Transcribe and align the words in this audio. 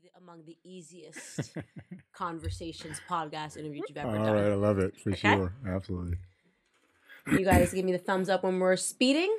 be 0.00 0.08
the, 0.08 0.18
among 0.18 0.44
the 0.44 0.56
easiest 0.64 1.52
conversations 2.12 3.00
podcast 3.08 3.56
interviews 3.56 3.84
you've 3.88 3.96
ever 3.96 4.18
All 4.18 4.24
done. 4.24 4.34
right, 4.34 4.52
I 4.52 4.54
love 4.54 4.78
it 4.78 4.98
for 5.00 5.12
Okay. 5.12 5.30
sure. 5.34 5.52
Absolutely. 5.66 6.18
You 7.30 7.44
guys 7.44 7.72
give 7.72 7.84
me 7.84 7.92
the 7.92 7.98
thumbs 7.98 8.28
up 8.28 8.44
when 8.44 8.58
we're 8.58 8.76
speeding. 8.76 9.36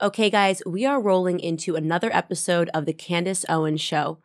Okay, 0.00 0.30
guys, 0.30 0.62
we 0.64 0.86
are 0.86 1.00
rolling 1.00 1.40
into 1.40 1.74
another 1.74 2.10
episode 2.12 2.70
of 2.72 2.86
the 2.86 2.92
Candace 2.92 3.44
Owens 3.48 3.80
Show. 3.80 4.18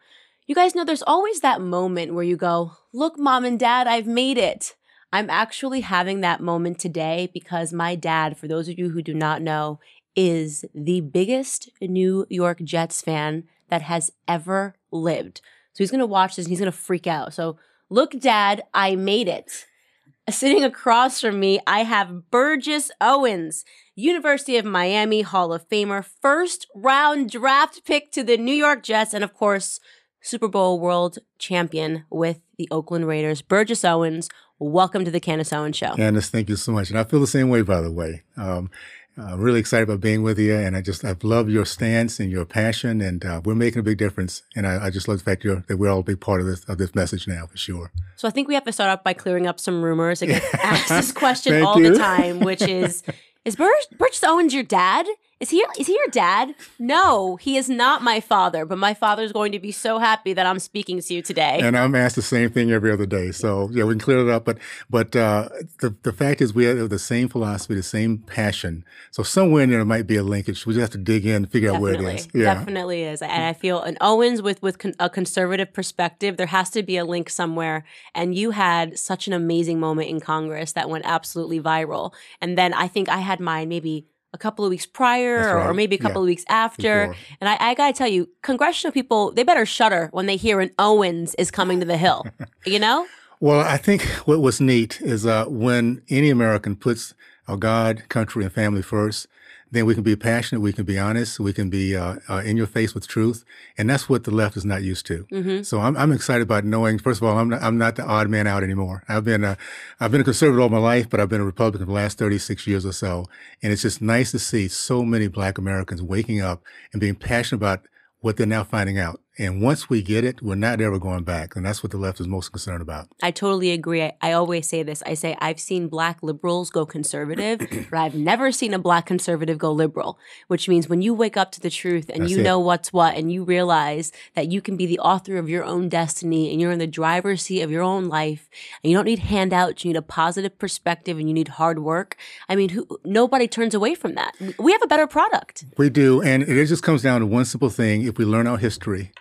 You 0.46 0.56
guys 0.56 0.76
know 0.76 0.84
there's 0.86 1.02
always 1.04 1.40
that 1.40 1.62
moment 1.62 2.14
where 2.14 2.24
you 2.24 2.38
go, 2.38 2.74
Look, 2.94 3.18
mom 3.18 3.44
and 3.46 3.60
dad, 3.60 3.88
I've 3.88 4.08
made 4.08 4.38
it. 4.38 4.76
I'm 5.12 5.30
actually 5.30 5.82
having 5.82 6.22
that 6.22 6.42
moment 6.42 6.80
today 6.80 7.30
because 7.34 7.72
my 7.72 7.96
dad, 7.96 8.38
for 8.38 8.48
those 8.48 8.68
of 8.68 8.78
you 8.78 8.90
who 8.90 9.02
do 9.02 9.14
not 9.14 9.42
know, 9.42 9.80
is 10.16 10.66
the 10.74 11.02
biggest 11.02 11.70
New 11.82 12.26
York 12.30 12.62
Jets 12.64 13.02
fan 13.02 13.46
that 13.70 13.84
has 13.84 14.12
ever 14.28 14.76
lived. 14.92 15.42
So 15.74 15.84
he's 15.84 15.92
going 15.92 16.00
to 16.00 16.06
watch 16.06 16.36
this 16.36 16.46
and 16.46 16.52
he's 16.52 16.60
going 16.60 16.72
to 16.72 16.78
freak 16.78 17.08
out. 17.08 17.34
So, 17.34 17.58
look, 17.90 18.20
dad, 18.20 18.64
I 18.74 18.96
made 18.96 19.28
it. 19.28 19.66
Sitting 20.30 20.64
across 20.64 21.20
from 21.20 21.40
me, 21.40 21.60
I 21.68 21.84
have 21.84 22.32
Burgess 22.32 22.92
Owens, 23.02 23.66
University 23.96 24.58
of 24.58 24.66
Miami 24.66 25.22
Hall 25.22 25.52
of 25.52 25.68
Famer, 25.68 26.06
first 26.06 26.68
round 26.74 27.30
draft 27.30 27.84
pick 27.84 28.12
to 28.14 28.24
the 28.24 28.38
New 28.38 28.54
York 28.54 28.84
Jets, 28.84 29.14
and 29.14 29.24
of 29.24 29.34
course, 29.34 29.80
Super 30.22 30.48
Bowl 30.48 30.80
world 30.80 31.18
champion 31.38 32.06
with 32.10 32.40
the 32.58 32.70
Oakland 32.72 33.06
Raiders. 33.06 33.42
Burgess 33.42 33.84
Owens, 33.84 34.30
welcome 34.58 35.04
to 35.04 35.12
the 35.12 35.20
Candace 35.20 35.52
Owens 35.52 35.76
Show. 35.76 35.96
Candace, 35.96 36.30
thank 36.30 36.48
you 36.48 36.56
so 36.56 36.72
much. 36.72 36.90
And 36.90 36.98
I 36.98 37.04
feel 37.04 37.20
the 37.20 37.28
same 37.28 37.50
way, 37.50 37.62
by 37.62 37.82
the 37.82 37.92
way. 37.92 38.24
Um, 38.38 38.70
I'm 39.16 39.40
really 39.40 39.60
excited 39.60 39.84
about 39.84 40.02
being 40.02 40.24
with 40.24 40.40
you. 40.40 40.56
And 40.56 40.76
I 40.76 40.82
just, 40.82 41.06
I've 41.06 41.24
loved 41.24 41.50
your 41.50 41.66
stance 41.66 42.20
and 42.20 42.32
your 42.32 42.46
passion. 42.46 43.02
And 43.02 43.24
uh, 43.24 43.42
we're 43.44 43.56
making 43.56 43.80
a 43.80 43.84
big 43.84 43.98
difference. 43.98 44.44
And 44.56 44.66
I, 44.66 44.86
I 44.86 44.90
just 44.90 45.08
love 45.08 45.20
the 45.20 45.24
fact 45.24 45.44
you're, 45.44 45.64
that 45.68 45.78
we're 45.78 45.90
all 45.90 46.00
a 46.00 46.04
big 46.04 46.20
part 46.20 46.42
of 46.42 46.48
this, 46.48 46.64
of 46.66 46.78
this 46.78 46.96
message 46.96 47.28
now, 47.28 47.46
for 47.46 47.58
sure. 47.58 47.92
So 48.16 48.28
I 48.28 48.32
think 48.32 48.48
we 48.48 48.56
have 48.56 48.64
to 48.64 48.72
start 48.72 48.90
off 48.90 49.04
by 49.04 49.14
clearing 49.14 49.46
up 49.46 49.60
some 49.60 49.84
rumors. 49.84 50.24
I 50.24 50.28
get 50.28 50.44
asked 50.64 50.90
this 50.90 51.12
question 51.12 51.62
all 51.62 51.80
the 51.80 51.96
time, 51.96 52.40
which 52.40 52.62
is, 52.64 53.04
is 53.46 53.56
Bur- 53.56 53.70
Burgess 53.98 54.24
Owens 54.24 54.54
your 54.54 54.64
dad? 54.64 55.06
Is 55.44 55.50
he 55.50 55.66
is 55.78 55.88
he 55.88 55.94
your 55.94 56.08
dad? 56.08 56.56
No, 56.80 57.36
he 57.36 57.58
is 57.58 57.70
not 57.70 58.02
my 58.02 58.22
father. 58.22 58.66
But 58.66 58.78
my 58.78 58.94
father 58.94 59.24
is 59.24 59.34
going 59.34 59.52
to 59.52 59.60
be 59.60 59.74
so 59.74 60.00
happy 60.00 60.32
that 60.32 60.46
I'm 60.46 60.58
speaking 60.58 61.02
to 61.02 61.14
you 61.14 61.22
today. 61.22 61.60
And 61.62 61.78
I'm 61.78 61.96
asked 61.96 62.16
the 62.16 62.22
same 62.22 62.50
thing 62.50 62.72
every 62.72 62.90
other 62.90 63.06
day. 63.06 63.32
So 63.32 63.68
yeah, 63.74 63.84
we 63.84 63.92
can 63.92 64.00
clear 64.00 64.20
it 64.20 64.30
up. 64.30 64.46
But 64.46 64.60
but 64.90 65.14
uh, 65.18 65.50
the 65.82 65.94
the 66.04 66.14
fact 66.14 66.40
is 66.40 66.54
we 66.54 66.64
have 66.64 66.90
the 66.90 66.98
same 66.98 67.28
philosophy, 67.28 67.76
the 67.76 67.84
same 67.84 68.20
passion. 68.20 68.86
So 69.12 69.22
somewhere 69.22 69.64
in 69.64 69.70
there 69.70 69.84
might 69.84 70.08
be 70.08 70.16
a 70.16 70.24
linkage. 70.24 70.66
We 70.66 70.76
just 70.76 70.82
have 70.82 70.92
to 70.92 70.98
dig 70.98 71.26
in 71.26 71.36
and 71.36 71.52
figure 71.52 71.74
out 71.74 71.82
where 71.82 71.92
it 71.92 71.98
Definitely. 71.98 72.42
Yeah. 72.42 72.54
definitely 72.54 73.04
is. 73.04 73.22
And 73.22 73.44
I 73.44 73.52
feel 73.52 73.82
an 73.82 73.98
Owens 74.00 74.42
with 74.42 74.62
with 74.62 74.80
con- 74.80 74.96
a 74.98 75.10
conservative 75.10 75.74
perspective, 75.74 76.38
there 76.38 76.48
has 76.48 76.70
to 76.70 76.84
be 76.84 76.96
a 76.96 77.04
link 77.04 77.30
somewhere. 77.30 77.84
And 78.16 78.34
you 78.34 78.52
had 78.52 78.98
such 78.98 79.28
an 79.28 79.34
amazing 79.34 79.78
moment 79.78 80.10
in 80.10 80.22
Congress 80.22 80.72
that 80.72 80.90
went 80.90 81.04
absolutely 81.06 81.60
viral. 81.60 82.14
And 82.40 82.58
then 82.58 82.74
I 82.74 82.88
think 82.88 83.10
I 83.10 83.18
had 83.18 83.42
mine 83.42 83.68
maybe 83.68 84.08
a 84.34 84.38
couple 84.38 84.66
of 84.66 84.70
weeks 84.70 84.86
prior 84.86 85.38
or, 85.38 85.58
right. 85.58 85.70
or 85.70 85.74
maybe 85.74 85.96
a 85.96 86.00
couple 86.00 86.22
Yeah. 86.22 86.26
of 86.26 86.28
weeks 86.28 86.46
after. 86.50 87.08
Before. 87.08 87.16
And 87.40 87.50
I, 87.50 87.58
I 87.60 87.74
gotta 87.76 87.94
tell 87.94 88.08
you, 88.08 88.30
congressional 88.42 88.92
people, 88.92 89.32
they 89.32 89.44
better 89.44 89.66
shudder 89.66 90.10
when 90.12 90.26
they 90.26 90.36
hear 90.36 90.60
an 90.60 90.72
Owens 90.80 91.36
is 91.36 91.52
coming 91.52 91.80
to 91.80 91.86
the 91.86 91.98
Hill. 91.98 92.26
you 92.66 92.80
know? 92.80 93.06
Well, 93.40 93.60
I 93.60 93.78
think 93.78 94.04
what 94.26 94.40
was 94.42 94.60
neat 94.62 95.02
is 95.02 95.26
uh, 95.26 95.46
when 95.46 96.02
any 96.10 96.30
American 96.30 96.76
puts 96.76 97.14
our 97.48 97.58
God, 97.58 98.04
country, 98.10 98.44
and 98.46 98.54
family 98.54 98.82
first, 98.82 99.28
then 99.74 99.88
we 99.88 99.96
can 99.96 100.04
be 100.04 100.16
passionate, 100.16 100.62
we 100.62 100.72
can 100.72 100.86
be 100.86 101.00
honest, 101.00 101.40
we 101.40 101.52
can 101.52 101.68
be 101.68 101.96
uh, 101.96 102.18
uh, 102.30 102.44
in 102.46 102.58
your 102.58 102.68
face 102.68 102.94
with 102.94 103.08
truth, 103.08 103.44
and 103.76 103.90
that's 103.90 104.08
what 104.08 104.24
the 104.24 104.30
left 104.30 104.56
is 104.56 104.64
not 104.64 104.84
used 104.84 105.08
to. 105.08 105.26
Mm-hmm. 105.32 105.64
So 105.64 105.82
I'm, 105.82 105.98
I'm 105.98 106.12
excited 106.12 106.44
about 106.44 106.64
knowing. 106.64 107.00
First 107.00 107.22
of 107.22 107.28
all, 107.28 107.40
I'm 107.40 107.50
not, 107.50 107.64
I'm 107.64 107.80
not 107.80 107.96
the 107.96 108.06
odd 108.06 108.30
man 108.30 108.46
out 108.46 108.62
anymore. 108.62 109.04
I've 109.10 109.24
been 109.24 109.44
a, 109.44 109.58
I've 110.00 110.12
been 110.12 110.22
a 110.22 110.24
conservative 110.24 110.62
all 110.62 110.70
my 110.70 110.78
life, 110.78 111.10
but 111.10 111.20
I've 111.20 111.30
been 111.30 111.42
a 111.42 111.46
Republican 111.46 111.80
for 111.80 111.86
the 111.86 111.92
last 111.92 112.20
36 112.20 112.68
years 112.68 112.86
or 112.86 112.92
so, 112.92 113.26
and 113.64 113.74
it's 113.74 113.82
just 113.82 114.00
nice 114.00 114.30
to 114.32 114.40
see 114.40 114.68
so 114.68 115.04
many 115.04 115.28
Black 115.28 115.58
Americans 115.58 116.04
waking 116.04 116.40
up 116.40 116.62
and 116.92 117.00
being 117.00 117.16
passionate 117.16 117.58
about 117.58 117.88
what 118.20 118.38
they're 118.38 118.46
now 118.46 118.64
finding 118.64 119.00
out. 119.00 119.23
And 119.38 119.62
once 119.64 119.90
we 119.90 120.04
get 120.04 120.24
it, 120.24 120.44
we're 120.44 120.54
not 120.54 120.80
ever 120.80 121.00
going 121.00 121.24
back, 121.24 121.56
and 121.56 121.66
that's 121.66 121.82
what 121.82 121.92
the 121.92 121.98
left 121.98 122.20
is 122.20 122.28
most 122.28 122.52
concerned 122.52 122.84
about. 122.84 123.08
I 123.24 123.32
totally 123.32 123.72
agree. 123.72 124.04
I, 124.04 124.14
I 124.22 124.32
always 124.34 124.70
say 124.70 124.84
this. 124.84 125.02
I 125.08 125.16
say 125.16 125.36
I've 125.40 125.60
seen 125.60 125.88
black 125.88 126.22
liberals 126.22 126.70
go 126.70 126.86
conservative, 126.86 127.60
but 127.90 127.98
I've 128.00 128.14
never 128.14 128.52
seen 128.52 128.76
a 128.76 128.80
black 128.80 129.08
conservative 129.08 129.58
go 129.58 129.72
liberal, 129.72 130.20
which 130.50 130.70
means 130.70 130.88
when 130.88 131.02
you 131.02 131.16
wake 131.16 131.36
up 131.36 131.52
to 131.54 131.60
the 131.60 131.72
truth 131.72 132.10
and 132.10 132.24
That's 132.24 132.32
you 132.32 132.40
it. 132.42 132.44
know 132.44 132.60
what's 132.60 132.94
what 132.94 133.16
and 133.16 133.32
you 133.32 133.44
realize 133.44 134.12
that 134.36 134.52
you 134.52 134.62
can 134.62 134.78
be 134.78 134.86
the 134.86 135.00
author 135.00 135.38
of 135.38 135.50
your 135.50 135.64
own 135.64 135.90
destiny 135.90 136.52
and 136.52 136.62
you're 136.62 136.72
in 136.72 136.80
the 136.80 136.86
driver's 136.86 137.42
seat 137.42 137.62
of 137.64 137.72
your 137.72 137.82
own 137.82 138.08
life 138.10 138.48
and 138.84 138.92
you 138.92 138.98
don't 138.98 139.06
need 139.06 139.20
handouts, 139.20 139.84
you 139.84 139.90
need 139.90 139.98
a 139.98 140.04
positive 140.04 140.60
perspective 140.60 141.18
and 141.18 141.28
you 141.28 141.34
need 141.34 141.48
hard 141.48 141.80
work. 141.80 142.18
I 142.48 142.56
mean, 142.56 142.70
who, 142.70 142.88
nobody 143.04 143.48
turns 143.48 143.74
away 143.74 143.96
from 143.96 144.14
that. 144.14 144.36
We 144.60 144.72
have 144.74 144.84
a 144.84 144.88
better 144.88 145.08
product. 145.08 145.66
We 145.78 145.90
do, 145.90 146.22
and 146.22 146.44
it 146.44 146.68
just 146.68 146.84
comes 146.84 147.02
down 147.02 147.22
to 147.22 147.26
one 147.26 147.46
simple 147.46 147.70
thing. 147.70 148.04
If 148.04 148.20
we 148.20 148.26
learn 148.26 148.46
our 148.46 148.58
history, 148.58 149.12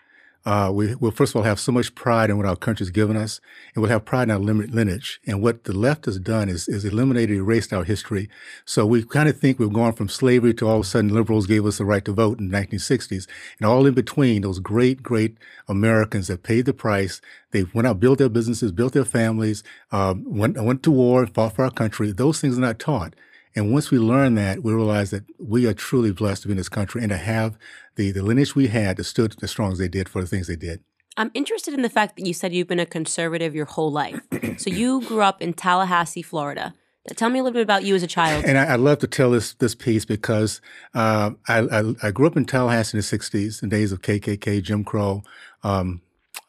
uh, 0.45 0.71
we 0.73 0.95
will 0.97 1.13
first 1.13 1.33
of 1.33 1.37
all 1.37 1.43
have 1.43 1.61
so 1.61 1.71
much 1.71 1.95
pride 1.95 2.29
in 2.29 2.37
what 2.37 2.47
our 2.47 2.57
country's 2.57 2.91
given 2.91 3.17
us, 3.17 3.41
and 3.75 3.83
we'll 3.83 3.91
have 3.91 4.05
pride 4.05 4.25
in 4.25 4.31
our 4.33 4.39
lineage. 4.39 5.21
And 5.27 5.41
what 5.41 5.65
the 5.65 5.73
left 5.73 6.07
has 6.07 6.19
done 6.19 6.49
is, 6.49 6.69
is 6.69 6.85
eliminated, 6.85 7.37
erased 7.37 7.73
our 7.73 7.85
history. 7.85 8.29
So 8.65 8.85
we 8.85 9.05
kind 9.05 9.29
of 9.29 9.39
think 9.39 9.59
we've 9.59 9.73
gone 9.73 9.93
from 9.93 10.09
slavery 10.09 10.53
to 10.55 10.69
all 10.69 10.81
of 10.81 10.83
a 10.83 10.85
sudden 10.85 11.15
liberals 11.15 11.47
gave 11.47 11.65
us 11.65 11.79
the 11.79 11.85
right 11.85 12.05
to 12.05 12.13
vote 12.13 12.41
in 12.41 12.49
the 12.49 12.57
1960s, 12.57 13.29
and 13.59 13.67
all 13.67 13.87
in 13.87 13.95
between, 13.95 14.43
those 14.43 14.59
great, 14.59 15.03
great 15.03 15.37
Americans 15.69 16.27
that 16.27 16.43
paid 16.43 16.67
the 16.67 16.75
price. 16.75 17.21
They 17.53 17.65
went 17.73 17.87
out, 17.87 18.01
built 18.01 18.19
their 18.19 18.29
businesses, 18.29 18.73
built 18.73 18.95
their 18.95 19.05
families, 19.05 19.63
um, 19.93 20.25
went 20.27 20.61
went 20.61 20.83
to 20.85 20.91
war, 20.91 21.27
fought 21.27 21.55
for 21.55 21.65
our 21.65 21.71
country. 21.71 22.11
Those 22.11 22.41
things 22.41 22.59
are 22.59 22.63
not 22.63 22.79
taught. 22.79 23.15
And 23.55 23.73
once 23.73 23.91
we 23.91 23.99
learn 23.99 24.35
that, 24.37 24.63
we 24.63 24.73
realize 24.73 25.11
that 25.11 25.25
we 25.39 25.67
are 25.67 25.75
truly 25.75 26.13
blessed 26.13 26.43
to 26.43 26.49
be 26.49 26.53
in 26.53 26.59
this 26.59 26.69
country 26.69 27.03
and 27.03 27.11
to 27.11 27.17
have 27.17 27.59
the, 27.97 28.11
the 28.11 28.23
lineage 28.23 28.55
we 28.55 28.69
had 28.69 28.97
that 28.97 29.05
stood 29.05 29.37
as 29.43 29.51
strong 29.51 29.73
as 29.73 29.79
they 29.79 29.89
did 29.89 30.09
for 30.09 30.21
the 30.21 30.27
things 30.27 30.47
they 30.47 30.57
did. 30.57 30.83
I'm 31.17 31.31
interested 31.35 31.75
in 31.75 31.83
the 31.83 31.91
fact 31.91 32.17
that 32.17 32.27
you 32.27 32.33
said 32.33 32.55
you've 32.55 32.69
been 32.69 32.81
a 32.81 32.87
conservative 32.87 33.55
your 33.55 33.67
whole 33.67 33.93
life. 33.93 34.21
so 34.57 34.71
you 34.71 35.03
grew 35.03 35.21
up 35.21 35.43
in 35.43 35.53
Tallahassee, 35.53 36.23
Florida. 36.23 36.73
Tell 37.17 37.31
me 37.31 37.41
a 37.41 37.43
little 37.43 37.55
bit 37.55 37.63
about 37.63 37.85
you 37.85 37.95
as 37.97 38.03
a 38.03 38.07
child. 38.07 38.45
And 38.45 38.57
I, 38.57 38.65
I 38.65 38.77
love 38.77 39.01
to 39.01 39.09
tell 39.09 39.33
this 39.33 39.55
this 39.55 39.75
piece 39.75 40.05
because 40.05 40.61
uh, 40.95 41.33
I, 41.49 41.59
I, 41.59 41.95
I 42.05 42.11
grew 42.13 42.29
up 42.29 42.37
in 42.37 42.45
Tallahassee 42.45 42.97
in 42.97 43.01
the 43.01 43.19
'60s, 43.19 43.61
the 43.61 43.67
days 43.67 43.91
of 43.91 44.03
KKK, 44.03 44.63
Jim 44.63 44.85
Crow, 44.85 45.25
um, 45.65 46.01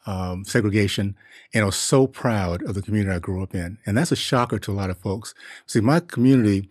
um, 0.06 0.44
segregation, 0.44 1.16
and 1.52 1.62
I 1.62 1.66
was 1.66 1.76
so 1.76 2.06
proud 2.06 2.62
of 2.62 2.76
the 2.76 2.82
community 2.82 3.14
I 3.14 3.18
grew 3.18 3.42
up 3.42 3.52
in. 3.52 3.78
And 3.84 3.98
that's 3.98 4.12
a 4.12 4.16
shocker 4.16 4.60
to 4.60 4.70
a 4.70 4.74
lot 4.74 4.90
of 4.90 4.98
folks. 4.98 5.34
See, 5.66 5.80
my 5.80 5.98
community 5.98 6.68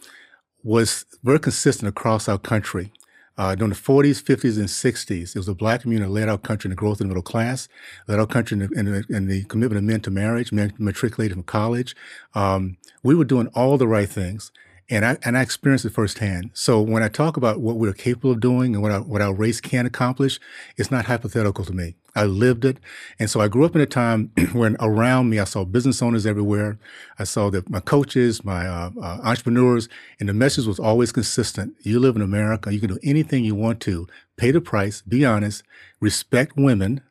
was 0.63 1.05
very 1.23 1.39
consistent 1.39 1.89
across 1.89 2.27
our 2.27 2.37
country. 2.37 2.91
Uh, 3.35 3.55
during 3.55 3.71
the 3.71 3.75
40s, 3.75 4.21
50s, 4.21 4.57
and 4.57 4.67
60s, 4.67 5.35
it 5.35 5.39
was 5.39 5.47
a 5.47 5.55
black 5.55 5.81
community 5.81 6.07
that 6.07 6.13
led 6.13 6.29
our 6.29 6.37
country 6.37 6.67
in 6.67 6.69
the 6.69 6.75
growth 6.75 6.93
of 6.93 6.97
the 6.99 7.05
middle 7.05 7.23
class, 7.23 7.67
led 8.07 8.19
our 8.19 8.27
country 8.27 8.59
in 8.59 8.67
the, 8.67 8.79
in 8.79 8.85
the, 8.85 9.05
in 9.09 9.27
the 9.27 9.43
commitment 9.45 9.77
of 9.79 9.83
men 9.83 10.01
to 10.01 10.11
marriage, 10.11 10.51
men 10.51 10.71
matriculated 10.77 11.33
from 11.33 11.43
college. 11.43 11.95
Um, 12.35 12.77
we 13.01 13.15
were 13.15 13.25
doing 13.25 13.47
all 13.55 13.77
the 13.79 13.87
right 13.87 14.07
things. 14.07 14.51
And 14.89 15.05
I, 15.05 15.17
and 15.23 15.37
I 15.37 15.41
experienced 15.41 15.85
it 15.85 15.93
firsthand. 15.93 16.51
So 16.53 16.81
when 16.81 17.03
I 17.03 17.07
talk 17.07 17.37
about 17.37 17.61
what 17.61 17.77
we're 17.77 17.93
capable 17.93 18.31
of 18.31 18.41
doing 18.41 18.73
and 18.73 18.83
what 18.83 18.91
our, 18.91 19.01
what 19.01 19.21
our 19.21 19.33
race 19.33 19.61
can 19.61 19.85
accomplish, 19.85 20.39
it's 20.77 20.91
not 20.91 21.05
hypothetical 21.05 21.63
to 21.65 21.73
me. 21.73 21.95
I 22.15 22.25
lived 22.25 22.65
it. 22.65 22.77
And 23.17 23.29
so 23.29 23.39
I 23.39 23.47
grew 23.47 23.65
up 23.65 23.75
in 23.75 23.81
a 23.81 23.85
time 23.85 24.31
when 24.53 24.75
around 24.79 25.29
me, 25.29 25.39
I 25.39 25.45
saw 25.45 25.63
business 25.65 26.01
owners 26.01 26.25
everywhere. 26.25 26.77
I 27.17 27.23
saw 27.23 27.49
that 27.51 27.69
my 27.69 27.79
coaches, 27.79 28.43
my 28.43 28.67
uh, 28.67 28.91
uh, 29.01 29.19
entrepreneurs, 29.23 29.89
and 30.19 30.29
the 30.29 30.33
message 30.33 30.67
was 30.67 30.79
always 30.79 31.11
consistent. 31.11 31.75
You 31.81 31.99
live 31.99 32.15
in 32.15 32.21
America. 32.21 32.73
You 32.73 32.79
can 32.79 32.89
do 32.89 32.99
anything 33.03 33.43
you 33.43 33.55
want 33.55 33.79
to. 33.81 34.07
Pay 34.37 34.51
the 34.51 34.61
price. 34.61 35.01
Be 35.01 35.25
honest. 35.25 35.63
Respect 35.99 36.55
women. 36.55 37.01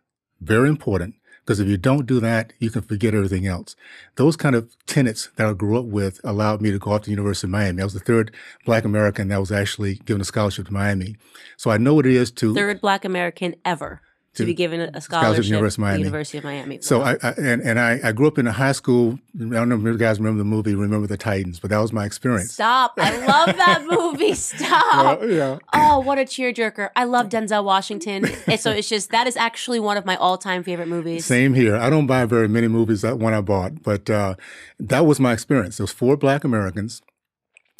Very 0.40 0.68
important. 0.68 1.14
Because 1.44 1.58
if 1.58 1.66
you 1.66 1.76
don't 1.76 2.06
do 2.06 2.20
that, 2.20 2.52
you 2.60 2.70
can 2.70 2.82
forget 2.82 3.14
everything 3.14 3.46
else. 3.46 3.74
Those 4.14 4.36
kind 4.36 4.54
of 4.54 4.76
tenets 4.86 5.30
that 5.36 5.46
I 5.46 5.52
grew 5.54 5.78
up 5.78 5.86
with 5.86 6.20
allowed 6.22 6.60
me 6.60 6.70
to 6.70 6.78
go 6.78 6.92
off 6.92 7.02
to 7.02 7.06
the 7.06 7.12
University 7.12 7.46
of 7.46 7.50
Miami. 7.50 7.82
I 7.82 7.84
was 7.84 7.94
the 7.94 8.00
third 8.00 8.32
black 8.64 8.84
American 8.84 9.28
that 9.28 9.40
was 9.40 9.50
actually 9.50 9.96
given 9.96 10.20
a 10.20 10.24
scholarship 10.24 10.66
to 10.66 10.72
Miami. 10.72 11.16
So 11.56 11.70
I 11.70 11.78
know 11.78 11.94
what 11.94 12.06
it 12.06 12.14
is 12.14 12.30
to 12.32 12.54
Third 12.54 12.80
black 12.80 13.04
American 13.04 13.56
ever 13.64 14.00
to, 14.34 14.38
To- 14.38 14.46
be 14.46 14.54
given 14.54 14.80
a 14.80 15.00
scholarship 15.00 15.02
scholarship 15.02 15.42
to 15.44 15.48
University 15.48 15.66
of 15.66 15.72
to 15.74 15.76
the 15.76 15.80
Miami. 15.82 15.98
University 16.04 16.38
of 16.38 16.44
Miami. 16.44 16.80
So 16.80 17.02
I, 17.02 17.16
I 17.22 17.30
and, 17.36 17.60
and 17.62 17.78
I, 17.78 18.00
I 18.02 18.12
grew 18.12 18.26
up 18.26 18.38
in 18.38 18.46
a 18.46 18.52
high 18.52 18.72
school. 18.72 19.18
I 19.38 19.44
don't 19.44 19.68
know 19.68 19.76
if 19.76 19.82
you 19.82 19.98
guys 19.98 20.18
remember 20.18 20.38
the 20.38 20.44
movie 20.44 20.74
Remember 20.74 21.06
the 21.06 21.18
Titans, 21.18 21.60
but 21.60 21.68
that 21.70 21.78
was 21.78 21.92
my 21.92 22.06
experience. 22.06 22.52
Stop. 22.54 22.94
I 22.96 23.26
love 23.26 23.54
that 23.56 23.84
movie. 23.86 24.32
Stop. 24.52 25.20
Well, 25.20 25.30
yeah. 25.30 25.58
Oh, 25.74 26.00
what 26.00 26.18
a 26.18 26.22
tearjerker. 26.22 26.88
I 26.96 27.04
love 27.04 27.28
Denzel 27.28 27.62
Washington. 27.62 28.24
And 28.46 28.58
so 28.58 28.70
it's 28.70 28.88
just, 28.88 29.10
that 29.10 29.26
is 29.26 29.36
actually 29.36 29.80
one 29.80 29.96
of 29.98 30.06
my 30.06 30.16
all 30.16 30.38
time 30.38 30.62
favorite 30.62 30.88
movies. 30.88 31.26
Same 31.26 31.52
here. 31.52 31.76
I 31.76 31.90
don't 31.90 32.06
buy 32.06 32.24
very 32.24 32.48
many 32.48 32.68
movies 32.68 33.02
that 33.02 33.18
one 33.18 33.34
I 33.34 33.42
bought, 33.42 33.82
but 33.82 34.08
uh, 34.08 34.36
that 34.80 35.04
was 35.04 35.20
my 35.20 35.32
experience. 35.34 35.76
There 35.76 35.84
was 35.84 35.92
four 35.92 36.16
black 36.16 36.42
Americans. 36.42 37.02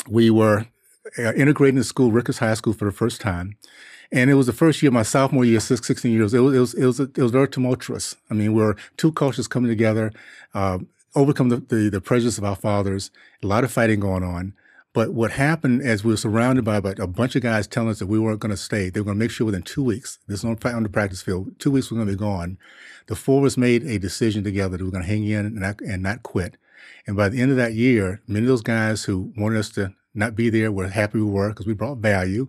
We 0.08 0.28
were 0.30 0.66
uh, 1.18 1.32
integrating 1.34 1.76
the 1.78 1.84
school, 1.84 2.12
Rickards 2.12 2.38
High 2.38 2.54
School, 2.54 2.72
for 2.74 2.84
the 2.84 2.92
first 2.92 3.20
time. 3.20 3.56
And 4.12 4.30
it 4.30 4.34
was 4.34 4.46
the 4.46 4.52
first 4.52 4.82
year, 4.82 4.92
my 4.92 5.02
sophomore 5.02 5.44
year, 5.44 5.58
16 5.58 6.12
years. 6.12 6.34
It 6.34 6.40
was, 6.40 6.54
it 6.54 6.58
was, 6.58 6.74
it 6.74 6.84
was, 6.84 7.00
it 7.00 7.18
was 7.18 7.32
very 7.32 7.48
tumultuous. 7.48 8.14
I 8.30 8.34
mean, 8.34 8.52
we 8.52 8.62
are 8.62 8.76
two 8.98 9.10
cultures 9.10 9.48
coming 9.48 9.70
together, 9.70 10.12
uh, 10.52 10.80
overcome 11.14 11.48
the, 11.48 11.56
the, 11.56 11.88
the 11.88 12.00
prejudice 12.00 12.36
of 12.36 12.44
our 12.44 12.54
fathers, 12.54 13.10
a 13.42 13.46
lot 13.46 13.64
of 13.64 13.72
fighting 13.72 14.00
going 14.00 14.22
on. 14.22 14.52
But 14.92 15.14
what 15.14 15.30
happened 15.32 15.80
as 15.80 16.04
we 16.04 16.12
were 16.12 16.18
surrounded 16.18 16.66
by 16.66 16.76
a 16.76 17.06
bunch 17.06 17.34
of 17.34 17.42
guys 17.42 17.66
telling 17.66 17.88
us 17.88 18.00
that 18.00 18.06
we 18.06 18.18
weren't 18.18 18.40
going 18.40 18.50
to 18.50 18.56
stay, 18.58 18.90
they 18.90 19.00
were 19.00 19.06
going 19.06 19.16
to 19.16 19.24
make 19.24 19.30
sure 19.30 19.46
within 19.46 19.62
two 19.62 19.82
weeks, 19.82 20.18
this 20.28 20.40
is 20.40 20.44
on, 20.44 20.58
on 20.62 20.82
the 20.82 20.90
practice 20.90 21.22
field, 21.22 21.58
two 21.58 21.70
weeks 21.70 21.90
we're 21.90 21.96
going 21.96 22.08
to 22.08 22.12
be 22.12 22.18
gone. 22.18 22.58
The 23.06 23.16
four 23.16 23.38
of 23.38 23.46
us 23.46 23.56
made 23.56 23.84
a 23.84 23.98
decision 23.98 24.44
together 24.44 24.76
that 24.76 24.80
we 24.80 24.88
we're 24.88 24.92
going 24.92 25.04
to 25.04 25.08
hang 25.08 25.24
in 25.24 25.46
and 25.46 25.56
not, 25.56 25.80
and 25.80 26.02
not 26.02 26.22
quit. 26.22 26.58
And 27.06 27.16
by 27.16 27.30
the 27.30 27.40
end 27.40 27.50
of 27.50 27.56
that 27.56 27.72
year, 27.72 28.20
many 28.26 28.44
of 28.44 28.48
those 28.48 28.60
guys 28.60 29.04
who 29.04 29.32
wanted 29.38 29.58
us 29.58 29.70
to 29.70 29.94
not 30.14 30.34
be 30.34 30.50
there 30.50 30.70
We're 30.70 30.88
happy 30.88 31.18
we 31.18 31.24
were 31.24 31.50
because 31.50 31.66
we 31.66 31.74
brought 31.74 31.98
value. 31.98 32.48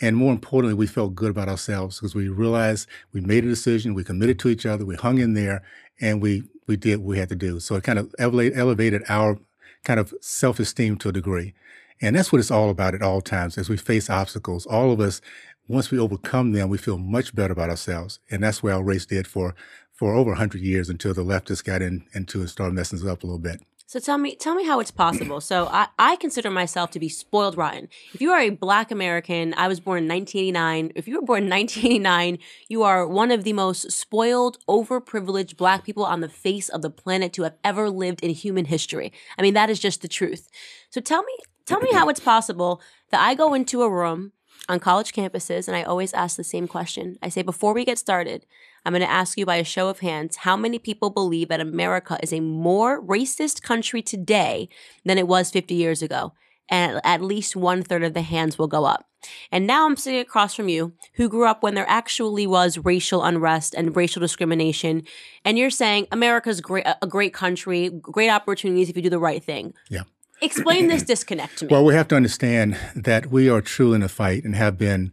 And 0.00 0.16
more 0.16 0.32
importantly, 0.32 0.74
we 0.74 0.86
felt 0.86 1.14
good 1.14 1.30
about 1.30 1.48
ourselves 1.48 1.98
because 1.98 2.14
we 2.14 2.28
realized 2.28 2.88
we 3.12 3.20
made 3.20 3.44
a 3.44 3.48
decision, 3.48 3.94
we 3.94 4.04
committed 4.04 4.38
to 4.40 4.48
each 4.48 4.64
other, 4.64 4.84
we 4.84 4.96
hung 4.96 5.18
in 5.18 5.34
there, 5.34 5.62
and 6.00 6.22
we, 6.22 6.44
we 6.66 6.76
did 6.76 7.00
what 7.00 7.06
we 7.06 7.18
had 7.18 7.28
to 7.28 7.36
do. 7.36 7.60
So 7.60 7.74
it 7.74 7.84
kind 7.84 7.98
of 7.98 8.14
elevated 8.18 9.02
our 9.08 9.38
kind 9.84 10.00
of 10.00 10.14
self-esteem 10.20 10.96
to 10.98 11.08
a 11.08 11.12
degree. 11.12 11.54
And 12.00 12.16
that's 12.16 12.32
what 12.32 12.38
it's 12.38 12.50
all 12.50 12.70
about 12.70 12.94
at 12.94 13.02
all 13.02 13.20
times. 13.20 13.58
As 13.58 13.68
we 13.68 13.76
face 13.76 14.08
obstacles, 14.08 14.64
all 14.66 14.90
of 14.90 15.00
us, 15.00 15.20
once 15.68 15.90
we 15.90 15.98
overcome 15.98 16.52
them, 16.52 16.68
we 16.68 16.78
feel 16.78 16.98
much 16.98 17.34
better 17.34 17.52
about 17.52 17.70
ourselves. 17.70 18.20
And 18.30 18.42
that's 18.42 18.62
where 18.62 18.74
our 18.74 18.82
race 18.82 19.04
did 19.04 19.26
for, 19.26 19.54
for 19.92 20.14
over 20.14 20.30
100 20.30 20.60
years 20.62 20.88
until 20.88 21.12
the 21.12 21.24
leftists 21.24 21.62
got 21.62 21.82
in, 21.82 22.06
into 22.14 22.40
and 22.40 22.48
started 22.48 22.74
messing 22.74 22.98
us 22.98 23.04
up 23.06 23.22
a 23.22 23.26
little 23.26 23.38
bit. 23.38 23.60
So 23.90 23.98
tell 23.98 24.18
me, 24.18 24.36
tell 24.36 24.54
me 24.54 24.64
how 24.64 24.78
it's 24.78 24.92
possible. 24.92 25.40
So 25.40 25.66
I, 25.66 25.88
I 25.98 26.14
consider 26.14 26.48
myself 26.48 26.92
to 26.92 27.00
be 27.00 27.08
spoiled 27.08 27.56
rotten. 27.56 27.88
If 28.14 28.20
you 28.20 28.30
are 28.30 28.38
a 28.38 28.50
Black 28.50 28.92
American, 28.92 29.52
I 29.56 29.66
was 29.66 29.80
born 29.80 30.04
in 30.04 30.08
1989. 30.08 30.92
If 30.94 31.08
you 31.08 31.16
were 31.16 31.26
born 31.26 31.42
in 31.46 31.50
1989, 31.50 32.38
you 32.68 32.84
are 32.84 33.04
one 33.04 33.32
of 33.32 33.42
the 33.42 33.52
most 33.52 33.90
spoiled, 33.90 34.64
overprivileged 34.68 35.56
Black 35.56 35.82
people 35.82 36.04
on 36.04 36.20
the 36.20 36.28
face 36.28 36.68
of 36.68 36.82
the 36.82 36.90
planet 36.90 37.32
to 37.32 37.42
have 37.42 37.56
ever 37.64 37.90
lived 37.90 38.22
in 38.22 38.30
human 38.30 38.66
history. 38.66 39.12
I 39.36 39.42
mean, 39.42 39.54
that 39.54 39.70
is 39.70 39.80
just 39.80 40.02
the 40.02 40.08
truth. 40.08 40.48
So 40.90 41.00
tell 41.00 41.24
me, 41.24 41.36
tell 41.66 41.80
me 41.80 41.90
how 41.92 42.08
it's 42.08 42.20
possible 42.20 42.80
that 43.10 43.20
I 43.20 43.34
go 43.34 43.54
into 43.54 43.82
a 43.82 43.90
room 43.90 44.30
on 44.68 44.78
college 44.78 45.12
campuses 45.12 45.66
and 45.66 45.76
I 45.76 45.82
always 45.82 46.12
ask 46.12 46.36
the 46.36 46.44
same 46.44 46.68
question. 46.68 47.18
I 47.24 47.28
say, 47.28 47.42
before 47.42 47.74
we 47.74 47.84
get 47.84 47.98
started, 47.98 48.46
I'm 48.84 48.92
going 48.92 49.02
to 49.02 49.10
ask 49.10 49.36
you 49.38 49.46
by 49.46 49.56
a 49.56 49.64
show 49.64 49.88
of 49.88 50.00
hands 50.00 50.36
how 50.36 50.56
many 50.56 50.78
people 50.78 51.10
believe 51.10 51.48
that 51.48 51.60
America 51.60 52.18
is 52.22 52.32
a 52.32 52.40
more 52.40 53.02
racist 53.02 53.62
country 53.62 54.02
today 54.02 54.68
than 55.04 55.18
it 55.18 55.28
was 55.28 55.50
50 55.50 55.74
years 55.74 56.02
ago? 56.02 56.32
And 56.68 57.00
at 57.02 57.20
least 57.20 57.56
one 57.56 57.82
third 57.82 58.04
of 58.04 58.14
the 58.14 58.22
hands 58.22 58.56
will 58.56 58.68
go 58.68 58.84
up. 58.84 59.06
And 59.50 59.66
now 59.66 59.86
I'm 59.86 59.96
sitting 59.96 60.20
across 60.20 60.54
from 60.54 60.68
you 60.68 60.92
who 61.14 61.28
grew 61.28 61.46
up 61.46 61.62
when 61.62 61.74
there 61.74 61.88
actually 61.88 62.46
was 62.46 62.78
racial 62.78 63.24
unrest 63.24 63.74
and 63.74 63.94
racial 63.94 64.20
discrimination. 64.20 65.02
And 65.44 65.58
you're 65.58 65.70
saying 65.70 66.06
America's 66.12 66.60
great, 66.60 66.86
a 67.02 67.06
great 67.06 67.34
country, 67.34 67.90
great 67.90 68.30
opportunities 68.30 68.88
if 68.88 68.96
you 68.96 69.02
do 69.02 69.10
the 69.10 69.18
right 69.18 69.42
thing. 69.42 69.74
Yeah. 69.90 70.04
Explain 70.42 70.86
this 70.86 71.02
disconnect 71.02 71.58
to 71.58 71.66
me. 71.66 71.70
Well, 71.70 71.84
we 71.84 71.92
have 71.94 72.08
to 72.08 72.16
understand 72.16 72.78
that 72.96 73.26
we 73.26 73.50
are 73.50 73.60
true 73.60 73.92
in 73.92 74.02
a 74.02 74.08
fight 74.08 74.44
and 74.44 74.54
have 74.54 74.78
been 74.78 75.12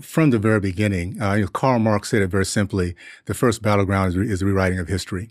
from 0.00 0.30
the 0.30 0.38
very 0.38 0.60
beginning. 0.60 1.20
Uh, 1.20 1.34
you 1.34 1.42
know, 1.42 1.48
Karl 1.48 1.78
Marx 1.78 2.10
said 2.10 2.22
it 2.22 2.28
very 2.28 2.46
simply: 2.46 2.94
the 3.26 3.34
first 3.34 3.62
battleground 3.62 4.10
is, 4.10 4.16
re- 4.16 4.30
is 4.30 4.40
the 4.40 4.46
rewriting 4.46 4.78
of 4.78 4.88
history. 4.88 5.30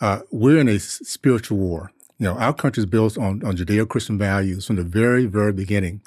Uh, 0.00 0.20
we're 0.30 0.58
in 0.58 0.68
a 0.68 0.74
s- 0.74 1.00
spiritual 1.04 1.58
war. 1.58 1.92
You 2.18 2.24
know, 2.24 2.38
our 2.38 2.54
country 2.54 2.80
is 2.80 2.86
built 2.86 3.18
on, 3.18 3.44
on 3.44 3.56
Judeo-Christian 3.56 4.18
values 4.18 4.66
from 4.66 4.76
the 4.76 4.82
very, 4.82 5.26
very 5.26 5.52
beginning. 5.52 6.00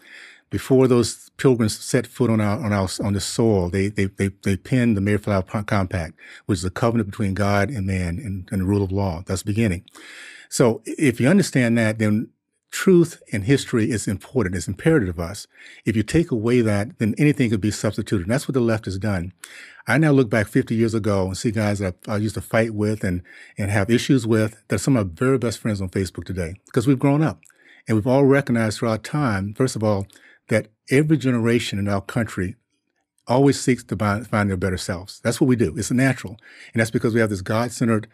Before 0.50 0.88
those 0.88 1.30
pilgrims 1.38 1.78
set 1.78 2.08
foot 2.08 2.32
on 2.32 2.42
our 2.42 2.58
on 2.66 2.74
our 2.74 2.90
on 3.04 3.14
the 3.14 3.20
soil, 3.20 3.70
they 3.70 3.90
they 3.90 4.06
they, 4.06 4.30
they 4.44 4.58
penned 4.58 4.98
the 4.98 5.02
Mayflower 5.02 5.44
Compact, 5.44 6.16
which 6.48 6.60
is 6.60 6.66
a 6.66 6.72
covenant 6.72 7.10
between 7.12 7.36
God 7.36 7.70
and 7.70 7.86
man 7.86 8.18
and, 8.18 8.50
and 8.52 8.62
the 8.62 8.66
rule 8.66 8.84
of 8.84 8.92
law. 8.92 9.24
That's 9.28 9.44
the 9.44 9.52
beginning. 9.52 9.84
So 10.50 10.82
if 10.86 11.22
you 11.22 11.28
understand 11.30 11.78
that, 11.78 12.00
then 12.00 12.30
truth 12.72 13.22
and 13.34 13.44
history 13.44 13.90
is 13.90 14.08
important. 14.08 14.56
It's 14.56 14.68
imperative 14.68 15.10
of 15.10 15.20
us. 15.20 15.48
If 15.86 15.96
you 15.96 16.04
take 16.04 16.32
away 16.32 16.62
that, 16.62 17.00
then 17.00 17.16
anything 17.18 17.50
could 17.50 17.62
be 17.62 17.72
substituted. 17.72 18.24
And 18.24 18.32
that's 18.32 18.48
what 18.48 18.54
the 18.54 18.60
left 18.62 18.86
has 18.86 18.98
done. 18.98 19.34
I 19.88 19.98
now 19.98 20.12
look 20.12 20.30
back 20.30 20.48
50 20.48 20.76
years 20.76 20.94
ago 20.94 21.28
and 21.28 21.38
see 21.38 21.52
guys 21.52 21.80
that 21.80 21.96
I 22.08 22.18
used 22.18 22.36
to 22.36 22.42
fight 22.42 22.74
with 22.74 23.04
and, 23.04 23.24
and 23.58 23.72
have 23.72 23.90
issues 23.90 24.28
with 24.28 24.62
that 24.68 24.76
are 24.76 24.80
some 24.80 24.96
of 24.96 25.08
my 25.08 25.14
very 25.14 25.38
best 25.38 25.60
friends 25.60 25.82
on 25.82 25.90
Facebook 25.90 26.26
today 26.26 26.56
because 26.66 26.86
we've 26.86 27.00
grown 27.00 27.24
up 27.24 27.40
and 27.88 27.96
we've 27.96 28.08
all 28.08 28.26
recognized 28.26 28.80
throughout 28.80 29.04
time, 29.04 29.54
first 29.56 29.76
of 29.76 29.84
all, 29.84 30.06
that 30.50 30.68
every 30.92 31.18
generation 31.18 31.80
in 31.80 31.88
our 31.88 32.02
country 32.02 32.56
always 33.28 33.60
seeks 33.60 33.84
to 33.84 33.96
find 33.96 34.50
their 34.50 34.58
better 34.58 34.78
selves. 34.78 35.20
That's 35.24 35.40
what 35.40 35.48
we 35.48 35.56
do. 35.56 35.76
It's 35.78 35.92
natural. 35.92 36.38
And 36.74 36.82
that's 36.82 36.92
because 36.92 37.14
we 37.14 37.20
have 37.20 37.30
this 37.30 37.42
God-centered 37.42 38.08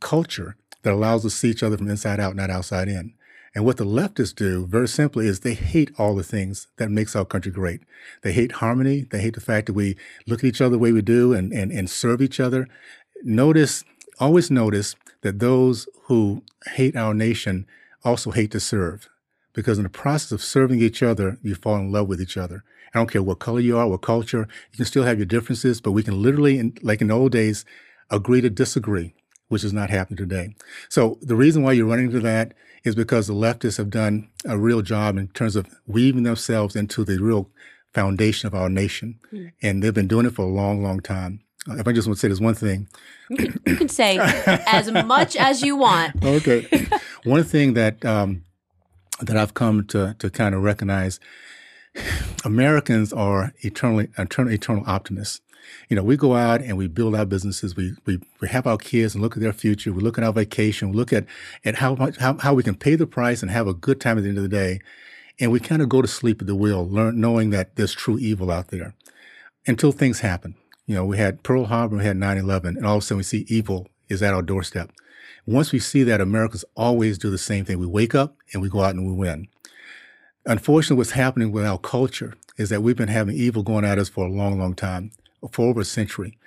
culture 0.00 0.56
that 0.82 0.92
allows 0.92 1.24
us 1.24 1.32
to 1.32 1.38
see 1.38 1.50
each 1.50 1.62
other 1.62 1.76
from 1.76 1.88
inside 1.88 2.20
out, 2.20 2.36
not 2.36 2.50
outside 2.50 2.88
in. 2.88 3.14
And 3.54 3.66
what 3.66 3.76
the 3.76 3.84
leftists 3.84 4.34
do, 4.34 4.66
very 4.66 4.88
simply, 4.88 5.26
is 5.26 5.40
they 5.40 5.54
hate 5.54 5.90
all 5.98 6.14
the 6.14 6.22
things 6.22 6.68
that 6.78 6.90
makes 6.90 7.14
our 7.14 7.24
country 7.24 7.52
great. 7.52 7.82
They 8.22 8.32
hate 8.32 8.52
harmony. 8.52 9.06
They 9.10 9.20
hate 9.20 9.34
the 9.34 9.40
fact 9.40 9.66
that 9.66 9.74
we 9.74 9.96
look 10.26 10.40
at 10.40 10.46
each 10.46 10.60
other 10.60 10.70
the 10.70 10.78
way 10.78 10.92
we 10.92 11.02
do 11.02 11.34
and, 11.34 11.52
and, 11.52 11.70
and 11.70 11.90
serve 11.90 12.22
each 12.22 12.40
other. 12.40 12.66
Notice, 13.22 13.84
always 14.18 14.50
notice 14.50 14.96
that 15.20 15.38
those 15.38 15.86
who 16.04 16.42
hate 16.74 16.96
our 16.96 17.12
nation 17.12 17.66
also 18.04 18.30
hate 18.30 18.50
to 18.52 18.60
serve. 18.60 19.08
Because 19.52 19.76
in 19.76 19.84
the 19.84 19.90
process 19.90 20.32
of 20.32 20.42
serving 20.42 20.80
each 20.80 21.02
other, 21.02 21.38
you 21.42 21.54
fall 21.54 21.76
in 21.76 21.92
love 21.92 22.08
with 22.08 22.22
each 22.22 22.38
other. 22.38 22.64
I 22.94 22.98
don't 22.98 23.10
care 23.10 23.22
what 23.22 23.38
color 23.38 23.60
you 23.60 23.76
are, 23.76 23.86
what 23.86 24.02
culture, 24.02 24.48
you 24.70 24.76
can 24.76 24.84
still 24.86 25.04
have 25.04 25.18
your 25.18 25.26
differences, 25.26 25.80
but 25.80 25.92
we 25.92 26.02
can 26.02 26.22
literally, 26.22 26.72
like 26.82 27.00
in 27.00 27.08
the 27.08 27.14
old 27.14 27.32
days, 27.32 27.64
agree 28.10 28.40
to 28.40 28.50
disagree, 28.50 29.14
which 29.48 29.64
is 29.64 29.72
not 29.72 29.90
happening 29.90 30.16
today. 30.16 30.54
So 30.88 31.18
the 31.22 31.36
reason 31.36 31.62
why 31.62 31.72
you're 31.72 31.86
running 31.86 32.06
into 32.06 32.20
that 32.20 32.54
is 32.84 32.94
because 32.94 33.26
the 33.26 33.34
leftists 33.34 33.76
have 33.76 33.90
done 33.90 34.28
a 34.44 34.58
real 34.58 34.82
job 34.82 35.16
in 35.16 35.28
terms 35.28 35.56
of 35.56 35.66
weaving 35.86 36.24
themselves 36.24 36.74
into 36.76 37.04
the 37.04 37.18
real 37.18 37.50
foundation 37.92 38.46
of 38.46 38.54
our 38.54 38.68
nation. 38.68 39.18
Mm. 39.32 39.52
And 39.62 39.82
they've 39.82 39.94
been 39.94 40.08
doing 40.08 40.26
it 40.26 40.34
for 40.34 40.42
a 40.42 40.48
long, 40.48 40.82
long 40.82 41.00
time. 41.00 41.40
Uh, 41.68 41.76
if 41.76 41.86
I 41.86 41.92
just 41.92 42.08
want 42.08 42.16
to 42.16 42.20
say 42.20 42.28
this 42.28 42.40
one 42.40 42.54
thing, 42.54 42.88
you 43.30 43.36
can, 43.36 43.60
you 43.66 43.76
can 43.76 43.88
say 43.88 44.18
as 44.66 44.90
much 44.90 45.36
as 45.36 45.62
you 45.62 45.76
want. 45.76 46.16
Okay. 46.24 46.66
one 47.24 47.44
thing 47.44 47.74
that 47.74 48.04
um, 48.04 48.42
that 49.20 49.36
I've 49.36 49.54
come 49.54 49.86
to 49.88 50.16
to 50.18 50.30
kind 50.30 50.56
of 50.56 50.62
recognize, 50.62 51.20
Americans 52.44 53.12
are 53.12 53.52
eternally 53.60 54.08
eternal, 54.18 54.52
eternal 54.52 54.82
optimists 54.88 55.40
you 55.88 55.96
know, 55.96 56.02
we 56.02 56.16
go 56.16 56.34
out 56.34 56.60
and 56.60 56.76
we 56.76 56.88
build 56.88 57.14
our 57.14 57.24
businesses. 57.24 57.76
We, 57.76 57.94
we, 58.06 58.20
we 58.40 58.48
have 58.48 58.66
our 58.66 58.76
kids 58.76 59.14
and 59.14 59.22
look 59.22 59.36
at 59.36 59.42
their 59.42 59.52
future. 59.52 59.92
We 59.92 60.02
look 60.02 60.18
at 60.18 60.24
our 60.24 60.32
vacation. 60.32 60.90
We 60.90 60.96
look 60.96 61.12
at, 61.12 61.26
at 61.64 61.76
how 61.76 61.94
much, 61.94 62.18
how, 62.18 62.38
how 62.38 62.54
we 62.54 62.62
can 62.62 62.74
pay 62.74 62.94
the 62.94 63.06
price 63.06 63.42
and 63.42 63.50
have 63.50 63.66
a 63.66 63.74
good 63.74 64.00
time 64.00 64.18
at 64.18 64.22
the 64.22 64.28
end 64.28 64.38
of 64.38 64.44
the 64.44 64.48
day. 64.48 64.80
And 65.40 65.50
we 65.50 65.60
kind 65.60 65.82
of 65.82 65.88
go 65.88 66.02
to 66.02 66.08
sleep 66.08 66.40
at 66.40 66.46
the 66.46 66.54
wheel, 66.54 66.88
learn, 66.88 67.20
knowing 67.20 67.50
that 67.50 67.76
there's 67.76 67.94
true 67.94 68.18
evil 68.18 68.50
out 68.50 68.68
there 68.68 68.94
until 69.66 69.92
things 69.92 70.20
happen. 70.20 70.54
You 70.86 70.94
know, 70.94 71.04
we 71.04 71.16
had 71.16 71.42
Pearl 71.42 71.66
Harbor, 71.66 71.96
we 71.96 72.04
had 72.04 72.16
9-11, 72.16 72.76
and 72.76 72.86
all 72.86 72.96
of 72.96 73.02
a 73.02 73.06
sudden 73.06 73.18
we 73.18 73.22
see 73.22 73.46
evil 73.48 73.88
is 74.08 74.22
at 74.22 74.34
our 74.34 74.42
doorstep. 74.42 74.90
Once 75.46 75.72
we 75.72 75.78
see 75.78 76.02
that, 76.04 76.20
Americans 76.20 76.64
always 76.76 77.18
do 77.18 77.30
the 77.30 77.38
same 77.38 77.64
thing. 77.64 77.78
We 77.78 77.86
wake 77.86 78.14
up 78.14 78.36
and 78.52 78.62
we 78.62 78.68
go 78.68 78.82
out 78.82 78.94
and 78.94 79.06
we 79.06 79.12
win. 79.12 79.48
Unfortunately, 80.44 80.96
what's 80.96 81.12
happening 81.12 81.50
with 81.50 81.64
our 81.64 81.78
culture 81.78 82.34
is 82.58 82.68
that 82.68 82.82
we've 82.82 82.96
been 82.96 83.08
having 83.08 83.36
evil 83.36 83.62
going 83.62 83.84
at 83.84 83.98
us 83.98 84.08
for 84.08 84.26
a 84.26 84.30
long, 84.30 84.58
long 84.58 84.74
time 84.74 85.10
for 85.50 85.68
over 85.68 85.80
a 85.80 85.84
century. 85.84 86.38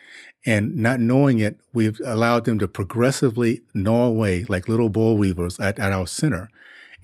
And 0.46 0.76
not 0.76 1.00
knowing 1.00 1.40
it, 1.40 1.60
we've 1.74 2.00
allowed 2.06 2.46
them 2.46 2.60
to 2.60 2.68
progressively 2.68 3.62
gnaw 3.74 4.06
away 4.06 4.46
like 4.48 4.70
little 4.70 4.90
boll 4.90 5.18
weevils 5.18 5.60
at, 5.60 5.80
at 5.80 5.92
our 5.92 6.06
center. 6.06 6.50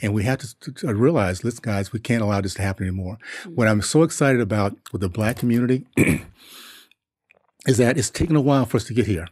And 0.01 0.13
we 0.13 0.23
have 0.23 0.39
to, 0.39 0.71
to, 0.73 0.93
realize, 0.93 1.43
listen, 1.43 1.61
guys, 1.63 1.91
we 1.91 1.99
can't 1.99 2.21
allow 2.21 2.41
this 2.41 2.53
to 2.55 2.61
happen 2.61 2.87
anymore. 2.87 3.17
Mm-hmm. 3.41 3.55
What 3.55 3.67
I'm 3.67 3.81
so 3.81 4.03
excited 4.03 4.41
about 4.41 4.77
with 4.91 5.01
the 5.01 5.09
black 5.09 5.37
community 5.37 5.85
is 7.67 7.77
that 7.77 7.97
it's 7.97 8.09
taken 8.09 8.35
a 8.35 8.41
while 8.41 8.65
for 8.65 8.77
us 8.77 8.83
to 8.85 8.93
get 8.93 9.07
here, 9.07 9.27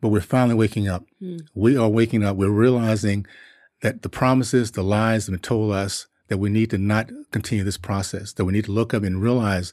but 0.00 0.08
we're 0.08 0.20
finally 0.20 0.54
waking 0.54 0.88
up. 0.88 1.04
Mm-hmm. 1.22 1.46
We 1.54 1.76
are 1.76 1.88
waking 1.88 2.24
up. 2.24 2.36
We're 2.36 2.50
realizing 2.50 3.26
that 3.82 4.02
the 4.02 4.08
promises, 4.08 4.72
the 4.72 4.84
lies 4.84 5.26
that 5.26 5.32
have 5.32 5.42
told 5.42 5.72
us 5.72 6.06
that 6.28 6.38
we 6.38 6.50
need 6.50 6.70
to 6.70 6.78
not 6.78 7.10
continue 7.30 7.64
this 7.64 7.78
process, 7.78 8.32
that 8.34 8.44
we 8.44 8.52
need 8.52 8.64
to 8.64 8.72
look 8.72 8.94
up 8.94 9.02
and 9.02 9.20
realize 9.20 9.72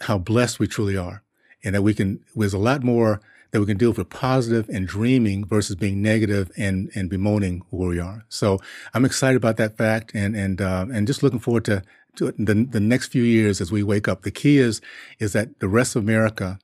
how 0.00 0.18
blessed 0.18 0.58
we 0.58 0.66
truly 0.66 0.96
are 0.96 1.22
and 1.64 1.74
that 1.74 1.82
we 1.82 1.94
can, 1.94 2.20
there's 2.34 2.54
a 2.54 2.58
lot 2.58 2.82
more 2.82 3.20
that 3.50 3.60
we 3.60 3.66
can 3.66 3.76
do 3.76 3.92
for 3.92 4.04
positive 4.04 4.68
and 4.68 4.86
dreaming 4.86 5.44
versus 5.44 5.76
being 5.76 6.00
negative 6.00 6.50
and, 6.56 6.90
and 6.94 7.10
bemoaning 7.10 7.62
where 7.70 7.88
we 7.88 7.98
are. 7.98 8.24
So 8.28 8.60
I'm 8.94 9.04
excited 9.04 9.36
about 9.36 9.56
that 9.56 9.76
fact 9.76 10.12
and, 10.14 10.36
and, 10.36 10.60
uh, 10.60 10.86
and 10.92 11.06
just 11.06 11.22
looking 11.22 11.40
forward 11.40 11.64
to, 11.66 11.82
to 12.16 12.32
the, 12.32 12.54
the 12.54 12.80
next 12.80 13.08
few 13.08 13.22
years 13.22 13.60
as 13.60 13.72
we 13.72 13.82
wake 13.82 14.08
up. 14.08 14.22
The 14.22 14.30
key 14.30 14.58
is, 14.58 14.80
is 15.18 15.32
that 15.32 15.60
the 15.60 15.68
rest 15.68 15.96
of 15.96 16.02
America 16.02 16.58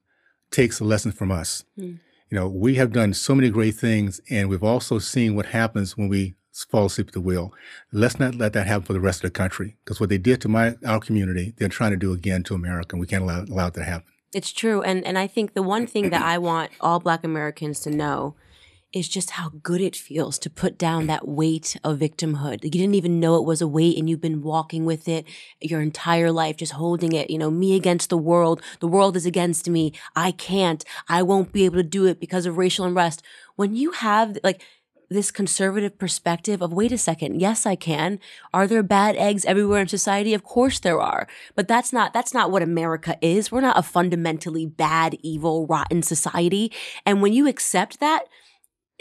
takes 0.50 0.78
a 0.78 0.84
lesson 0.84 1.12
from 1.12 1.32
us. 1.32 1.64
Mm. 1.78 2.00
You 2.30 2.38
know, 2.38 2.48
we 2.48 2.74
have 2.76 2.92
done 2.92 3.14
so 3.14 3.34
many 3.34 3.50
great 3.50 3.74
things 3.74 4.20
and 4.30 4.48
we've 4.48 4.64
also 4.64 4.98
seen 4.98 5.34
what 5.34 5.46
happens 5.46 5.96
when 5.96 6.08
we 6.08 6.36
fall 6.64 6.86
asleep 6.86 7.08
at 7.08 7.12
the 7.12 7.20
wheel. 7.20 7.52
Let's 7.92 8.18
not 8.18 8.34
let 8.34 8.52
that 8.54 8.66
happen 8.66 8.84
for 8.84 8.92
the 8.92 9.00
rest 9.00 9.22
of 9.24 9.32
the 9.32 9.38
country 9.38 9.76
because 9.84 10.00
what 10.00 10.08
they 10.08 10.18
did 10.18 10.40
to 10.40 10.48
my 10.48 10.76
our 10.86 11.00
community, 11.00 11.54
they're 11.56 11.68
trying 11.68 11.90
to 11.90 11.96
do 11.96 12.12
again 12.12 12.42
to 12.44 12.54
America. 12.54 12.94
And 12.94 13.00
we 13.00 13.06
can't 13.06 13.22
allow, 13.22 13.42
allow 13.42 13.66
it 13.68 13.74
to 13.74 13.84
happen. 13.84 14.12
It's 14.35 14.52
true. 14.52 14.83
And 14.83 15.04
and 15.06 15.18
I 15.18 15.26
think 15.26 15.54
the 15.54 15.62
one 15.62 15.87
thing 15.87 16.11
that 16.11 16.23
I 16.23 16.38
want 16.50 16.71
all 16.80 17.00
black 17.00 17.25
Americans 17.25 17.80
to 17.80 17.90
know 17.90 18.35
is 18.92 19.09
just 19.09 19.33
how 19.33 19.50
good 19.62 19.80
it 19.80 19.95
feels 19.95 20.38
to 20.38 20.49
put 20.49 20.78
down 20.78 21.06
that 21.06 21.28
weight 21.28 21.76
of 21.85 21.99
victimhood. 21.99 22.64
You 22.64 22.71
didn't 22.71 22.95
even 22.95 23.21
know 23.21 23.37
it 23.37 23.45
was 23.45 23.61
a 23.61 23.68
weight 23.68 23.99
and 23.99 24.09
you've 24.09 24.23
been 24.23 24.42
walking 24.42 24.87
with 24.87 25.06
it 25.06 25.26
your 25.61 25.83
entire 25.83 26.33
life, 26.33 26.56
just 26.56 26.73
holding 26.73 27.12
it, 27.12 27.28
you 27.28 27.37
know, 27.37 27.50
me 27.50 27.75
against 27.75 28.09
the 28.09 28.16
world. 28.16 28.62
The 28.80 28.87
world 28.87 29.16
is 29.16 29.26
against 29.26 29.68
me. 29.68 29.92
I 30.14 30.30
can't. 30.30 30.83
I 31.09 31.23
won't 31.23 31.52
be 31.52 31.64
able 31.66 31.76
to 31.76 31.83
do 31.83 32.06
it 32.06 32.21
because 32.21 32.47
of 32.47 32.56
racial 32.56 32.87
unrest. 32.87 33.23
When 33.56 33.75
you 33.75 33.90
have 33.90 34.38
like 34.42 34.62
this 35.08 35.30
conservative 35.30 35.98
perspective 35.98 36.62
of 36.62 36.72
wait 36.72 36.92
a 36.92 36.98
second 36.98 37.40
yes 37.40 37.66
i 37.66 37.75
can. 37.75 38.18
Are 38.52 38.66
there 38.66 38.82
bad 38.82 39.16
eggs 39.16 39.44
everywhere 39.44 39.80
in 39.80 39.88
society? 39.88 40.34
Of 40.34 40.44
course 40.44 40.78
there 40.78 41.00
are. 41.00 41.26
But 41.54 41.68
that's 41.68 41.92
not 41.92 42.12
that's 42.12 42.34
not 42.34 42.50
what 42.50 42.62
america 42.62 43.16
is. 43.20 43.50
We're 43.50 43.60
not 43.60 43.78
a 43.78 43.82
fundamentally 43.82 44.66
bad 44.66 45.16
evil 45.22 45.66
rotten 45.66 46.02
society. 46.02 46.72
And 47.04 47.22
when 47.22 47.32
you 47.32 47.46
accept 47.48 48.00
that 48.00 48.25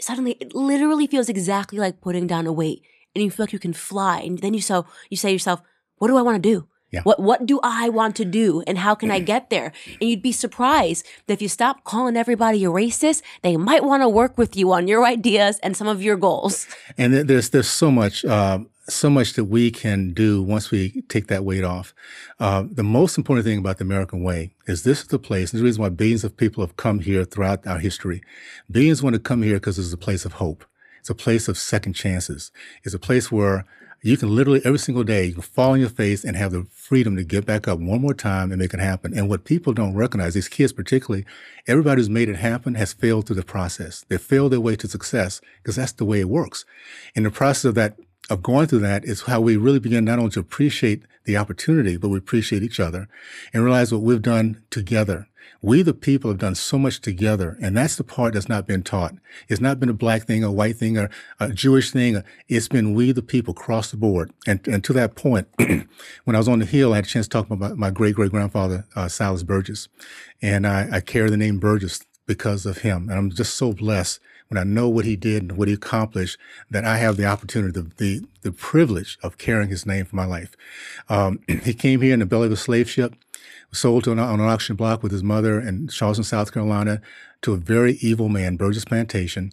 suddenly 0.00 0.32
it 0.32 0.54
literally 0.54 1.06
feels 1.06 1.28
exactly 1.28 1.78
like 1.78 2.00
putting 2.00 2.26
down 2.26 2.46
a 2.46 2.52
weight. 2.52 2.82
And 3.14 3.24
you 3.24 3.30
feel 3.30 3.44
like 3.44 3.52
you 3.52 3.58
can 3.58 3.72
fly. 3.72 4.20
And 4.20 4.38
then 4.38 4.54
you 4.54 4.60
so 4.60 4.86
you 5.10 5.16
say 5.16 5.28
to 5.28 5.32
yourself, 5.32 5.62
what 5.96 6.08
do 6.08 6.16
I 6.16 6.22
want 6.22 6.42
to 6.42 6.48
do? 6.50 6.68
Yeah. 6.92 7.02
What 7.02 7.18
what 7.20 7.46
do 7.46 7.58
I 7.62 7.88
want 7.88 8.14
to 8.16 8.24
do 8.24 8.62
and 8.66 8.78
how 8.78 8.94
can 8.94 9.10
I 9.10 9.18
get 9.18 9.50
there? 9.50 9.72
And 10.00 10.08
you'd 10.08 10.22
be 10.22 10.32
surprised 10.32 11.04
that 11.26 11.34
if 11.34 11.42
you 11.42 11.48
stop 11.48 11.82
calling 11.82 12.16
everybody 12.16 12.64
a 12.64 12.68
racist, 12.68 13.22
they 13.42 13.56
might 13.56 13.84
want 13.84 14.02
to 14.02 14.08
work 14.08 14.38
with 14.38 14.56
you 14.56 14.72
on 14.72 14.86
your 14.86 15.04
ideas 15.04 15.58
and 15.64 15.76
some 15.76 15.88
of 15.88 16.00
your 16.00 16.16
goals. 16.16 16.66
And 16.96 17.12
there's 17.12 17.50
there's 17.50 17.68
so 17.68 17.90
much 17.90 18.24
um, 18.24 18.68
so 18.88 19.10
much 19.10 19.32
that 19.32 19.44
we 19.46 19.70
can 19.70 20.12
do 20.12 20.42
once 20.42 20.70
we 20.70 21.02
take 21.08 21.26
that 21.26 21.44
weight 21.44 21.64
off. 21.64 21.92
Uh, 22.38 22.64
the 22.70 22.84
most 22.84 23.18
important 23.18 23.44
thing 23.44 23.58
about 23.58 23.78
the 23.78 23.84
American 23.84 24.22
way 24.22 24.54
is 24.66 24.84
this 24.84 25.00
is 25.02 25.08
the 25.08 25.18
place, 25.18 25.52
and 25.52 25.60
the 25.60 25.64
reason 25.64 25.82
why 25.82 25.88
billions 25.88 26.24
of 26.24 26.36
people 26.36 26.64
have 26.64 26.76
come 26.76 27.00
here 27.00 27.24
throughout 27.24 27.66
our 27.66 27.78
history. 27.78 28.22
Billions 28.70 29.02
want 29.02 29.14
to 29.14 29.20
come 29.20 29.42
here 29.42 29.56
because 29.56 29.78
it's 29.78 29.92
a 29.92 29.98
place 29.98 30.24
of 30.24 30.34
hope. 30.34 30.64
It's 31.00 31.10
a 31.10 31.14
place 31.14 31.48
of 31.48 31.58
second 31.58 31.94
chances. 31.94 32.50
It's 32.84 32.94
a 32.94 32.98
place 32.98 33.30
where 33.30 33.64
you 34.06 34.16
can 34.16 34.34
literally 34.34 34.60
every 34.64 34.78
single 34.78 35.04
day 35.04 35.24
you 35.24 35.34
can 35.34 35.42
fall 35.42 35.72
on 35.72 35.80
your 35.80 35.88
face 35.88 36.24
and 36.24 36.36
have 36.36 36.52
the 36.52 36.66
freedom 36.70 37.16
to 37.16 37.24
get 37.24 37.44
back 37.44 37.66
up 37.66 37.78
one 37.78 38.00
more 38.00 38.14
time 38.14 38.52
and 38.52 38.60
make 38.60 38.72
it 38.72 38.80
happen. 38.80 39.16
And 39.16 39.28
what 39.28 39.44
people 39.44 39.72
don't 39.72 39.94
recognize, 39.94 40.34
these 40.34 40.48
kids 40.48 40.72
particularly, 40.72 41.24
everybody 41.66 42.00
who's 42.00 42.08
made 42.08 42.28
it 42.28 42.36
happen 42.36 42.74
has 42.74 42.92
failed 42.92 43.26
through 43.26 43.36
the 43.36 43.42
process. 43.42 44.04
They 44.08 44.18
failed 44.18 44.52
their 44.52 44.60
way 44.60 44.76
to 44.76 44.88
success 44.88 45.40
because 45.62 45.76
that's 45.76 45.92
the 45.92 46.04
way 46.04 46.20
it 46.20 46.28
works. 46.28 46.64
In 47.14 47.24
the 47.24 47.30
process 47.30 47.64
of 47.64 47.74
that 47.74 47.98
of 48.28 48.42
going 48.42 48.66
through 48.66 48.80
that 48.80 49.04
is 49.04 49.22
how 49.22 49.40
we 49.40 49.56
really 49.56 49.78
begin 49.78 50.04
not 50.04 50.18
only 50.18 50.30
to 50.32 50.40
appreciate 50.40 51.02
the 51.24 51.36
opportunity, 51.36 51.96
but 51.96 52.08
we 52.08 52.18
appreciate 52.18 52.62
each 52.62 52.80
other 52.80 53.08
and 53.52 53.62
realize 53.62 53.92
what 53.92 54.02
we've 54.02 54.22
done 54.22 54.62
together. 54.70 55.28
We, 55.66 55.82
the 55.82 55.94
people, 55.94 56.30
have 56.30 56.38
done 56.38 56.54
so 56.54 56.78
much 56.78 57.00
together, 57.00 57.58
and 57.60 57.76
that's 57.76 57.96
the 57.96 58.04
part 58.04 58.34
that's 58.34 58.48
not 58.48 58.68
been 58.68 58.84
taught. 58.84 59.16
It's 59.48 59.60
not 59.60 59.80
been 59.80 59.88
a 59.88 59.94
black 59.94 60.22
thing, 60.22 60.44
a 60.44 60.52
white 60.52 60.76
thing, 60.76 60.96
or 60.96 61.10
a 61.40 61.48
Jewish 61.48 61.90
thing. 61.90 62.22
It's 62.46 62.68
been 62.68 62.94
we, 62.94 63.10
the 63.10 63.20
people, 63.20 63.50
across 63.50 63.90
the 63.90 63.96
board. 63.96 64.30
And, 64.46 64.64
and 64.68 64.84
to 64.84 64.92
that 64.92 65.16
point, 65.16 65.48
when 65.56 66.36
I 66.36 66.38
was 66.38 66.46
on 66.46 66.60
the 66.60 66.66
Hill, 66.66 66.92
I 66.92 66.96
had 66.96 67.06
a 67.06 67.08
chance 67.08 67.26
to 67.26 67.30
talk 67.30 67.50
about 67.50 67.76
my, 67.76 67.90
great 67.90 68.14
great 68.14 68.30
grandfather, 68.30 68.86
uh, 68.94 69.08
Silas 69.08 69.42
Burgess, 69.42 69.88
and 70.40 70.68
I, 70.68 70.88
I 70.92 71.00
carry 71.00 71.30
the 71.30 71.36
name 71.36 71.58
Burgess 71.58 72.00
because 72.28 72.64
of 72.64 72.78
him, 72.78 73.08
and 73.08 73.18
I'm 73.18 73.30
just 73.32 73.54
so 73.54 73.72
blessed 73.72 74.20
when 74.46 74.58
I 74.58 74.62
know 74.62 74.88
what 74.88 75.04
he 75.04 75.16
did 75.16 75.42
and 75.42 75.56
what 75.58 75.66
he 75.66 75.74
accomplished, 75.74 76.38
that 76.70 76.84
I 76.84 76.98
have 76.98 77.16
the 77.16 77.26
opportunity, 77.26 77.72
the, 77.72 77.90
the, 77.96 78.24
the 78.42 78.52
privilege 78.52 79.18
of 79.20 79.36
carrying 79.36 79.70
his 79.70 79.84
name 79.84 80.04
for 80.04 80.14
my 80.14 80.26
life. 80.26 80.54
Um, 81.08 81.40
he 81.64 81.74
came 81.74 82.02
here 82.02 82.14
in 82.14 82.20
the 82.20 82.26
belly 82.26 82.46
of 82.46 82.52
a 82.52 82.56
slave 82.56 82.88
ship, 82.88 83.16
sold 83.72 84.04
to 84.04 84.12
an, 84.12 84.18
on 84.18 84.40
an 84.40 84.46
auction 84.46 84.76
block 84.76 85.02
with 85.02 85.12
his 85.12 85.22
mother 85.22 85.60
in 85.60 85.88
Charleston, 85.88 86.24
South 86.24 86.52
Carolina, 86.52 87.00
to 87.42 87.52
a 87.52 87.58
very 87.58 87.94
evil 88.00 88.28
man, 88.28 88.56
Burgess 88.56 88.84
Plantation. 88.84 89.52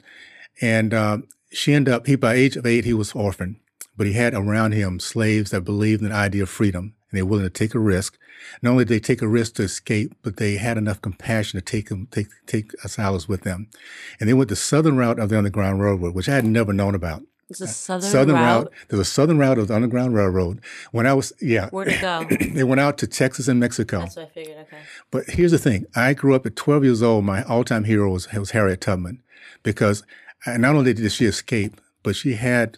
And 0.62 0.94
uh, 0.94 1.18
she 1.52 1.74
ended 1.74 1.94
up, 1.94 2.08
he 2.08 2.16
by 2.16 2.34
age 2.34 2.56
of 2.56 2.66
eight, 2.66 2.86
he 2.86 2.94
was 2.94 3.14
orphaned, 3.14 3.58
but 3.98 4.08
he 4.08 4.14
had 4.14 4.34
around 4.34 4.74
him 4.74 5.00
slaves 5.00 5.52
that 5.52 5.62
believed 5.62 6.02
in 6.02 6.10
the 6.10 6.16
idea 6.16 6.44
of 6.44 6.50
freedom 6.50 6.96
and 7.14 7.18
they 7.18 7.24
were 7.24 7.30
willing 7.30 7.46
to 7.46 7.50
take 7.50 7.76
a 7.76 7.80
risk. 7.80 8.18
Not 8.62 8.72
only 8.72 8.86
did 8.86 8.94
they 8.96 9.00
take 9.00 9.22
a 9.22 9.28
risk 9.28 9.56
to 9.56 9.64
escape, 9.64 10.16
but 10.24 10.38
they 10.38 10.56
had 10.56 10.78
enough 10.78 11.02
compassion 11.02 11.60
to 11.60 11.64
take 11.64 11.90
them, 11.90 12.08
take, 12.12 12.28
take 12.48 12.72
Silas 12.82 13.28
with 13.28 13.42
them. 13.42 13.70
And 14.20 14.28
they 14.28 14.34
went 14.34 14.50
the 14.50 14.56
southern 14.56 14.98
route 14.98 15.20
of 15.20 15.30
the 15.30 15.38
Underground 15.38 15.80
Railroad, 15.80 16.14
which 16.14 16.28
I 16.28 16.36
had 16.36 16.46
never 16.46 16.74
known 16.74 16.96
about. 16.96 17.22
It's 17.50 17.62
a 17.62 17.68
southern, 17.68 18.10
southern 18.10 18.36
route. 18.36 18.64
route. 18.66 18.74
There's 18.88 19.00
a 19.00 19.06
southern 19.06 19.38
route 19.38 19.58
of 19.58 19.68
the 19.68 19.76
Underground 19.76 20.16
Railroad. 20.16 20.62
When 20.92 21.06
I 21.06 21.14
was, 21.14 21.34
yeah. 21.42 21.70
Where'd 21.70 21.90
it 21.90 22.02
go? 22.02 22.26
they 22.54 22.64
went 22.64 22.82
out 22.82 22.98
to 23.00 23.08
Texas 23.08 23.48
and 23.48 23.60
Mexico. 23.60 24.00
That's 24.00 24.16
what 24.16 24.26
I 24.26 24.30
figured, 24.30 24.58
okay. 24.62 24.80
But 25.12 25.26
here's 25.28 25.52
the 25.52 25.60
thing. 25.60 25.86
I 25.96 26.14
grew 26.14 26.36
up 26.36 26.46
at 26.46 26.56
12 26.56 26.84
years 26.84 27.04
old. 27.04 27.26
My 27.26 27.44
all-time 27.44 27.84
hero 27.84 28.10
was, 28.12 28.32
was 28.32 28.52
Harriet 28.52 28.82
Tubman 28.82 29.22
because 29.62 30.04
uh, 30.46 30.58
not 30.58 30.76
only 30.76 30.94
did 30.94 31.12
she 31.12 31.26
escape, 31.26 31.80
but 32.02 32.16
she 32.16 32.34
had 32.34 32.78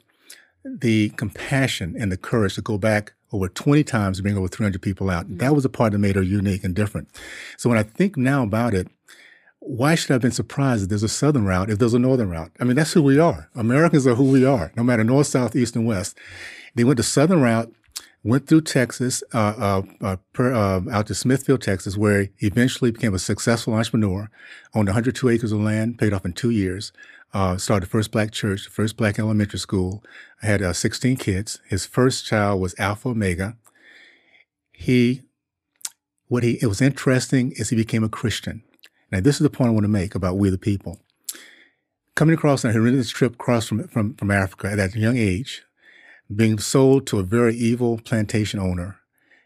the 0.63 1.09
compassion 1.09 1.95
and 1.97 2.11
the 2.11 2.17
courage 2.17 2.55
to 2.55 2.61
go 2.61 2.77
back 2.77 3.13
over 3.31 3.47
20 3.47 3.83
times 3.83 4.17
to 4.17 4.23
bring 4.23 4.37
over 4.37 4.47
300 4.47 4.81
people 4.81 5.09
out. 5.09 5.25
Mm-hmm. 5.25 5.37
That 5.37 5.53
was 5.53 5.63
the 5.63 5.69
part 5.69 5.91
that 5.91 5.99
made 5.99 6.15
her 6.15 6.21
unique 6.21 6.63
and 6.63 6.75
different. 6.75 7.09
So 7.57 7.69
when 7.69 7.77
I 7.77 7.83
think 7.83 8.17
now 8.17 8.43
about 8.43 8.73
it, 8.73 8.87
why 9.65 9.95
should 9.95 10.11
I 10.11 10.13
have 10.13 10.21
been 10.21 10.31
surprised 10.31 10.83
that 10.83 10.87
there's 10.87 11.03
a 11.03 11.09
southern 11.09 11.45
route 11.45 11.69
if 11.69 11.79
there's 11.79 11.93
a 11.93 11.99
northern 11.99 12.29
route? 12.29 12.51
I 12.59 12.63
mean, 12.63 12.75
that's 12.75 12.93
who 12.93 13.01
we 13.01 13.19
are. 13.19 13.49
Americans 13.55 14.05
are 14.05 14.15
who 14.15 14.31
we 14.31 14.45
are, 14.45 14.71
no 14.77 14.83
matter 14.83 15.03
north, 15.03 15.27
south, 15.27 15.55
east, 15.55 15.75
and 15.75 15.87
west. 15.87 16.17
They 16.75 16.83
went 16.83 16.97
the 16.97 17.03
southern 17.03 17.41
route, 17.41 17.73
went 18.23 18.47
through 18.47 18.61
Texas, 18.61 19.23
uh, 19.33 19.37
uh, 19.57 19.81
uh, 20.01 20.15
per, 20.33 20.53
uh, 20.53 20.81
out 20.91 21.07
to 21.07 21.15
Smithfield, 21.15 21.61
Texas, 21.61 21.97
where 21.97 22.29
he 22.35 22.47
eventually 22.47 22.91
became 22.91 23.15
a 23.15 23.19
successful 23.19 23.73
entrepreneur, 23.73 24.29
owned 24.75 24.87
102 24.87 25.29
acres 25.29 25.51
of 25.51 25.59
land, 25.59 25.97
paid 25.97 26.13
off 26.13 26.25
in 26.25 26.33
two 26.33 26.51
years, 26.51 26.91
uh, 27.33 27.57
started 27.57 27.87
the 27.87 27.91
first 27.91 28.11
black 28.11 28.31
church, 28.31 28.65
the 28.65 28.69
first 28.71 28.97
black 28.97 29.17
elementary 29.17 29.59
school. 29.59 30.03
Had 30.41 30.61
uh, 30.61 30.73
16 30.73 31.17
kids. 31.17 31.59
His 31.67 31.85
first 31.85 32.25
child 32.25 32.61
was 32.61 32.75
Alpha 32.77 33.09
Omega. 33.09 33.57
He, 34.71 35.23
what 36.27 36.43
he, 36.43 36.59
it 36.61 36.67
was 36.67 36.81
interesting 36.81 37.51
is 37.53 37.69
he 37.69 37.75
became 37.75 38.03
a 38.03 38.09
Christian. 38.09 38.63
Now, 39.11 39.19
this 39.19 39.35
is 39.35 39.41
the 39.41 39.49
point 39.49 39.69
I 39.69 39.73
want 39.73 39.83
to 39.83 39.89
make 39.89 40.15
about 40.15 40.37
we 40.37 40.49
the 40.49 40.57
people. 40.57 40.99
Coming 42.15 42.35
across 42.35 42.63
on 42.63 42.71
a 42.71 42.73
horrendous 42.73 43.09
trip 43.09 43.33
across 43.33 43.67
from, 43.67 43.87
from, 43.87 44.13
from 44.15 44.31
Africa 44.31 44.71
at 44.71 44.77
that 44.77 44.95
young 44.95 45.17
age, 45.17 45.63
being 46.33 46.57
sold 46.57 47.05
to 47.07 47.19
a 47.19 47.23
very 47.23 47.55
evil 47.55 47.99
plantation 48.03 48.59
owner, 48.59 48.97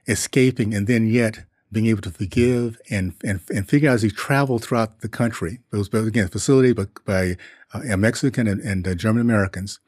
escaping, 0.08 0.74
and 0.74 0.88
then 0.88 1.08
yet 1.08 1.46
being 1.72 1.88
able 1.88 2.01
to 2.01 2.12
forgive 2.12 2.80
and, 2.89 3.13
and, 3.24 3.42
and 3.54 3.68
figure 3.68 3.89
out 3.89 3.96
as 3.96 4.01
he 4.01 4.10
traveled 4.10 4.63
throughout 4.63 5.01
the 5.01 5.10
country. 5.10 5.60
It 5.72 5.75
was, 5.75 5.89
again, 5.94 6.28
facilitated 6.28 6.78
by, 7.06 7.36
by 7.74 7.89
uh, 7.92 7.98
Mexican 7.98 8.48
and, 8.48 8.62
and 8.62 8.88
uh, 8.88 8.96
German 8.96 9.22
Americans, 9.22 9.80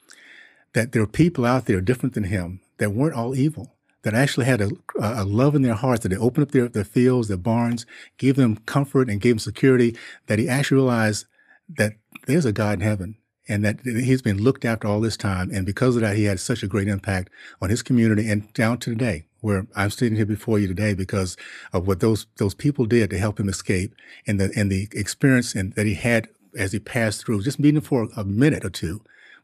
that 0.74 0.92
there 0.92 1.02
were 1.02 1.08
people 1.08 1.44
out 1.44 1.66
there 1.66 1.80
different 1.80 2.14
than 2.14 2.24
him 2.24 2.60
that 2.78 2.90
weren't 2.90 3.16
all 3.16 3.34
evil, 3.34 3.74
that 4.02 4.14
actually 4.14 4.46
had 4.46 4.60
a, 4.60 4.70
a 5.00 5.24
love 5.24 5.54
in 5.54 5.62
their 5.62 5.74
hearts, 5.74 6.02
that 6.02 6.08
they 6.08 6.16
opened 6.16 6.46
up 6.46 6.52
their, 6.52 6.68
their 6.68 6.84
fields, 6.84 7.28
their 7.28 7.36
barns, 7.36 7.86
gave 8.18 8.36
them 8.36 8.56
comfort 8.66 9.08
and 9.08 9.20
gave 9.20 9.32
them 9.32 9.38
security, 9.38 9.96
that 10.26 10.38
he 10.38 10.48
actually 10.48 10.76
realized 10.76 11.26
that 11.68 11.94
there's 12.26 12.44
a 12.44 12.52
God 12.52 12.74
in 12.74 12.80
heaven 12.80 13.16
and 13.48 13.64
that 13.64 13.80
he's 13.84 14.22
been 14.22 14.42
looked 14.42 14.64
after 14.64 14.86
all 14.86 15.00
this 15.00 15.16
time. 15.16 15.50
And 15.52 15.66
because 15.66 15.96
of 15.96 16.02
that, 16.02 16.16
he 16.16 16.24
had 16.24 16.40
such 16.40 16.62
a 16.62 16.68
great 16.68 16.88
impact 16.88 17.30
on 17.60 17.70
his 17.70 17.82
community 17.82 18.28
and 18.30 18.52
down 18.52 18.78
to 18.78 18.90
today 18.90 19.26
where 19.42 19.66
I'm 19.74 19.90
sitting 19.90 20.16
here 20.16 20.26
before 20.26 20.58
you 20.58 20.68
today 20.68 20.94
because 20.94 21.36
of 21.72 21.86
what 21.86 22.00
those 22.00 22.26
those 22.36 22.54
people 22.54 22.86
did 22.86 23.10
to 23.10 23.18
help 23.18 23.38
him 23.38 23.48
escape 23.48 23.92
and 24.26 24.40
the 24.40 24.52
and 24.56 24.70
the 24.70 24.88
experience 24.92 25.54
and 25.54 25.74
that 25.74 25.84
he 25.84 25.94
had 25.94 26.28
as 26.56 26.72
he 26.72 26.78
passed 26.78 27.24
through, 27.24 27.42
just 27.42 27.58
meeting 27.58 27.80
for 27.80 28.08
a 28.16 28.24
minute 28.24 28.64
or 28.64 28.70
two, 28.70 29.02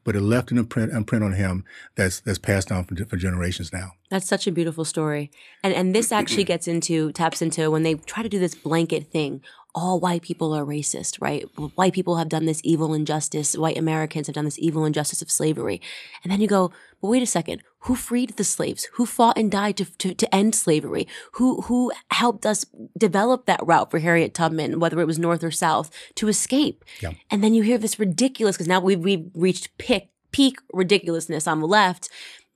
but 0.08 0.16
it 0.16 0.22
left 0.22 0.50
an 0.50 0.56
imprint, 0.56 0.90
imprint 0.90 1.22
on 1.22 1.34
him 1.34 1.66
that's 1.94 2.20
that's 2.20 2.38
passed 2.38 2.72
on 2.72 2.82
for, 2.82 2.94
for 3.04 3.18
generations 3.18 3.74
now. 3.74 3.92
That's 4.08 4.26
such 4.26 4.46
a 4.46 4.50
beautiful 4.50 4.86
story, 4.86 5.30
and 5.62 5.74
and 5.74 5.94
this 5.94 6.12
actually 6.12 6.44
gets 6.44 6.66
into 6.66 7.12
taps 7.12 7.42
into 7.42 7.70
when 7.70 7.82
they 7.82 7.96
try 7.96 8.22
to 8.22 8.28
do 8.30 8.38
this 8.38 8.54
blanket 8.54 9.08
thing 9.08 9.42
all 9.74 10.00
white 10.00 10.22
people 10.22 10.52
are 10.52 10.64
racist, 10.64 11.20
right? 11.20 11.44
White 11.74 11.92
people 11.92 12.16
have 12.16 12.28
done 12.28 12.46
this 12.46 12.60
evil 12.64 12.94
injustice. 12.94 13.56
White 13.56 13.76
Americans 13.76 14.26
have 14.26 14.34
done 14.34 14.44
this 14.44 14.58
evil 14.58 14.84
injustice 14.84 15.22
of 15.22 15.30
slavery. 15.30 15.80
And 16.22 16.32
then 16.32 16.40
you 16.40 16.48
go, 16.48 16.72
but 17.00 17.08
wait 17.08 17.22
a 17.22 17.26
second. 17.26 17.62
Who 17.82 17.94
freed 17.94 18.30
the 18.30 18.44
slaves? 18.44 18.88
Who 18.94 19.06
fought 19.06 19.38
and 19.38 19.50
died 19.50 19.76
to, 19.76 19.84
to, 19.98 20.14
to 20.14 20.34
end 20.34 20.54
slavery? 20.54 21.06
Who, 21.32 21.62
who 21.62 21.92
helped 22.10 22.44
us 22.44 22.64
develop 22.96 23.46
that 23.46 23.64
route 23.64 23.90
for 23.90 24.00
Harriet 24.00 24.34
Tubman, 24.34 24.80
whether 24.80 25.00
it 25.00 25.06
was 25.06 25.18
North 25.18 25.44
or 25.44 25.50
South, 25.50 25.90
to 26.16 26.28
escape? 26.28 26.84
Yeah. 27.00 27.12
And 27.30 27.44
then 27.44 27.54
you 27.54 27.62
hear 27.62 27.78
this 27.78 27.98
ridiculous, 27.98 28.56
because 28.56 28.68
now 28.68 28.80
we've, 28.80 28.98
we've 28.98 29.30
reached 29.34 29.76
peak, 29.78 30.10
peak 30.32 30.58
ridiculousness 30.72 31.46
on 31.46 31.60
the 31.60 31.68
left 31.68 32.08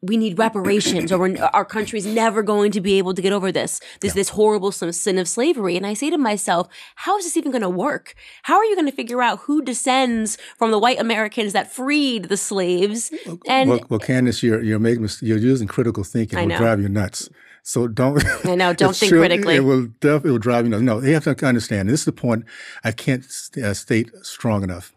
we 0.03 0.17
need 0.17 0.39
reparations 0.39 1.13
or 1.13 1.19
we're, 1.19 1.37
our 1.53 1.65
country's 1.65 2.05
never 2.05 2.43
going 2.43 2.73
to 2.73 2.81
be 2.81 2.99
able 2.99 3.15
to 3.15 3.23
get 3.23 3.33
over 3.33 3.53
this 3.53 3.81
this 4.01 4.13
this 4.15 4.31
horrible 4.31 4.73
sin 4.73 5.19
of 5.19 5.29
slavery 5.29 5.77
and 5.77 5.87
i 5.87 5.95
say 5.95 6.11
to 6.11 6.19
myself 6.19 6.69
how 6.97 7.17
is 7.17 7.25
this 7.25 7.37
even 7.37 7.53
going 7.53 7.63
to 7.63 7.71
work 7.71 8.15
how 8.43 8.57
are 8.57 8.65
you 8.65 8.75
going 8.75 8.87
to 8.87 8.93
figure 8.93 9.23
out 9.23 9.39
who 9.41 9.63
descends 9.63 10.37
from 10.59 10.71
the 10.71 10.79
white 10.79 10.99
americans 10.99 11.53
that 11.53 11.73
freed 11.73 12.25
the 12.25 12.37
slaves 12.37 13.13
and 13.49 13.71
well, 13.71 13.81
well 13.89 14.01
candace 14.01 14.43
you're 14.43 14.63
you're 14.63 14.79
making 14.79 15.09
you're 15.21 15.39
using 15.39 15.69
critical 15.69 16.05
thinking 16.05 16.39
it 16.39 16.47
will 16.49 16.59
drive 16.59 16.81
you 16.81 16.89
nuts 16.89 17.29
so 17.63 17.87
don't. 17.87 18.25
I 18.45 18.57
know. 18.57 18.73
Don't 18.75 18.95
think 18.95 19.13
critically. 19.13 19.55
It 19.55 19.61
will 19.65 19.87
definitely 20.01 20.33
will 20.33 20.39
drive 20.39 20.65
you 20.65 20.71
nuts. 20.71 20.83
No, 20.83 21.01
you 21.01 21.15
have 21.15 21.25
to 21.25 21.47
understand. 21.47 21.89
This 21.89 22.01
is 22.01 22.07
the 22.07 22.13
point 22.13 22.45
I 22.83 22.91
can't 22.91 23.25
uh, 23.63 23.73
state 23.73 24.11
strong 24.23 24.65
enough. 24.65 24.93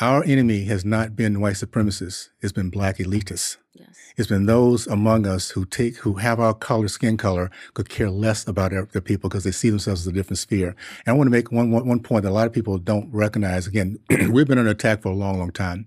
Our 0.00 0.22
enemy 0.24 0.64
has 0.64 0.84
not 0.84 1.16
been 1.16 1.40
white 1.40 1.54
supremacists. 1.54 2.28
It's 2.40 2.52
been 2.52 2.70
black 2.70 2.98
elitists. 2.98 3.56
Yes. 3.74 3.96
It's 4.18 4.26
been 4.26 4.46
those 4.46 4.88
among 4.88 5.28
us 5.28 5.50
who 5.50 5.64
take, 5.64 5.96
who 5.98 6.14
have 6.14 6.40
our 6.40 6.52
color, 6.52 6.88
skin 6.88 7.16
color, 7.16 7.52
could 7.74 7.88
care 7.88 8.10
less 8.10 8.46
about 8.48 8.72
their, 8.72 8.84
people 9.00 9.30
because 9.30 9.44
they 9.44 9.52
see 9.52 9.70
themselves 9.70 10.00
as 10.00 10.06
a 10.08 10.12
different 10.12 10.38
sphere. 10.38 10.74
And 11.06 11.12
I 11.14 11.16
want 11.16 11.28
to 11.28 11.30
make 11.30 11.52
one, 11.52 11.70
one, 11.70 11.86
one 11.86 12.00
point 12.00 12.24
that 12.24 12.30
a 12.30 12.32
lot 12.32 12.48
of 12.48 12.52
people 12.52 12.78
don't 12.78 13.08
recognize. 13.12 13.68
Again, 13.68 14.00
we've 14.30 14.48
been 14.48 14.58
under 14.58 14.72
attack 14.72 15.02
for 15.02 15.10
a 15.10 15.14
long, 15.14 15.38
long 15.38 15.52
time. 15.52 15.86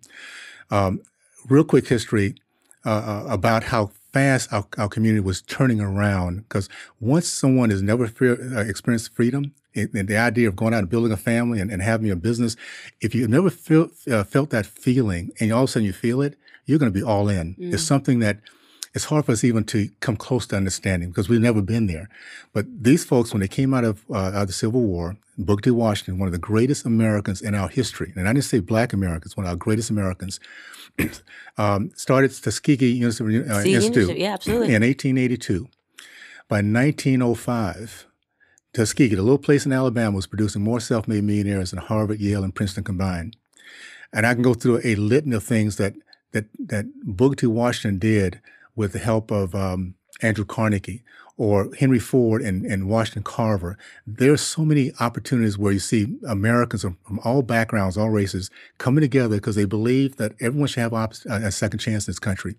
Um, 0.72 1.02
real 1.50 1.66
quick 1.66 1.88
history 1.90 2.36
uh, 2.86 2.90
uh 2.90 3.26
about 3.28 3.64
how 3.66 3.92
fast 4.14 4.52
our, 4.54 4.66
our 4.78 4.88
community 4.88 5.20
was 5.20 5.42
turning 5.42 5.82
around 5.82 6.38
because 6.38 6.70
once 7.02 7.28
someone 7.28 7.70
has 7.70 7.82
never 7.82 8.08
fear, 8.08 8.58
uh, 8.58 8.62
experienced 8.62 9.14
freedom 9.14 9.54
and 9.76 10.08
the 10.08 10.18
idea 10.18 10.48
of 10.48 10.56
going 10.56 10.74
out 10.74 10.80
and 10.80 10.90
building 10.90 11.12
a 11.12 11.18
family 11.18 11.60
and, 11.60 11.70
and 11.70 11.82
having 11.82 12.10
a 12.10 12.16
business, 12.16 12.56
if 13.02 13.14
you've 13.14 13.30
never 13.30 13.50
feel, 13.50 13.90
uh, 14.10 14.24
felt 14.24 14.50
that 14.52 14.66
feeling 14.66 15.32
and 15.40 15.52
all 15.52 15.64
of 15.64 15.70
a 15.70 15.72
sudden 15.72 15.86
you 15.86 15.94
feel 15.94 16.22
it, 16.22 16.38
you're 16.72 16.80
going 16.80 16.92
to 16.92 16.98
be 16.98 17.04
all 17.04 17.28
in. 17.28 17.56
Mm. 17.56 17.74
It's 17.74 17.84
something 17.84 18.20
that 18.20 18.40
it's 18.94 19.06
hard 19.06 19.26
for 19.26 19.34
us 19.34 19.44
even 19.44 19.64
to 19.66 19.90
come 20.00 20.16
close 20.16 20.48
to 20.48 20.56
understanding 20.56 21.10
because 21.10 21.30
we've 21.30 21.42
never 21.42 21.62
been 21.62 21.88
there. 21.88 22.10
But 22.54 22.66
these 22.84 23.04
folks, 23.04 23.34
when 23.34 23.42
they 23.42 23.48
came 23.48 23.74
out 23.74 23.84
of, 23.84 24.04
uh, 24.10 24.18
out 24.18 24.36
of 24.36 24.48
the 24.48 24.54
Civil 24.54 24.82
War, 24.82 25.18
Booker 25.38 25.62
T. 25.62 25.72
Washington, 25.72 26.18
one 26.18 26.28
of 26.28 26.34
the 26.34 26.40
greatest 26.40 26.86
Americans 26.86 27.42
in 27.42 27.56
our 27.56 27.70
history, 27.70 28.14
and 28.16 28.28
I 28.28 28.34
didn't 28.34 28.46
say 28.46 28.60
black 28.60 28.94
Americans, 28.94 29.36
one 29.36 29.46
of 29.46 29.50
our 29.50 29.56
greatest 29.56 29.90
Americans, 29.90 30.40
um, 31.58 31.92
started 31.96 32.32
Tuskegee 32.32 32.92
University 32.92 33.50
uh, 33.50 33.62
Institute 33.64 34.18
yeah, 34.18 34.34
absolutely. 34.34 34.74
in 34.74 34.82
1882. 34.82 35.68
By 36.48 36.58
1905, 36.58 38.08
Tuskegee, 38.74 39.16
the 39.16 39.22
little 39.22 39.38
place 39.38 39.66
in 39.66 39.72
Alabama, 39.72 40.16
was 40.16 40.28
producing 40.28 40.64
more 40.64 40.80
self-made 40.80 41.24
millionaires 41.24 41.72
than 41.72 41.80
Harvard, 41.80 42.20
Yale, 42.20 42.44
and 42.44 42.54
Princeton 42.54 42.84
combined. 42.84 43.38
And 44.14 44.26
I 44.26 44.34
can 44.34 44.44
go 44.44 44.54
through 44.54 44.82
a 44.84 44.96
litany 44.96 45.36
of 45.36 45.44
things 45.46 45.78
that 45.78 45.94
that 46.32 46.46
that 46.60 46.86
Booker. 47.04 47.50
Washington 47.50 48.00
did 48.00 48.40
with 48.76 48.94
the 48.94 49.00
help 49.00 49.32
of 49.32 49.54
um, 49.56 49.96
Andrew 50.22 50.46
Carnegie 50.46 51.04
or 51.38 51.74
Henry 51.80 51.98
Ford 51.98 52.42
and, 52.42 52.66
and 52.66 52.88
Washington 52.88 53.24
Carver. 53.24 53.78
There 54.06 54.32
are 54.32 54.38
so 54.38 54.64
many 54.64 54.92
opportunities 55.00 55.58
where 55.58 55.74
you 55.74 55.80
see 55.80 56.18
Americans 56.28 56.84
from 56.84 57.20
all 57.24 57.42
backgrounds, 57.42 57.98
all 57.98 58.12
races 58.12 58.52
coming 58.78 59.02
together 59.02 59.38
because 59.38 59.56
they 59.56 59.66
believe 59.66 60.18
that 60.18 60.34
everyone 60.40 60.68
should 60.68 60.82
have 60.82 60.94
a 60.94 61.52
second 61.52 61.80
chance 61.80 62.08
in 62.08 62.12
this 62.12 62.20
country. 62.20 62.56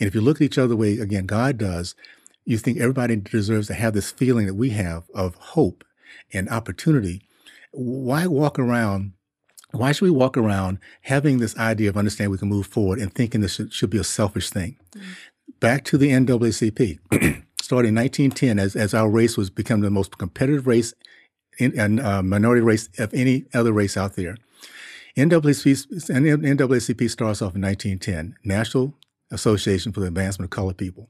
And 0.00 0.08
if 0.08 0.14
you 0.14 0.20
look 0.20 0.38
at 0.38 0.42
each 0.42 0.58
other 0.58 0.68
the 0.68 0.76
way, 0.76 0.98
again, 0.98 1.26
God 1.26 1.58
does, 1.58 1.94
you 2.44 2.58
think 2.58 2.78
everybody 2.78 3.16
deserves 3.16 3.68
to 3.68 3.74
have 3.74 3.94
this 3.94 4.10
feeling 4.10 4.46
that 4.46 4.54
we 4.54 4.70
have 4.70 5.04
of 5.14 5.36
hope 5.36 5.84
and 6.32 6.48
opportunity. 6.48 7.22
Why 7.70 8.26
walk 8.26 8.58
around? 8.58 9.12
Why 9.74 9.92
should 9.92 10.04
we 10.04 10.10
walk 10.10 10.36
around 10.36 10.78
having 11.02 11.38
this 11.38 11.56
idea 11.56 11.88
of 11.88 11.96
understanding 11.96 12.30
we 12.30 12.38
can 12.38 12.48
move 12.48 12.66
forward 12.66 12.98
and 12.98 13.12
thinking 13.12 13.40
this 13.40 13.54
should, 13.54 13.72
should 13.72 13.90
be 13.90 13.98
a 13.98 14.04
selfish 14.04 14.50
thing? 14.50 14.76
Mm-hmm. 14.92 15.10
Back 15.60 15.84
to 15.84 15.98
the 15.98 16.10
NAACP. 16.10 16.98
Started 17.62 17.88
in 17.88 17.94
1910 17.94 18.58
as, 18.58 18.76
as 18.76 18.94
our 18.94 19.08
race 19.08 19.36
was 19.36 19.50
becoming 19.50 19.82
the 19.82 19.90
most 19.90 20.18
competitive 20.18 20.66
race 20.66 20.94
and 21.58 22.00
uh, 22.00 22.22
minority 22.22 22.60
race 22.60 22.88
of 22.98 23.14
any 23.14 23.44
other 23.54 23.72
race 23.72 23.96
out 23.96 24.16
there. 24.16 24.36
NAACP, 25.16 26.10
NAACP 26.10 27.10
starts 27.10 27.40
off 27.40 27.54
in 27.54 27.62
1910, 27.62 28.36
National 28.44 28.94
Association 29.30 29.92
for 29.92 30.00
the 30.00 30.06
Advancement 30.06 30.48
of 30.48 30.50
Colored 30.50 30.76
People. 30.76 31.08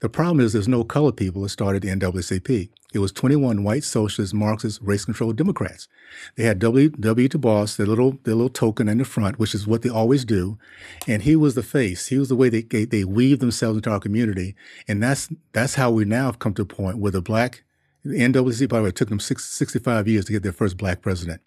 The 0.00 0.08
problem 0.08 0.40
is 0.40 0.52
there's 0.52 0.68
no 0.68 0.84
colored 0.84 1.16
people 1.16 1.42
that 1.42 1.50
started 1.50 1.82
the 1.82 1.88
NAACP. 1.88 2.70
It 2.94 3.00
was 3.00 3.10
21 3.10 3.64
white 3.64 3.82
socialist, 3.82 4.32
Marxist, 4.32 4.80
race-controlled 4.80 5.36
Democrats. 5.36 5.88
They 6.36 6.44
had 6.44 6.60
W. 6.60 6.90
W. 6.90 7.28
Du 7.28 7.38
Bois, 7.38 7.66
their 7.76 7.86
little, 7.86 8.18
their 8.22 8.36
little 8.36 8.48
token 8.48 8.88
in 8.88 8.98
the 8.98 9.04
front, 9.04 9.38
which 9.38 9.52
is 9.52 9.66
what 9.66 9.82
they 9.82 9.88
always 9.88 10.24
do. 10.24 10.58
And 11.08 11.22
he 11.22 11.34
was 11.34 11.56
the 11.56 11.64
face. 11.64 12.06
He 12.06 12.18
was 12.18 12.28
the 12.28 12.36
way 12.36 12.48
they, 12.48 12.62
they, 12.62 12.84
they 12.84 13.04
weave 13.04 13.40
themselves 13.40 13.78
into 13.78 13.90
our 13.90 13.98
community. 13.98 14.54
And 14.86 15.02
that's, 15.02 15.28
that's 15.52 15.74
how 15.74 15.90
we 15.90 16.04
now 16.04 16.26
have 16.26 16.38
come 16.38 16.54
to 16.54 16.62
a 16.62 16.66
point 16.66 16.98
where 16.98 17.10
the 17.10 17.20
black, 17.20 17.64
the 18.04 18.16
NAACP, 18.16 18.68
by 18.68 18.78
the 18.78 18.84
way, 18.84 18.90
took 18.92 19.08
them 19.08 19.20
six, 19.20 19.44
65 19.44 20.06
years 20.06 20.24
to 20.26 20.32
get 20.32 20.44
their 20.44 20.52
first 20.52 20.76
black 20.76 21.02
president. 21.02 21.40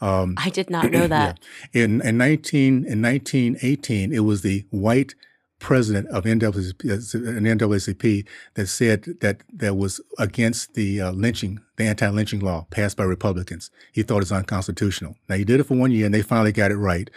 Um, 0.00 0.34
I 0.38 0.48
did 0.48 0.70
not 0.70 0.90
know 0.90 1.06
that. 1.08 1.40
Yeah. 1.74 1.84
In, 1.84 2.00
in 2.00 2.16
19, 2.16 2.86
in 2.86 3.02
1918, 3.02 4.14
it 4.14 4.20
was 4.20 4.40
the 4.40 4.64
white 4.70 5.14
president 5.60 6.08
of 6.08 6.24
NAACP, 6.24 8.26
that 8.54 8.66
said 8.66 9.04
that 9.20 9.42
that 9.52 9.76
was 9.76 10.00
against 10.18 10.74
the 10.74 11.00
uh, 11.00 11.12
lynching, 11.12 11.60
the 11.76 11.84
anti-lynching 11.84 12.40
law 12.40 12.66
passed 12.70 12.96
by 12.96 13.04
Republicans. 13.04 13.70
He 13.92 14.02
thought 14.02 14.16
it 14.16 14.20
was 14.20 14.32
unconstitutional. 14.32 15.16
Now 15.28 15.36
he 15.36 15.44
did 15.44 15.60
it 15.60 15.64
for 15.64 15.76
one 15.76 15.92
year, 15.92 16.06
and 16.06 16.14
they 16.14 16.22
finally 16.22 16.52
got 16.52 16.72
it 16.72 16.76
right. 16.76 17.08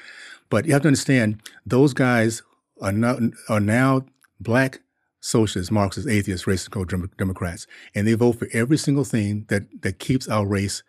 But 0.49 0.65
you 0.65 0.73
have 0.73 0.83
to 0.83 0.89
understand, 0.89 1.41
those 1.65 1.93
guys 1.93 2.43
are 2.81 2.91
now, 2.91 3.17
are 3.49 3.59
now 3.59 4.05
black 4.39 4.81
socialists, 5.19 5.71
Marxists, 5.71 6.09
atheists, 6.09 6.45
racist 6.45 7.17
Democrats, 7.17 7.65
and 7.95 8.05
they 8.05 8.13
vote 8.13 8.33
for 8.33 8.49
every 8.51 8.77
single 8.77 9.05
thing 9.05 9.45
that 9.47 9.81
that 9.81 9.99
keeps 9.99 10.27
our 10.27 10.45
race 10.45 10.83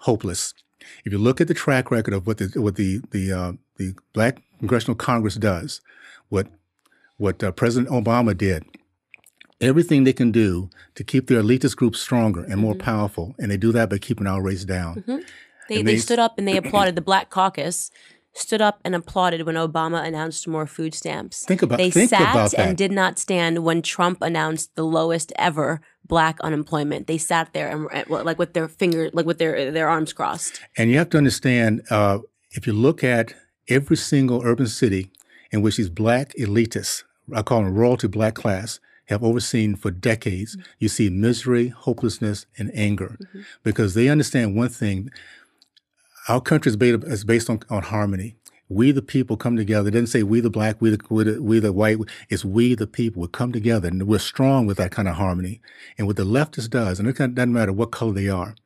hopeless. 0.00 0.54
If 1.04 1.12
you 1.12 1.18
look 1.18 1.40
at 1.40 1.48
the 1.48 1.54
track 1.54 1.90
record 1.90 2.14
of 2.14 2.26
what 2.26 2.38
the 2.38 2.50
what 2.60 2.76
the 2.76 3.02
the 3.10 3.32
uh, 3.32 3.52
the 3.76 3.94
Black 4.14 4.42
Congressional 4.58 4.96
Congress 4.96 5.36
does, 5.36 5.82
what 6.30 6.48
what 7.16 7.42
uh, 7.42 7.52
President 7.52 7.90
Obama 7.92 8.36
did. 8.36 8.64
Everything 9.60 10.04
they 10.04 10.12
can 10.12 10.30
do 10.30 10.68
to 10.94 11.02
keep 11.02 11.28
their 11.28 11.42
elitist 11.42 11.76
group 11.76 11.96
stronger 11.96 12.42
and 12.42 12.60
more 12.60 12.74
mm-hmm. 12.74 12.82
powerful, 12.82 13.34
and 13.38 13.50
they 13.50 13.56
do 13.56 13.72
that 13.72 13.88
by 13.88 13.98
keeping 13.98 14.26
our 14.26 14.42
race 14.42 14.64
down. 14.64 14.96
Mm-hmm. 14.96 15.18
They, 15.68 15.76
they, 15.76 15.82
they 15.82 15.96
stood 15.96 16.18
up 16.18 16.38
and 16.38 16.46
they 16.46 16.56
applauded 16.62 16.94
the 16.94 17.00
Black 17.00 17.30
Caucus 17.30 17.90
stood 18.38 18.60
up 18.60 18.80
and 18.84 18.94
applauded 18.94 19.46
when 19.46 19.54
Obama 19.54 20.04
announced 20.04 20.46
more 20.46 20.66
food 20.66 20.94
stamps. 20.94 21.44
Think 21.44 21.62
about 21.62 21.78
they 21.78 21.90
think 21.90 22.10
sat 22.10 22.20
about 22.20 22.54
and 22.54 22.76
did 22.76 22.92
not 22.92 23.18
stand 23.18 23.64
when 23.64 23.82
Trump 23.82 24.18
announced 24.20 24.74
the 24.76 24.84
lowest 24.84 25.32
ever 25.36 25.80
black 26.04 26.38
unemployment. 26.40 27.06
They 27.06 27.18
sat 27.18 27.52
there 27.52 27.68
and 27.68 28.08
like 28.08 28.38
with 28.38 28.52
their 28.52 28.68
finger, 28.68 29.10
like 29.12 29.26
with 29.26 29.38
their 29.38 29.70
their 29.70 29.88
arms 29.88 30.12
crossed. 30.12 30.60
And 30.76 30.90
you 30.90 30.98
have 30.98 31.10
to 31.10 31.18
understand, 31.18 31.82
uh, 31.90 32.18
if 32.50 32.66
you 32.66 32.72
look 32.72 33.02
at 33.02 33.34
every 33.68 33.96
single 33.96 34.42
urban 34.44 34.66
city 34.66 35.10
in 35.50 35.62
which 35.62 35.76
these 35.76 35.90
black 35.90 36.32
elitists 36.38 37.04
I 37.34 37.42
call 37.42 37.62
them 37.62 37.74
royalty 37.74 38.08
black 38.08 38.34
class, 38.34 38.80
have 39.06 39.22
overseen 39.22 39.76
for 39.76 39.90
decades, 39.90 40.56
mm-hmm. 40.56 40.70
you 40.78 40.88
see 40.88 41.10
misery, 41.10 41.68
hopelessness, 41.68 42.46
and 42.58 42.70
anger 42.74 43.16
mm-hmm. 43.20 43.42
because 43.62 43.94
they 43.94 44.08
understand 44.08 44.56
one 44.56 44.68
thing. 44.68 45.10
Our 46.28 46.40
country 46.40 46.70
is 46.70 46.76
based, 46.76 47.04
is 47.04 47.24
based 47.24 47.48
on, 47.48 47.60
on 47.70 47.82
harmony. 47.82 48.36
We 48.68 48.90
the 48.90 49.02
people 49.02 49.36
come 49.36 49.56
together. 49.56 49.88
It 49.88 49.92
doesn't 49.92 50.08
say 50.08 50.24
we 50.24 50.40
the 50.40 50.50
black, 50.50 50.80
we 50.80 50.90
the, 50.90 50.98
we 51.08 51.22
the, 51.22 51.40
we 51.40 51.60
the 51.60 51.72
white. 51.72 51.98
It's 52.28 52.44
we 52.44 52.74
the 52.74 52.88
people. 52.88 53.22
We 53.22 53.28
come 53.28 53.52
together 53.52 53.86
and 53.86 54.08
we're 54.08 54.18
strong 54.18 54.66
with 54.66 54.76
that 54.78 54.90
kind 54.90 55.06
of 55.06 55.14
harmony. 55.14 55.60
And 55.96 56.08
what 56.08 56.16
the 56.16 56.24
leftist 56.24 56.70
does, 56.70 56.98
and 56.98 57.08
it 57.08 57.16
doesn't 57.16 57.52
matter 57.52 57.72
what 57.72 57.92
color 57.92 58.12
they 58.12 58.28
are, 58.28 58.56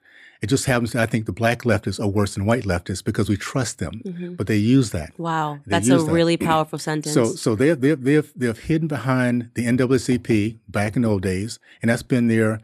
it 0.43 0.47
just 0.49 0.65
happens. 0.65 0.95
I 0.95 1.07
think 1.07 1.27
the 1.27 1.33
black 1.33 1.63
leftists 1.63 2.01
are 2.01 2.09
worse 2.09 2.35
than 2.35 2.47
white 2.47 2.65
leftists 2.65 3.05
because 3.05 3.29
we 3.29 3.37
trust 3.37 3.79
them, 3.79 4.01
mm-hmm. 4.05 4.35
but 4.35 4.47
they 4.47 4.57
use 4.57 4.91
that. 4.91 5.19
Wow, 5.19 5.61
they 5.67 5.71
that's 5.71 5.89
a 5.89 5.99
that. 5.99 6.11
really 6.11 6.37
powerful 6.51 6.79
sentence. 6.79 7.13
So, 7.15 7.27
so 7.27 7.55
they 7.55 7.75
they 7.75 7.95
they 7.95 8.21
they've 8.35 8.59
hidden 8.59 8.89
behind 8.89 9.51
the 9.55 9.67
NAACP 9.67 10.59
back 10.69 10.97
in 10.97 11.03
the 11.03 11.09
old 11.09 11.23
days, 11.23 11.59
and 11.83 11.91
that's 11.91 12.03
been 12.03 12.29
their 12.29 12.61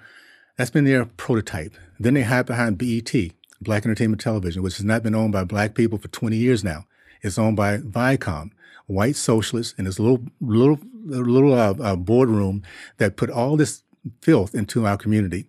that's 0.56 0.70
been 0.70 0.84
their 0.84 1.04
prototype. 1.04 1.74
Then 2.00 2.14
they 2.14 2.22
hide 2.22 2.46
behind 2.46 2.78
BET, 2.78 3.12
Black 3.60 3.84
Entertainment 3.84 4.20
Television, 4.20 4.62
which 4.62 4.76
has 4.76 4.84
not 4.84 5.02
been 5.02 5.14
owned 5.14 5.32
by 5.32 5.44
black 5.44 5.74
people 5.74 5.98
for 5.98 6.08
20 6.08 6.36
years 6.36 6.64
now. 6.64 6.86
It's 7.22 7.38
owned 7.38 7.56
by 7.56 7.78
Viacom, 7.78 8.50
white 8.86 9.16
socialists, 9.16 9.74
in 9.78 9.84
this 9.84 9.98
little 9.98 10.22
little 10.40 10.78
little 11.04 11.52
uh, 11.52 11.74
uh, 11.80 11.96
boardroom 11.96 12.62
that 12.96 13.16
put 13.16 13.30
all 13.30 13.56
this 13.56 13.82
filth 14.22 14.54
into 14.54 14.86
our 14.86 14.96
community. 14.96 15.46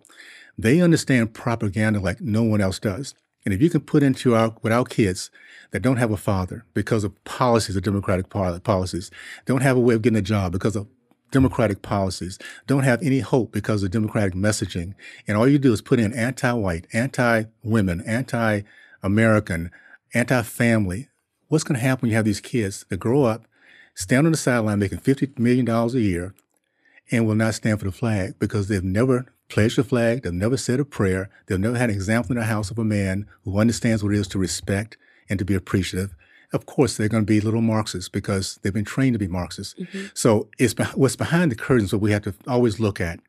They 0.58 0.80
understand 0.80 1.34
propaganda 1.34 2.00
like 2.00 2.20
no 2.20 2.42
one 2.42 2.60
else 2.60 2.80
does. 2.80 3.14
And 3.44 3.54
if 3.54 3.62
you 3.62 3.70
can 3.70 3.80
put 3.80 4.02
into 4.02 4.34
our, 4.34 4.54
with 4.62 4.72
our 4.72 4.84
kids 4.84 5.30
that 5.70 5.80
don't 5.80 5.96
have 5.98 6.10
a 6.10 6.16
father 6.16 6.64
because 6.74 7.04
of 7.04 7.24
policies 7.24 7.76
of 7.76 7.84
democratic 7.84 8.28
policies, 8.28 9.10
don't 9.46 9.62
have 9.62 9.76
a 9.76 9.80
way 9.80 9.94
of 9.94 10.02
getting 10.02 10.18
a 10.18 10.22
job 10.22 10.52
because 10.52 10.74
of 10.74 10.88
democratic 11.30 11.80
policies, 11.82 12.38
don't 12.66 12.84
have 12.84 13.02
any 13.02 13.20
hope 13.20 13.52
because 13.52 13.82
of 13.82 13.90
democratic 13.90 14.34
messaging, 14.34 14.94
and 15.26 15.36
all 15.36 15.46
you 15.46 15.58
do 15.58 15.72
is 15.72 15.82
put 15.82 16.00
in 16.00 16.12
anti-white, 16.14 16.86
anti-women, 16.92 18.02
anti-American, 18.06 19.70
anti-family, 20.14 21.08
what's 21.48 21.64
going 21.64 21.78
to 21.78 21.86
happen 21.86 22.02
when 22.02 22.10
you 22.10 22.16
have 22.16 22.24
these 22.24 22.40
kids 22.40 22.84
that 22.88 22.98
grow 22.98 23.24
up 23.24 23.46
stand 23.94 24.26
on 24.26 24.32
the 24.32 24.38
sideline 24.38 24.78
making 24.78 24.98
$50 24.98 25.38
million 25.38 25.68
a 25.68 25.88
year 25.98 26.34
and 27.10 27.26
will 27.26 27.34
not 27.34 27.54
stand 27.54 27.78
for 27.78 27.84
the 27.84 27.92
flag 27.92 28.38
because 28.38 28.68
they've 28.68 28.84
never 28.84 29.26
pledged 29.48 29.76
the 29.76 29.84
flag, 29.84 30.22
they've 30.22 30.32
never 30.32 30.56
said 30.56 30.80
a 30.80 30.84
prayer, 30.84 31.30
they've 31.46 31.58
never 31.58 31.76
had 31.76 31.90
an 31.90 31.96
example 31.96 32.32
in 32.32 32.38
their 32.38 32.48
house 32.48 32.70
of 32.70 32.78
a 32.78 32.84
man 32.84 33.26
who 33.44 33.58
understands 33.58 34.02
what 34.02 34.12
it 34.12 34.18
is 34.18 34.28
to 34.28 34.38
respect 34.38 34.96
and 35.28 35.38
to 35.38 35.44
be 35.44 35.54
appreciative. 35.54 36.14
Of 36.52 36.64
course, 36.64 36.96
they're 36.96 37.08
going 37.08 37.24
to 37.24 37.26
be 37.26 37.40
little 37.40 37.60
Marxists 37.60 38.08
because 38.08 38.58
they've 38.62 38.72
been 38.72 38.84
trained 38.84 39.14
to 39.14 39.18
be 39.18 39.28
Marxists. 39.28 39.74
Mm-hmm. 39.74 40.06
So 40.14 40.48
it's 40.58 40.74
what's 40.94 41.16
behind 41.16 41.50
the 41.50 41.56
curtains 41.56 41.92
what 41.92 42.00
we 42.00 42.12
have 42.12 42.22
to 42.22 42.34
always 42.46 42.80
look 42.80 43.00
at. 43.00 43.20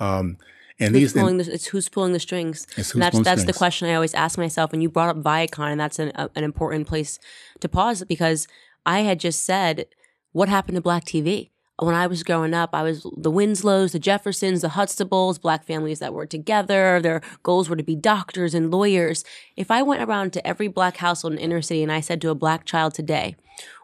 Um, 0.00 0.36
and 0.80 0.94
who's 0.94 1.12
these, 1.12 1.20
pulling 1.20 1.38
the, 1.38 1.52
it's 1.52 1.66
who's 1.66 1.88
pulling 1.88 2.12
the 2.12 2.20
strings. 2.20 2.66
That's 2.76 2.92
that's 2.92 3.18
strings. 3.18 3.44
the 3.46 3.52
question 3.52 3.88
I 3.88 3.94
always 3.94 4.14
ask 4.14 4.38
myself. 4.38 4.72
And 4.72 4.82
you 4.82 4.88
brought 4.88 5.08
up 5.08 5.22
Viacom, 5.22 5.72
and 5.72 5.80
that's 5.80 5.98
an, 5.98 6.12
a, 6.14 6.30
an 6.36 6.44
important 6.44 6.86
place 6.86 7.18
to 7.60 7.68
pause 7.68 8.04
because 8.04 8.46
I 8.86 9.00
had 9.00 9.18
just 9.18 9.42
said, 9.44 9.86
what 10.32 10.48
happened 10.48 10.76
to 10.76 10.80
black 10.80 11.04
TV? 11.04 11.50
When 11.80 11.94
I 11.94 12.08
was 12.08 12.24
growing 12.24 12.54
up, 12.54 12.70
I 12.72 12.82
was 12.82 13.06
the 13.16 13.30
Winslows, 13.30 13.92
the 13.92 14.00
Jeffersons, 14.00 14.62
the 14.62 14.68
Huxtables, 14.68 15.40
black 15.40 15.64
families 15.64 16.00
that 16.00 16.12
were 16.12 16.26
together. 16.26 17.00
Their 17.00 17.20
goals 17.44 17.68
were 17.68 17.76
to 17.76 17.84
be 17.84 17.94
doctors 17.94 18.52
and 18.52 18.68
lawyers. 18.68 19.24
If 19.56 19.70
I 19.70 19.82
went 19.82 20.02
around 20.02 20.32
to 20.32 20.44
every 20.44 20.66
black 20.66 20.96
household 20.96 21.34
in 21.34 21.38
inner 21.38 21.62
city 21.62 21.84
and 21.84 21.92
I 21.92 22.00
said 22.00 22.20
to 22.22 22.30
a 22.30 22.34
black 22.34 22.64
child 22.64 22.94
today, 22.94 23.36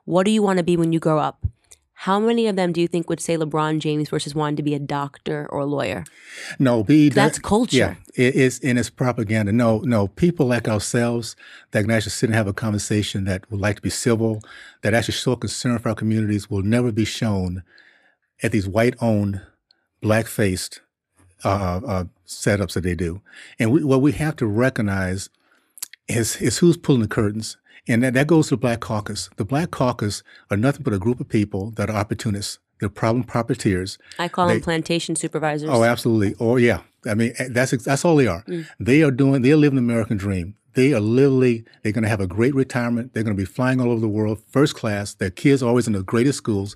what 0.05 0.25
do 0.25 0.33
you 0.33 0.43
want 0.43 0.57
to 0.57 0.65
be 0.65 0.77
when 0.77 0.93
you 0.93 0.99
grow 0.99 1.21
up? 1.21 1.47
How 1.99 2.19
many 2.19 2.49
of 2.49 2.57
them 2.57 2.73
do 2.73 2.81
you 2.81 2.89
think 2.89 3.09
would 3.09 3.21
say 3.21 3.37
LeBron 3.37 3.79
James 3.79 4.09
versus 4.09 4.35
wanting 4.35 4.57
to 4.57 4.63
be 4.65 4.75
a 4.75 4.81
doctor 4.81 5.47
or 5.49 5.61
a 5.61 5.65
lawyer? 5.65 6.05
No, 6.59 6.83
be 6.83 7.09
that's 7.09 7.39
culture. 7.39 7.77
Yeah, 7.77 7.95
it 8.17 8.35
is, 8.35 8.59
and 8.65 8.77
it's 8.77 8.91
propaganda. 8.91 9.53
No, 9.53 9.79
no, 9.79 10.09
people 10.09 10.47
like 10.47 10.67
ourselves 10.67 11.37
that 11.71 11.83
can 11.83 11.91
actually 11.93 12.11
sit 12.11 12.29
and 12.29 12.35
have 12.35 12.49
a 12.49 12.53
conversation 12.53 13.25
that 13.25 13.49
would 13.51 13.61
like 13.61 13.77
to 13.77 13.83
be 13.83 13.89
civil, 13.89 14.43
that 14.83 14.93
actually 14.93 15.15
show 15.15 15.37
concern 15.37 15.79
for 15.79 15.91
our 15.91 15.95
communities, 15.95 16.51
will 16.51 16.63
never 16.63 16.91
be 16.91 17.05
shown 17.05 17.63
at 18.45 18.53
these 18.53 18.69
white-owned, 18.69 19.41
black-faced 20.01 20.81
uh, 21.45 21.81
uh, 21.85 22.05
setups 22.27 22.75
that 22.75 22.83
they 22.83 22.95
do. 22.95 23.21
And 23.59 23.73
we, 23.73 23.83
what 23.83 24.01
we 24.01 24.13
have 24.13 24.37
to 24.37 24.47
recognize 24.47 25.29
is 26.07 26.41
is 26.41 26.59
who's 26.59 26.77
pulling 26.77 27.01
the 27.01 27.09
curtains 27.09 27.57
and 27.87 28.03
that, 28.03 28.15
that 28.15 28.27
goes 28.27 28.49
to 28.49 28.55
the 28.57 28.61
Black 28.61 28.81
Caucus. 28.81 29.29
The 29.37 29.45
Black 29.45 29.71
Caucus 29.71 30.23
are 30.51 30.57
nothing 30.57 30.83
but 30.83 30.95
a 30.95 30.99
group 30.99 31.21
of 31.21 31.29
people 31.29 31.71
that 31.73 31.91
are 31.91 31.97
opportunists. 31.97 32.59
They're 32.81 32.89
problem 32.89 33.25
profiteers. 33.25 33.99
I 34.19 34.29
call 34.29 34.49
they, 34.49 34.55
them 34.55 34.63
plantation 34.63 35.17
supervisors. 35.17 35.69
Oh, 35.71 35.85
absolutely. 35.85 36.35
Or 36.35 36.59
yeah, 36.59 36.81
I 37.07 37.15
mean 37.15 37.33
eh, 37.39 37.49
that's 37.51 37.71
that's 37.85 38.05
all 38.05 38.17
they 38.17 38.27
are. 38.27 38.43
Mm. 38.45 38.67
They 38.81 39.03
are 39.03 39.11
doing. 39.11 39.43
They 39.43 39.53
are 39.53 39.57
living 39.57 39.77
the 39.77 39.93
American 39.93 40.17
dream. 40.17 40.57
They 40.75 40.93
are 40.93 41.01
literally. 41.01 41.65
They're 41.83 41.93
going 41.93 42.03
to 42.03 42.09
have 42.09 42.21
a 42.21 42.27
great 42.27 42.55
retirement. 42.55 43.15
They're 43.15 43.23
going 43.23 43.37
to 43.37 43.41
be 43.41 43.47
flying 43.47 43.81
all 43.81 43.93
over 43.93 44.01
the 44.01 44.09
world, 44.09 44.43
first 44.51 44.75
class. 44.75 45.15
Their 45.15 45.31
kids 45.31 45.63
are 45.63 45.69
always 45.69 45.87
in 45.87 45.93
the 45.93 46.03
greatest 46.03 46.39
schools, 46.39 46.75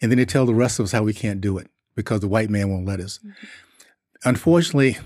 and 0.00 0.10
then 0.10 0.18
they 0.18 0.24
tell 0.24 0.46
the 0.46 0.54
rest 0.54 0.78
of 0.78 0.84
us 0.84 0.92
how 0.92 1.02
we 1.02 1.14
can't 1.14 1.40
do 1.40 1.58
it 1.58 1.68
because 1.94 2.20
the 2.20 2.28
white 2.28 2.50
man 2.50 2.70
won't 2.70 2.86
let 2.86 3.00
us. 3.00 3.18
Mm-hmm. 3.18 3.30
Unfortunately, 4.24 4.98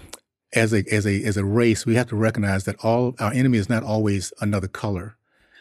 as 0.53 0.72
a 0.72 0.85
as 0.92 1.07
a 1.07 1.22
as 1.24 1.37
a 1.37 1.44
race, 1.44 1.87
we 1.87 1.94
have 1.94 2.09
to 2.09 2.16
recognize 2.16 2.64
that 2.64 2.85
all 2.85 3.14
our 3.20 3.33
enemy 3.33 3.59
is 3.59 3.68
not 3.68 3.83
always 3.83 4.33
another 4.40 4.68
color. 4.68 5.16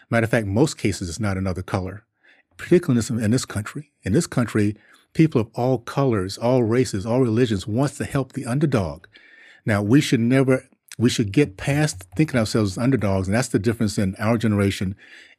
Matter 0.09 0.23
of 0.23 0.31
fact, 0.31 0.47
most 0.47 0.77
cases 0.77 1.09
it's 1.09 1.19
not 1.19 1.37
another 1.37 1.61
color, 1.61 2.03
particularly 2.57 2.93
in 2.93 3.15
this, 3.15 3.23
in 3.25 3.31
this 3.31 3.45
country. 3.45 3.91
In 4.03 4.13
this 4.13 4.25
country, 4.25 4.75
people 5.13 5.41
of 5.41 5.49
all 5.53 5.79
colors, 5.79 6.37
all 6.37 6.63
races, 6.63 7.05
all 7.05 7.21
religions 7.21 7.67
wants 7.67 7.97
to 7.97 8.05
help 8.05 8.33
the 8.33 8.45
underdog. 8.45 9.05
Now, 9.65 9.83
we 9.83 10.01
should 10.01 10.19
never, 10.19 10.67
we 10.97 11.09
should 11.09 11.31
get 11.31 11.57
past 11.57 12.07
thinking 12.15 12.39
ourselves 12.39 12.71
as 12.71 12.83
underdogs, 12.83 13.27
and 13.27 13.35
that's 13.35 13.49
the 13.49 13.59
difference 13.59 13.97
in 13.97 14.15
our 14.17 14.37
generation 14.37 14.95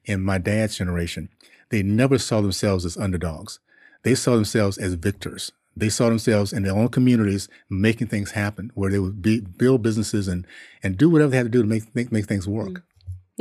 and 0.07 0.25
my 0.25 0.39
dad's 0.39 0.77
generation. 0.77 1.29
They 1.71 1.83
never 1.83 2.19
saw 2.19 2.41
themselves 2.41 2.85
as 2.85 2.97
underdogs. 2.97 3.59
They 4.03 4.15
saw 4.15 4.35
themselves 4.35 4.79
as 4.79 4.95
victors. 4.95 5.53
They 5.77 5.89
saw 5.89 6.09
themselves 6.09 6.53
in 6.53 6.63
their 6.65 6.75
own 6.75 6.89
communities 6.89 7.49
making 7.69 8.09
things 8.09 8.33
happen, 8.33 8.71
where 8.75 8.91
they 8.91 8.99
would 8.99 9.23
be, 9.23 9.41
build 9.41 9.83
businesses 9.83 10.29
and 10.29 10.47
and 10.83 10.97
do 10.97 11.09
whatever 11.09 11.31
they 11.31 11.37
had 11.37 11.47
to 11.47 11.51
do 11.51 11.63
to 11.63 11.69
make 11.69 11.95
make, 11.95 12.11
make 12.13 12.27
things 12.27 12.49
work. 12.49 12.69
Mm. 12.69 12.83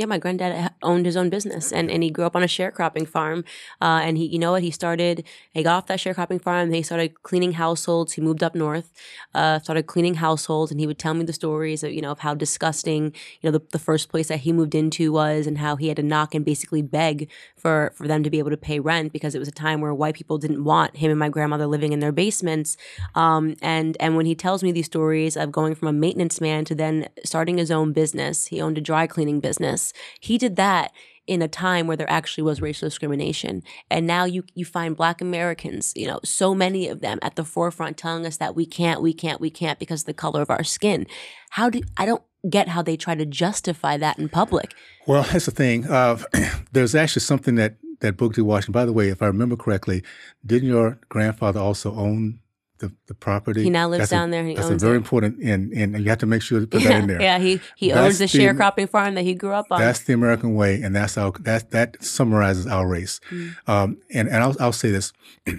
Yeah, 0.00 0.06
my 0.06 0.16
granddad 0.16 0.70
owned 0.82 1.04
his 1.04 1.14
own 1.14 1.28
business, 1.28 1.70
and, 1.70 1.90
and 1.90 2.02
he 2.02 2.08
grew 2.08 2.24
up 2.24 2.34
on 2.34 2.42
a 2.42 2.46
sharecropping 2.46 3.06
farm. 3.06 3.44
Uh, 3.82 4.00
and 4.02 4.16
he, 4.16 4.24
you 4.24 4.38
know 4.38 4.52
what? 4.52 4.62
He 4.62 4.70
started. 4.70 5.26
He 5.52 5.62
got 5.62 5.76
off 5.76 5.86
that 5.88 5.98
sharecropping 5.98 6.40
farm. 6.40 6.72
He 6.72 6.82
started 6.82 7.22
cleaning 7.22 7.52
households. 7.52 8.14
He 8.14 8.22
moved 8.22 8.42
up 8.42 8.54
north, 8.54 8.90
uh, 9.34 9.58
started 9.58 9.82
cleaning 9.82 10.14
households, 10.14 10.70
and 10.70 10.80
he 10.80 10.86
would 10.86 10.98
tell 10.98 11.12
me 11.12 11.24
the 11.24 11.34
stories 11.34 11.82
of 11.82 11.92
you 11.92 12.00
know 12.00 12.12
of 12.12 12.20
how 12.20 12.32
disgusting 12.32 13.12
you 13.42 13.50
know 13.50 13.50
the, 13.50 13.60
the 13.72 13.78
first 13.78 14.08
place 14.08 14.28
that 14.28 14.38
he 14.38 14.54
moved 14.54 14.74
into 14.74 15.12
was, 15.12 15.46
and 15.46 15.58
how 15.58 15.76
he 15.76 15.88
had 15.88 15.98
to 15.98 16.02
knock 16.02 16.34
and 16.34 16.46
basically 16.46 16.80
beg 16.80 17.28
for 17.58 17.92
for 17.94 18.08
them 18.08 18.22
to 18.22 18.30
be 18.30 18.38
able 18.38 18.48
to 18.48 18.56
pay 18.56 18.80
rent 18.80 19.12
because 19.12 19.34
it 19.34 19.38
was 19.38 19.48
a 19.48 19.52
time 19.52 19.82
where 19.82 19.92
white 19.92 20.14
people 20.14 20.38
didn't 20.38 20.64
want 20.64 20.96
him 20.96 21.10
and 21.10 21.20
my 21.20 21.28
grandmother 21.28 21.66
living 21.66 21.92
in 21.92 22.00
their 22.00 22.10
basements. 22.10 22.78
Um, 23.14 23.54
and 23.60 23.98
and 24.00 24.16
when 24.16 24.24
he 24.24 24.34
tells 24.34 24.62
me 24.62 24.72
these 24.72 24.86
stories 24.86 25.36
of 25.36 25.52
going 25.52 25.74
from 25.74 25.88
a 25.88 25.92
maintenance 25.92 26.40
man 26.40 26.64
to 26.64 26.74
then 26.74 27.06
starting 27.22 27.58
his 27.58 27.70
own 27.70 27.92
business, 27.92 28.46
he 28.46 28.62
owned 28.62 28.78
a 28.78 28.80
dry 28.80 29.06
cleaning 29.06 29.40
business 29.40 29.89
he 30.18 30.38
did 30.38 30.56
that 30.56 30.92
in 31.26 31.42
a 31.42 31.48
time 31.48 31.86
where 31.86 31.96
there 31.96 32.10
actually 32.10 32.42
was 32.42 32.60
racial 32.60 32.88
discrimination. 32.88 33.62
And 33.90 34.06
now 34.06 34.24
you 34.24 34.44
you 34.54 34.64
find 34.64 34.96
black 34.96 35.20
Americans, 35.20 35.92
you 35.94 36.06
know, 36.06 36.20
so 36.24 36.54
many 36.54 36.88
of 36.88 37.00
them 37.00 37.18
at 37.22 37.36
the 37.36 37.44
forefront 37.44 37.96
telling 37.96 38.26
us 38.26 38.36
that 38.38 38.56
we 38.56 38.66
can't, 38.66 39.00
we 39.00 39.12
can't, 39.12 39.40
we 39.40 39.50
can't 39.50 39.78
because 39.78 40.02
of 40.02 40.06
the 40.06 40.14
color 40.14 40.42
of 40.42 40.50
our 40.50 40.64
skin. 40.64 41.06
How 41.50 41.70
do 41.70 41.82
I 41.96 42.06
don't 42.06 42.22
get 42.48 42.68
how 42.68 42.82
they 42.82 42.96
try 42.96 43.14
to 43.14 43.26
justify 43.26 43.96
that 43.98 44.18
in 44.18 44.28
public. 44.28 44.74
Well, 45.06 45.22
that's 45.32 45.46
the 45.46 45.50
thing. 45.50 45.86
Uh, 45.86 46.18
there's 46.72 46.94
actually 46.94 47.20
something 47.20 47.56
that 47.56 47.76
that 48.00 48.16
Booker 48.16 48.36
T. 48.36 48.42
Washington. 48.42 48.72
By 48.72 48.86
the 48.86 48.92
way, 48.92 49.08
if 49.08 49.20
I 49.20 49.26
remember 49.26 49.56
correctly, 49.56 50.02
didn't 50.44 50.68
your 50.68 50.98
grandfather 51.08 51.60
also 51.60 51.94
own 51.94 52.40
the, 52.80 52.92
the 53.06 53.14
property. 53.14 53.62
He 53.62 53.70
now 53.70 53.88
lives 53.88 54.00
that's 54.00 54.10
down 54.10 54.28
a, 54.28 54.32
there. 54.32 54.44
he 54.44 54.54
that's 54.54 54.68
owns 54.68 54.82
a 54.82 54.86
very 54.86 54.96
it. 54.96 54.98
important, 54.98 55.38
and, 55.38 55.72
and 55.72 56.02
you 56.02 56.08
have 56.08 56.18
to 56.18 56.26
make 56.26 56.42
sure 56.42 56.60
to 56.60 56.66
put 56.66 56.82
yeah, 56.82 56.88
that 56.90 57.00
in 57.00 57.06
there. 57.06 57.22
Yeah, 57.22 57.38
he 57.38 57.60
he 57.76 57.88
that's 57.90 58.00
owns 58.00 58.18
the, 58.18 58.26
the 58.26 58.44
sharecropping 58.44 58.88
farm 58.88 59.14
that 59.14 59.22
he 59.22 59.34
grew 59.34 59.52
up 59.52 59.66
on. 59.70 59.80
That's 59.80 60.00
the 60.00 60.12
American 60.12 60.54
way, 60.54 60.82
and 60.82 60.94
that's 60.96 61.16
our 61.16 61.32
that 61.40 61.70
that 61.70 62.02
summarizes 62.02 62.66
our 62.66 62.88
race. 62.88 63.20
Mm. 63.30 63.68
Um, 63.68 63.98
and 64.12 64.28
and 64.28 64.42
I'll 64.42 64.56
I'll 64.58 64.72
say 64.72 64.90
this. 64.90 65.12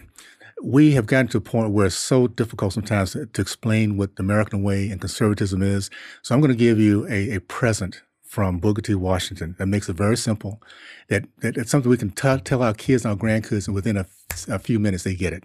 we 0.63 0.91
have 0.91 1.07
gotten 1.07 1.27
to 1.29 1.38
a 1.38 1.41
point 1.41 1.71
where 1.71 1.88
it's 1.88 1.95
so 1.95 2.27
difficult 2.27 2.73
sometimes 2.73 3.13
to, 3.13 3.25
to, 3.25 3.41
explain 3.41 3.97
what 3.97 4.15
the 4.15 4.21
American 4.21 4.62
way 4.62 4.91
and 4.91 5.01
conservatism 5.01 5.63
is. 5.63 5.89
So 6.21 6.36
I'm 6.36 6.41
going 6.41 6.51
to 6.51 6.57
give 6.57 6.77
you 6.77 7.07
a, 7.07 7.31
a 7.38 7.39
present 7.39 8.03
from 8.21 8.60
Booker 8.60 8.81
T. 8.81 8.93
Washington 8.93 9.55
that 9.57 9.65
makes 9.65 9.89
it 9.89 9.93
very 9.93 10.15
simple. 10.15 10.62
That, 11.10 11.25
that 11.39 11.57
it's 11.57 11.71
something 11.71 11.89
we 11.89 11.97
can 11.97 12.12
t- 12.12 12.38
tell 12.45 12.62
our 12.62 12.73
kids 12.73 13.03
and 13.03 13.12
our 13.12 13.17
grandkids, 13.17 13.67
and 13.67 13.75
within 13.75 13.97
a, 13.97 14.05
a 14.47 14.60
few 14.60 14.79
minutes 14.79 15.03
they 15.03 15.15
get 15.15 15.34
it. 15.34 15.43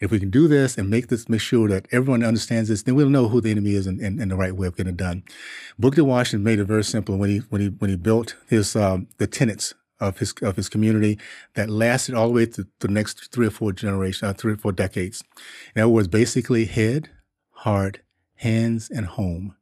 If 0.00 0.10
we 0.10 0.18
can 0.18 0.30
do 0.30 0.48
this 0.48 0.78
and 0.78 0.90
make 0.90 1.08
this, 1.08 1.28
make 1.28 1.40
sure 1.40 1.68
that 1.68 1.86
everyone 1.92 2.24
understands 2.24 2.68
this, 2.68 2.82
then 2.82 2.94
we'll 2.94 3.08
know 3.08 3.28
who 3.28 3.40
the 3.40 3.50
enemy 3.50 3.74
is 3.74 3.86
and, 3.86 4.00
the 4.00 4.36
right 4.36 4.54
way 4.54 4.66
of 4.66 4.76
getting 4.76 4.94
it 4.94 4.96
done. 4.96 5.22
Booker. 5.78 6.04
Washington 6.04 6.42
made 6.42 6.58
it 6.58 6.64
very 6.64 6.84
simple 6.84 7.16
when 7.16 7.30
he 7.30 7.38
when 7.50 7.60
he 7.60 7.68
when 7.68 7.90
he 7.90 7.96
built 7.96 8.36
his 8.48 8.74
um, 8.74 9.06
the 9.18 9.26
tenets 9.26 9.74
of 10.00 10.18
his 10.18 10.34
of 10.42 10.56
his 10.56 10.68
community 10.68 11.18
that 11.54 11.70
lasted 11.70 12.14
all 12.14 12.26
the 12.26 12.34
way 12.34 12.46
to, 12.46 12.66
the 12.80 12.88
next 12.88 13.32
three 13.32 13.46
or 13.46 13.50
four 13.50 13.72
generations, 13.72 14.22
uh, 14.22 14.32
three 14.32 14.52
or 14.52 14.56
four 14.56 14.72
decades. 14.72 15.22
In 15.74 15.82
other 15.82 15.90
words, 15.90 16.08
basically 16.08 16.64
head, 16.64 17.10
heart, 17.50 18.00
hands, 18.36 18.90
and 18.90 19.06
home. 19.06 19.54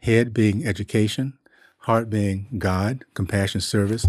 Head 0.00 0.34
being 0.34 0.66
education, 0.66 1.38
heart 1.78 2.10
being 2.10 2.48
God, 2.58 3.04
compassion, 3.14 3.60
service, 3.60 4.06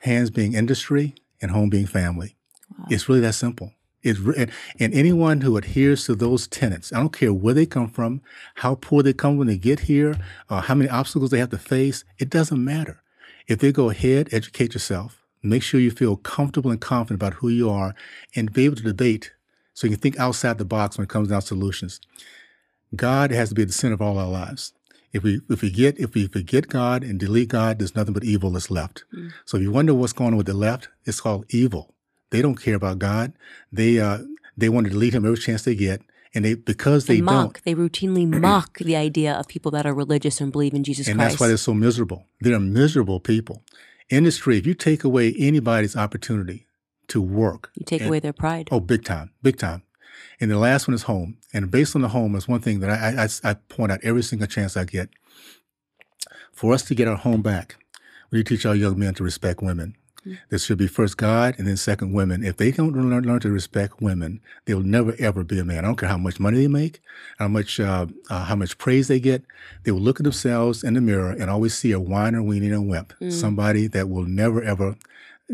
hands 0.00 0.30
being 0.30 0.54
industry, 0.54 1.14
and 1.40 1.50
home 1.50 1.70
being 1.70 1.86
family. 1.86 2.36
Wow. 2.78 2.86
It's 2.90 3.08
really 3.08 3.20
that 3.20 3.34
simple. 3.34 3.72
It's, 4.02 4.20
and, 4.20 4.52
and 4.78 4.94
anyone 4.94 5.40
who 5.40 5.56
adheres 5.56 6.04
to 6.04 6.14
those 6.14 6.46
tenets, 6.46 6.92
I 6.92 6.98
don't 6.98 7.12
care 7.12 7.32
where 7.32 7.54
they 7.54 7.66
come 7.66 7.88
from, 7.88 8.20
how 8.56 8.76
poor 8.76 9.02
they 9.02 9.12
come 9.12 9.36
when 9.36 9.48
they 9.48 9.58
get 9.58 9.80
here, 9.80 10.16
uh, 10.48 10.60
how 10.60 10.74
many 10.76 10.88
obstacles 10.88 11.30
they 11.30 11.38
have 11.38 11.50
to 11.50 11.58
face, 11.58 12.04
it 12.18 12.30
doesn't 12.30 12.64
matter. 12.64 13.02
If 13.48 13.58
they 13.58 13.72
go 13.72 13.90
ahead, 13.90 14.28
educate 14.32 14.74
yourself, 14.74 15.24
make 15.42 15.62
sure 15.62 15.80
you 15.80 15.90
feel 15.90 16.16
comfortable 16.16 16.70
and 16.70 16.80
confident 16.80 17.20
about 17.20 17.34
who 17.34 17.48
you 17.48 17.68
are, 17.68 17.94
and 18.34 18.52
be 18.52 18.64
able 18.64 18.76
to 18.76 18.82
debate 18.82 19.32
so 19.74 19.86
you 19.86 19.92
can 19.92 20.00
think 20.00 20.18
outside 20.18 20.58
the 20.58 20.64
box 20.64 20.96
when 20.96 21.04
it 21.04 21.10
comes 21.10 21.28
down 21.28 21.40
to 21.40 21.46
solutions. 21.46 22.00
God 22.94 23.30
has 23.32 23.48
to 23.48 23.54
be 23.54 23.62
at 23.62 23.68
the 23.68 23.74
center 23.74 23.94
of 23.94 24.02
all 24.02 24.18
our 24.18 24.28
lives. 24.28 24.72
If 25.12 25.22
we 25.22 25.40
if 25.48 25.62
we 25.62 25.70
get 25.70 25.98
if 25.98 26.14
we 26.14 26.28
forget 26.28 26.68
God 26.68 27.02
and 27.02 27.18
delete 27.18 27.48
God, 27.48 27.78
there's 27.78 27.96
nothing 27.96 28.14
but 28.14 28.24
evil 28.24 28.50
that's 28.50 28.70
left. 28.70 29.04
Mm. 29.14 29.32
So 29.44 29.56
if 29.56 29.62
you 29.62 29.72
wonder 29.72 29.94
what's 29.94 30.12
going 30.12 30.32
on 30.32 30.36
with 30.36 30.46
the 30.46 30.54
left, 30.54 30.88
it's 31.04 31.20
called 31.20 31.46
evil. 31.48 31.94
They 32.30 32.42
don't 32.42 32.56
care 32.56 32.74
about 32.74 32.98
God. 32.98 33.32
They 33.72 34.00
uh, 34.00 34.18
they 34.56 34.68
want 34.68 34.86
to 34.86 34.92
delete 34.92 35.14
him 35.14 35.24
every 35.24 35.38
chance 35.38 35.62
they 35.62 35.74
get. 35.74 36.02
And 36.34 36.44
they 36.44 36.54
because 36.54 37.06
they, 37.06 37.20
mock, 37.20 37.62
don't, 37.62 37.64
they 37.64 37.74
routinely 37.74 38.26
mock 38.40 38.78
the 38.78 38.96
idea 38.96 39.32
of 39.32 39.48
people 39.48 39.70
that 39.70 39.86
are 39.86 39.94
religious 39.94 40.40
and 40.40 40.52
believe 40.52 40.74
in 40.74 40.84
Jesus 40.84 41.08
and 41.08 41.16
Christ. 41.16 41.24
And 41.24 41.32
that's 41.32 41.40
why 41.40 41.48
they're 41.48 41.56
so 41.56 41.72
miserable. 41.72 42.26
They're 42.40 42.60
miserable 42.60 43.20
people. 43.20 43.62
Industry, 44.10 44.58
if 44.58 44.66
you 44.66 44.74
take 44.74 45.02
away 45.02 45.34
anybody's 45.38 45.96
opportunity 45.96 46.66
to 47.08 47.22
work, 47.22 47.70
you 47.74 47.84
take 47.84 48.02
and, 48.02 48.08
away 48.08 48.20
their 48.20 48.34
pride. 48.34 48.68
Oh, 48.70 48.80
big 48.80 49.04
time, 49.04 49.30
big 49.42 49.56
time. 49.56 49.82
And 50.38 50.50
the 50.50 50.58
last 50.58 50.86
one 50.86 50.94
is 50.94 51.04
home. 51.04 51.38
And 51.54 51.70
based 51.70 51.96
on 51.96 52.02
the 52.02 52.08
home 52.08 52.36
is 52.36 52.46
one 52.46 52.60
thing 52.60 52.80
that 52.80 52.90
I, 52.90 53.24
I, 53.24 53.50
I 53.50 53.54
point 53.54 53.90
out 53.90 54.00
every 54.02 54.22
single 54.22 54.46
chance 54.46 54.76
I 54.76 54.84
get. 54.84 55.08
For 56.52 56.72
us 56.72 56.82
to 56.84 56.94
get 56.94 57.08
our 57.08 57.16
home 57.16 57.42
back, 57.42 57.76
we 58.30 58.44
teach 58.44 58.66
our 58.66 58.74
young 58.74 58.98
men 58.98 59.14
to 59.14 59.24
respect 59.24 59.62
women 59.62 59.96
There 60.48 60.58
should 60.58 60.78
be 60.78 60.86
first 60.86 61.16
God 61.16 61.54
and 61.58 61.66
then 61.66 61.76
second 61.76 62.12
women. 62.12 62.44
If 62.44 62.56
they 62.56 62.70
don't 62.72 62.92
learn, 62.92 63.24
learn 63.24 63.40
to 63.40 63.50
respect 63.50 64.00
women, 64.00 64.40
they'll 64.64 64.80
never 64.80 65.14
ever 65.18 65.44
be 65.44 65.58
a 65.58 65.64
man. 65.64 65.78
I 65.84 65.88
don't 65.88 65.96
care 65.96 66.08
how 66.08 66.18
much 66.18 66.40
money 66.40 66.58
they 66.58 66.68
make, 66.68 67.00
how 67.38 67.48
much 67.48 67.78
uh, 67.80 68.06
uh, 68.30 68.44
how 68.44 68.56
much 68.56 68.78
praise 68.78 69.08
they 69.08 69.20
get. 69.20 69.42
They 69.84 69.90
will 69.92 70.00
look 70.00 70.20
at 70.20 70.24
themselves 70.24 70.82
in 70.84 70.94
the 70.94 71.00
mirror 71.00 71.30
and 71.30 71.50
always 71.50 71.74
see 71.74 71.92
a 71.92 72.00
whiner, 72.00 72.40
weenie, 72.40 72.72
and 72.72 72.88
wimp. 72.88 73.12
Somebody 73.30 73.86
that 73.88 74.08
will 74.08 74.24
never 74.24 74.62
ever 74.62 74.96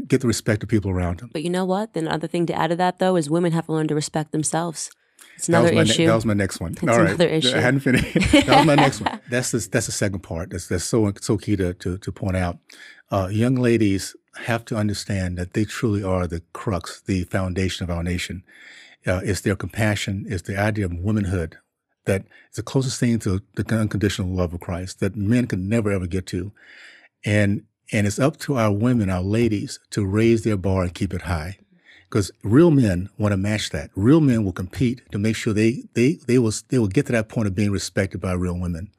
get 0.09 0.21
the 0.23 0.27
respect 0.27 0.63
of 0.63 0.69
people 0.69 0.91
around 0.91 1.19
them. 1.21 1.31
But 1.33 1.43
you 1.43 1.51
know 1.51 1.65
what? 1.67 1.93
The 1.93 2.09
other 2.11 2.27
thing 2.27 2.47
to 2.47 2.55
add 2.55 2.69
to 2.69 2.77
that 2.77 2.99
though 2.99 3.17
is 3.17 3.29
women 3.29 3.53
have 3.53 3.67
to 3.67 3.73
learn 3.73 3.89
to 3.89 3.95
respect 3.95 4.33
themselves. 4.33 4.91
It's 5.37 5.47
That 5.47 5.61
was, 5.63 5.71
another 5.71 5.77
my, 5.77 5.83
ne- 5.85 5.91
issue. 5.91 6.07
that 6.07 6.15
was 6.15 6.27
my 6.27 6.35
next 6.35 6.61
one. 6.61 6.73
It's 6.73 6.83
All 6.83 6.89
right, 6.89 7.09
another 7.09 7.29
issue. 7.29 7.57
I 7.57 7.61
hadn't 7.61 7.81
finished. 7.81 8.15
that 8.33 8.49
was 8.49 8.67
my 8.67 8.75
next 8.75 9.01
one. 9.01 9.19
That's 9.31 9.51
the, 9.51 9.67
that's 9.71 9.87
the 9.87 9.93
second 9.93 10.21
part. 10.21 10.51
That's 10.51 10.69
that's 10.69 10.85
so 10.85 11.11
so 11.21 11.39
key 11.39 11.57
to 11.57 11.73
to, 11.75 11.97
to 11.99 12.13
point 12.13 12.37
out. 12.37 12.59
Uh, 13.13 13.29
young 13.29 13.57
ladies 13.57 14.17
have 14.47 14.65
to 14.65 14.75
understand 14.75 15.37
that 15.37 15.53
they 15.53 15.67
truly 15.67 16.03
are 16.03 16.27
the 16.27 16.43
crux, 16.55 17.03
the 17.03 17.25
foundation 17.25 17.85
of 17.85 17.91
our 17.91 18.03
nation. 18.03 18.43
Uh, 19.07 19.21
it's 19.23 19.43
their 19.43 19.55
compassion, 19.55 20.25
it's 20.29 20.43
the 20.43 20.59
idea 20.59 20.87
of 20.87 20.95
womanhood 20.95 21.59
that 22.07 22.23
is 22.51 22.57
the 22.57 22.63
closest 22.63 22.99
thing 22.99 23.19
to 23.19 23.43
the 23.55 23.75
unconditional 23.75 24.35
love 24.35 24.55
of 24.55 24.61
Christ 24.61 25.01
that 25.01 25.15
men 25.15 25.47
can 25.47 25.69
never 25.69 25.93
ever 25.93 26.07
get 26.07 26.27
to, 26.27 26.53
and 27.25 27.65
and 27.93 28.07
it's 28.07 28.19
up 28.19 28.39
to 28.39 28.57
our 28.57 28.73
women, 28.73 29.11
our 29.11 29.23
ladies, 29.23 29.79
to 29.91 30.07
raise 30.07 30.43
their 30.43 30.57
bar 30.57 30.83
and 30.85 30.95
keep 30.95 31.13
it 31.13 31.23
high 31.23 31.59
because 32.09 32.31
real 32.43 32.71
men 32.71 33.11
want 33.19 33.33
to 33.33 33.37
match 33.37 33.71
that. 33.71 33.91
Real 33.95 34.21
men 34.21 34.45
will 34.45 34.53
compete 34.53 35.03
to 35.13 35.19
make 35.19 35.37
sure 35.37 35.53
they 35.53 35.85
they 35.95 36.19
they 36.27 36.39
will 36.39 36.53
they 36.69 36.79
will 36.79 36.89
get 36.89 37.07
to 37.07 37.13
that 37.13 37.29
point 37.29 37.47
of 37.47 37.55
being 37.55 37.71
respected 37.71 38.21
by 38.21 38.33
real 38.33 38.59
women. 38.59 38.91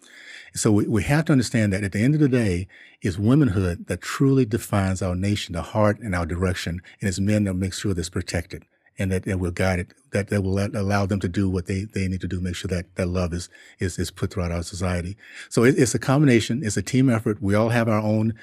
So 0.56 0.72
we, 0.72 0.88
we 0.88 1.04
have 1.04 1.26
to 1.26 1.32
understand 1.32 1.74
that 1.74 1.84
at 1.84 1.92
the 1.92 2.04
end 2.04 2.14
of 2.14 2.20
the 2.20 2.30
day, 2.30 2.68
it's 3.02 3.18
womanhood 3.18 3.88
that 3.88 4.02
truly 4.02 4.46
defines 4.46 5.02
our 5.02 5.16
nation, 5.16 5.54
the 5.54 5.62
heart 5.62 6.00
and 6.00 6.14
our 6.14 6.26
direction, 6.26 6.82
and 7.00 7.10
it's 7.10 7.20
men 7.20 7.46
that 7.46 7.56
make 7.56 7.74
sure 7.74 7.94
that's 7.94 8.10
protected 8.10 8.64
and 9.00 9.12
that, 9.12 9.24
that 9.24 9.40
will 9.40 9.52
guide 9.52 9.80
it, 9.80 9.94
that, 10.12 10.28
that 10.30 10.44
will 10.44 10.54
let, 10.54 10.76
allow 10.76 11.06
them 11.06 11.20
to 11.20 11.28
do 11.28 11.50
what 11.50 11.66
they, 11.66 11.86
they 11.86 12.08
need 12.08 12.22
to 12.22 12.28
do, 12.28 12.40
make 12.40 12.56
sure 12.56 12.70
that, 12.70 12.96
that 12.96 13.08
love 13.08 13.34
is, 13.34 13.50
is, 13.80 13.98
is 13.98 14.12
put 14.12 14.32
throughout 14.32 14.52
our 14.52 14.64
society. 14.64 15.18
So 15.50 15.64
it, 15.64 15.76
it's 15.78 15.96
a 15.96 16.00
combination. 16.00 16.64
It's 16.64 16.78
a 16.78 16.84
team 16.84 17.10
effort. 17.10 17.42
We 17.42 17.56
all 17.56 17.70
have 17.70 17.88
our 17.88 18.02
own, 18.02 18.36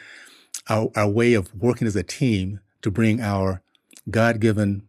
our, 0.69 0.91
our 0.97 1.09
way 1.09 1.35
of 1.35 1.55
working 1.55 1.87
as 1.87 1.95
a 1.95 2.03
team 2.03 2.61
to 2.83 2.91
bring 2.91 3.21
our 3.21 3.63
God 4.11 4.41
given 4.41 4.89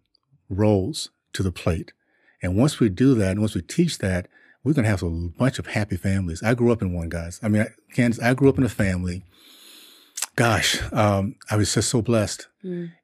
roles 0.50 1.12
to 1.34 1.44
the 1.44 1.52
plate. 1.52 1.94
And 2.42 2.58
once 2.58 2.80
we 2.80 2.90
do 2.90 3.14
that, 3.16 3.32
and 3.32 3.40
once 3.40 3.54
we 3.54 3.62
teach 3.62 4.00
that, 4.00 4.28
we're 4.63 4.74
going 4.74 4.84
to 4.84 4.89
have 4.89 5.04
a 5.04 5.10
bunch 5.10 5.60
of 5.60 5.67
happy 5.67 5.97
families. 5.97 6.43
I 6.43 6.54
grew 6.54 6.71
up 6.71 6.82
in 6.82 6.93
one, 6.93 7.10
guys. 7.10 7.39
I 7.41 7.47
mean, 7.47 7.63
I, 7.63 7.67
Candace, 7.93 8.19
I 8.19 8.34
grew 8.34 8.50
up 8.50 8.58
in 8.58 8.63
a 8.63 8.69
family. 8.69 9.24
Gosh, 10.36 10.80
um, 10.93 11.36
I 11.50 11.58
was 11.58 11.74
just 11.74 11.89
so 11.89 12.02
blessed. 12.02 12.47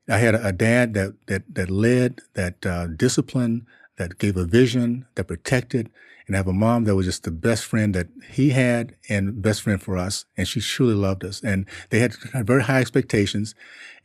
I 0.07 0.17
had 0.17 0.35
a, 0.35 0.47
a 0.47 0.51
dad 0.53 0.93
that 0.93 1.15
that 1.27 1.43
that 1.55 1.69
led, 1.69 2.19
that 2.35 2.65
uh, 2.65 2.87
disciplined, 2.87 3.65
that 3.97 4.17
gave 4.17 4.37
a 4.37 4.45
vision, 4.45 5.05
that 5.15 5.25
protected, 5.27 5.89
and 6.27 6.35
I 6.35 6.39
have 6.39 6.47
a 6.47 6.53
mom 6.53 6.83
that 6.83 6.95
was 6.95 7.05
just 7.05 7.23
the 7.23 7.31
best 7.31 7.65
friend 7.65 7.95
that 7.95 8.07
he 8.29 8.49
had 8.49 8.95
and 9.09 9.41
best 9.41 9.61
friend 9.61 9.81
for 9.81 9.97
us, 9.97 10.25
and 10.35 10.47
she 10.47 10.59
truly 10.59 10.93
loved 10.93 11.23
us. 11.23 11.41
And 11.41 11.65
they 11.89 11.99
had 11.99 12.15
very 12.33 12.63
high 12.63 12.81
expectations, 12.81 13.55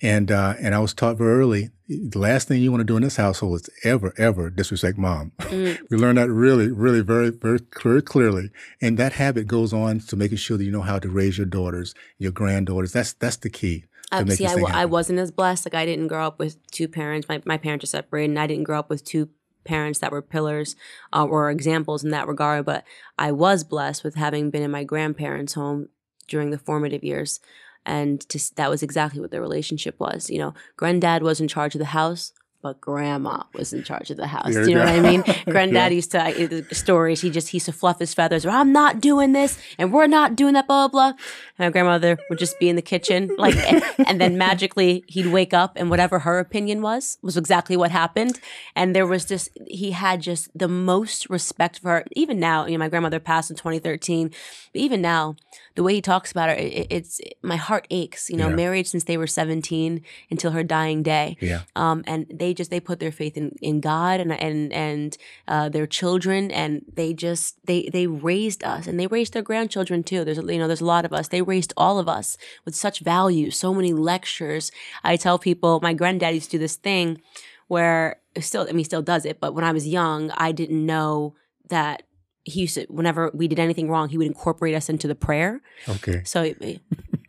and 0.00 0.30
uh, 0.30 0.54
and 0.60 0.74
I 0.74 0.78
was 0.78 0.94
taught 0.94 1.18
very 1.18 1.40
early 1.40 1.70
the 1.88 2.18
last 2.18 2.48
thing 2.48 2.62
you 2.62 2.70
want 2.70 2.80
to 2.80 2.84
do 2.84 2.96
in 2.96 3.02
this 3.02 3.16
household 3.16 3.60
is 3.60 3.70
ever 3.84 4.14
ever 4.16 4.50
disrespect 4.50 4.98
mom. 4.98 5.32
we 5.50 5.76
learned 5.90 6.18
that 6.18 6.30
really, 6.30 6.70
really, 6.70 7.00
very, 7.00 7.30
very, 7.30 7.60
very 7.82 8.02
clearly, 8.02 8.50
and 8.80 8.98
that 8.98 9.14
habit 9.14 9.46
goes 9.46 9.72
on 9.72 10.00
to 10.00 10.16
making 10.16 10.38
sure 10.38 10.56
that 10.56 10.64
you 10.64 10.70
know 10.70 10.82
how 10.82 10.98
to 10.98 11.08
raise 11.08 11.36
your 11.36 11.46
daughters, 11.46 11.94
your 12.18 12.32
granddaughters. 12.32 12.92
That's 12.92 13.12
that's 13.14 13.36
the 13.36 13.50
key. 13.50 13.84
See, 14.28 14.46
I, 14.46 14.82
I 14.82 14.84
wasn't 14.84 15.18
as 15.20 15.30
blessed. 15.30 15.66
Like 15.66 15.74
I 15.74 15.86
didn't 15.86 16.08
grow 16.08 16.26
up 16.26 16.38
with 16.38 16.64
two 16.70 16.86
parents. 16.86 17.28
My 17.28 17.42
my 17.44 17.56
parents 17.56 17.84
are 17.84 17.88
separated, 17.88 18.30
and 18.30 18.38
I 18.38 18.46
didn't 18.46 18.64
grow 18.64 18.78
up 18.78 18.90
with 18.90 19.04
two 19.04 19.30
parents 19.64 19.98
that 20.00 20.12
were 20.12 20.22
pillars 20.22 20.76
uh, 21.12 21.24
or 21.24 21.50
examples 21.50 22.04
in 22.04 22.10
that 22.10 22.28
regard. 22.28 22.64
But 22.64 22.84
I 23.18 23.32
was 23.32 23.64
blessed 23.64 24.04
with 24.04 24.14
having 24.14 24.50
been 24.50 24.62
in 24.62 24.70
my 24.70 24.84
grandparents' 24.84 25.54
home 25.54 25.88
during 26.28 26.50
the 26.50 26.58
formative 26.58 27.04
years, 27.04 27.40
and 27.84 28.20
to, 28.28 28.54
that 28.56 28.70
was 28.70 28.82
exactly 28.82 29.20
what 29.20 29.30
their 29.30 29.40
relationship 29.40 29.98
was. 29.98 30.30
You 30.30 30.38
know, 30.38 30.54
granddad 30.76 31.22
was 31.22 31.40
in 31.40 31.48
charge 31.48 31.74
of 31.74 31.80
the 31.80 31.86
house. 31.86 32.32
But 32.62 32.80
grandma 32.80 33.42
was 33.54 33.72
in 33.72 33.82
charge 33.82 34.12
of 34.12 34.16
the 34.18 34.28
house. 34.28 34.54
There 34.54 34.62
Do 34.62 34.70
you 34.70 34.76
know 34.76 34.86
go. 34.86 34.96
what 34.96 35.04
I 35.04 35.10
mean? 35.10 35.24
Granddad 35.46 35.92
used 35.92 36.12
to 36.12 36.22
I, 36.22 36.46
the 36.46 36.64
stories. 36.72 37.20
He 37.20 37.28
just 37.28 37.48
he 37.48 37.56
used 37.56 37.66
to 37.66 37.72
fluff 37.72 37.98
his 37.98 38.14
feathers. 38.14 38.46
I'm 38.46 38.72
not 38.72 39.00
doing 39.00 39.32
this, 39.32 39.58
and 39.78 39.92
we're 39.92 40.06
not 40.06 40.36
doing 40.36 40.54
that. 40.54 40.68
Blah 40.68 40.86
blah. 40.86 41.12
blah. 41.12 41.18
And 41.58 41.66
my 41.66 41.70
grandmother 41.70 42.18
would 42.30 42.38
just 42.38 42.60
be 42.60 42.68
in 42.68 42.76
the 42.76 42.82
kitchen, 42.82 43.34
like, 43.36 43.56
and 44.06 44.20
then 44.20 44.38
magically 44.38 45.04
he'd 45.08 45.26
wake 45.26 45.52
up, 45.52 45.72
and 45.74 45.90
whatever 45.90 46.20
her 46.20 46.38
opinion 46.38 46.82
was 46.82 47.18
was 47.20 47.36
exactly 47.36 47.76
what 47.76 47.90
happened. 47.90 48.38
And 48.76 48.94
there 48.94 49.06
was 49.06 49.26
this. 49.26 49.50
He 49.66 49.90
had 49.90 50.20
just 50.22 50.48
the 50.56 50.68
most 50.68 51.28
respect 51.28 51.80
for 51.80 51.88
her. 51.88 52.04
Even 52.12 52.38
now, 52.38 52.66
you 52.66 52.72
know, 52.72 52.78
my 52.78 52.88
grandmother 52.88 53.18
passed 53.18 53.50
in 53.50 53.56
2013. 53.56 54.28
But 54.28 54.80
even 54.80 55.02
now, 55.02 55.34
the 55.74 55.82
way 55.82 55.94
he 55.94 56.00
talks 56.02 56.30
about 56.30 56.48
her, 56.50 56.54
it, 56.54 56.86
it's 56.90 57.20
my 57.42 57.56
heart 57.56 57.86
aches. 57.90 58.28
You 58.30 58.36
know, 58.36 58.48
Yeah. 58.48 58.56
married 58.56 58.86
since 58.86 59.04
they 59.04 59.16
were 59.16 59.26
17 59.26 60.02
until 60.30 60.50
her 60.52 60.62
dying 60.62 61.02
day 61.02 61.36
Yeah. 61.40 61.62
um, 61.76 62.02
and 62.06 62.26
they 62.32 62.52
just 62.54 62.70
they 62.70 62.80
put 62.80 63.00
their 63.00 63.12
faith 63.12 63.36
in, 63.36 63.56
in 63.60 63.80
God 63.80 64.20
and 64.20 64.32
and 64.32 64.72
and 64.72 65.16
uh, 65.48 65.68
their 65.68 65.86
children, 65.86 66.50
and 66.50 66.82
they 66.94 67.12
just 67.14 67.56
they 67.66 67.88
they 67.92 68.06
raised 68.06 68.62
us, 68.64 68.86
and 68.86 68.98
they 69.00 69.06
raised 69.06 69.32
their 69.32 69.42
grandchildren 69.42 70.02
too. 70.02 70.24
There's 70.24 70.38
you 70.38 70.58
know 70.58 70.66
there's 70.68 70.80
a 70.80 70.84
lot 70.96 71.04
of 71.04 71.12
us. 71.12 71.28
They 71.28 71.42
raised 71.42 71.72
all 71.76 71.98
of 71.98 72.08
us 72.08 72.36
with 72.64 72.74
such 72.74 73.00
values, 73.00 73.56
so 73.56 73.72
many 73.74 73.92
lectures. 73.92 74.70
I 75.02 75.16
tell 75.16 75.38
people 75.38 75.80
my 75.82 75.94
granddad 75.94 76.34
used 76.34 76.50
to 76.50 76.56
do 76.56 76.60
this 76.60 76.76
thing 76.76 77.20
where 77.68 78.20
still 78.40 78.62
I 78.62 78.66
mean 78.66 78.78
he 78.78 78.84
still 78.84 79.02
does 79.02 79.24
it, 79.24 79.40
but 79.40 79.54
when 79.54 79.64
I 79.64 79.72
was 79.72 79.86
young, 79.88 80.30
I 80.32 80.52
didn't 80.52 80.84
know 80.84 81.34
that 81.68 82.02
he 82.44 82.62
used 82.62 82.74
to 82.74 82.84
whenever 82.88 83.30
we 83.34 83.46
did 83.48 83.58
anything 83.60 83.88
wrong, 83.88 84.08
he 84.08 84.18
would 84.18 84.26
incorporate 84.26 84.74
us 84.74 84.88
into 84.88 85.06
the 85.06 85.14
prayer. 85.14 85.60
Okay. 85.88 86.22
So 86.24 86.52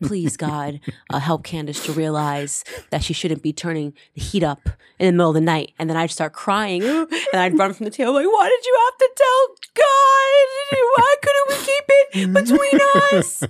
please, 0.04 0.36
God, 0.38 0.80
uh, 1.12 1.20
help 1.20 1.44
Candace 1.44 1.86
to 1.86 1.92
realize 1.94 2.64
that 2.90 3.04
she 3.04 3.14
shouldn't 3.14 3.42
be 3.44 3.54
turning 3.54 3.94
the 4.16 4.22
heat 4.22 4.44
up 4.44 4.68
in 5.00 5.06
the 5.08 5.12
middle 5.14 5.30
of 5.30 5.36
the 5.36 5.42
night. 5.42 5.72
And 5.80 5.90
then 5.90 5.98
I'd 5.98 6.12
start 6.12 6.34
crying 6.34 6.84
and 6.84 7.08
I'd 7.34 7.58
run 7.58 7.74
from 7.74 7.86
the 7.86 7.92
table 7.92 8.14
like, 8.14 8.26
why 8.26 8.50
did 8.50 8.66
you 8.66 8.80
have 8.86 8.98
to 8.98 9.10
tell 9.16 9.48
God? 9.76 10.80
Why 10.98 11.16
couldn't 11.22 11.48
we 11.50 11.66
keep 11.66 11.84
it 11.88 12.34
between 12.34 13.20
us? 13.20 13.44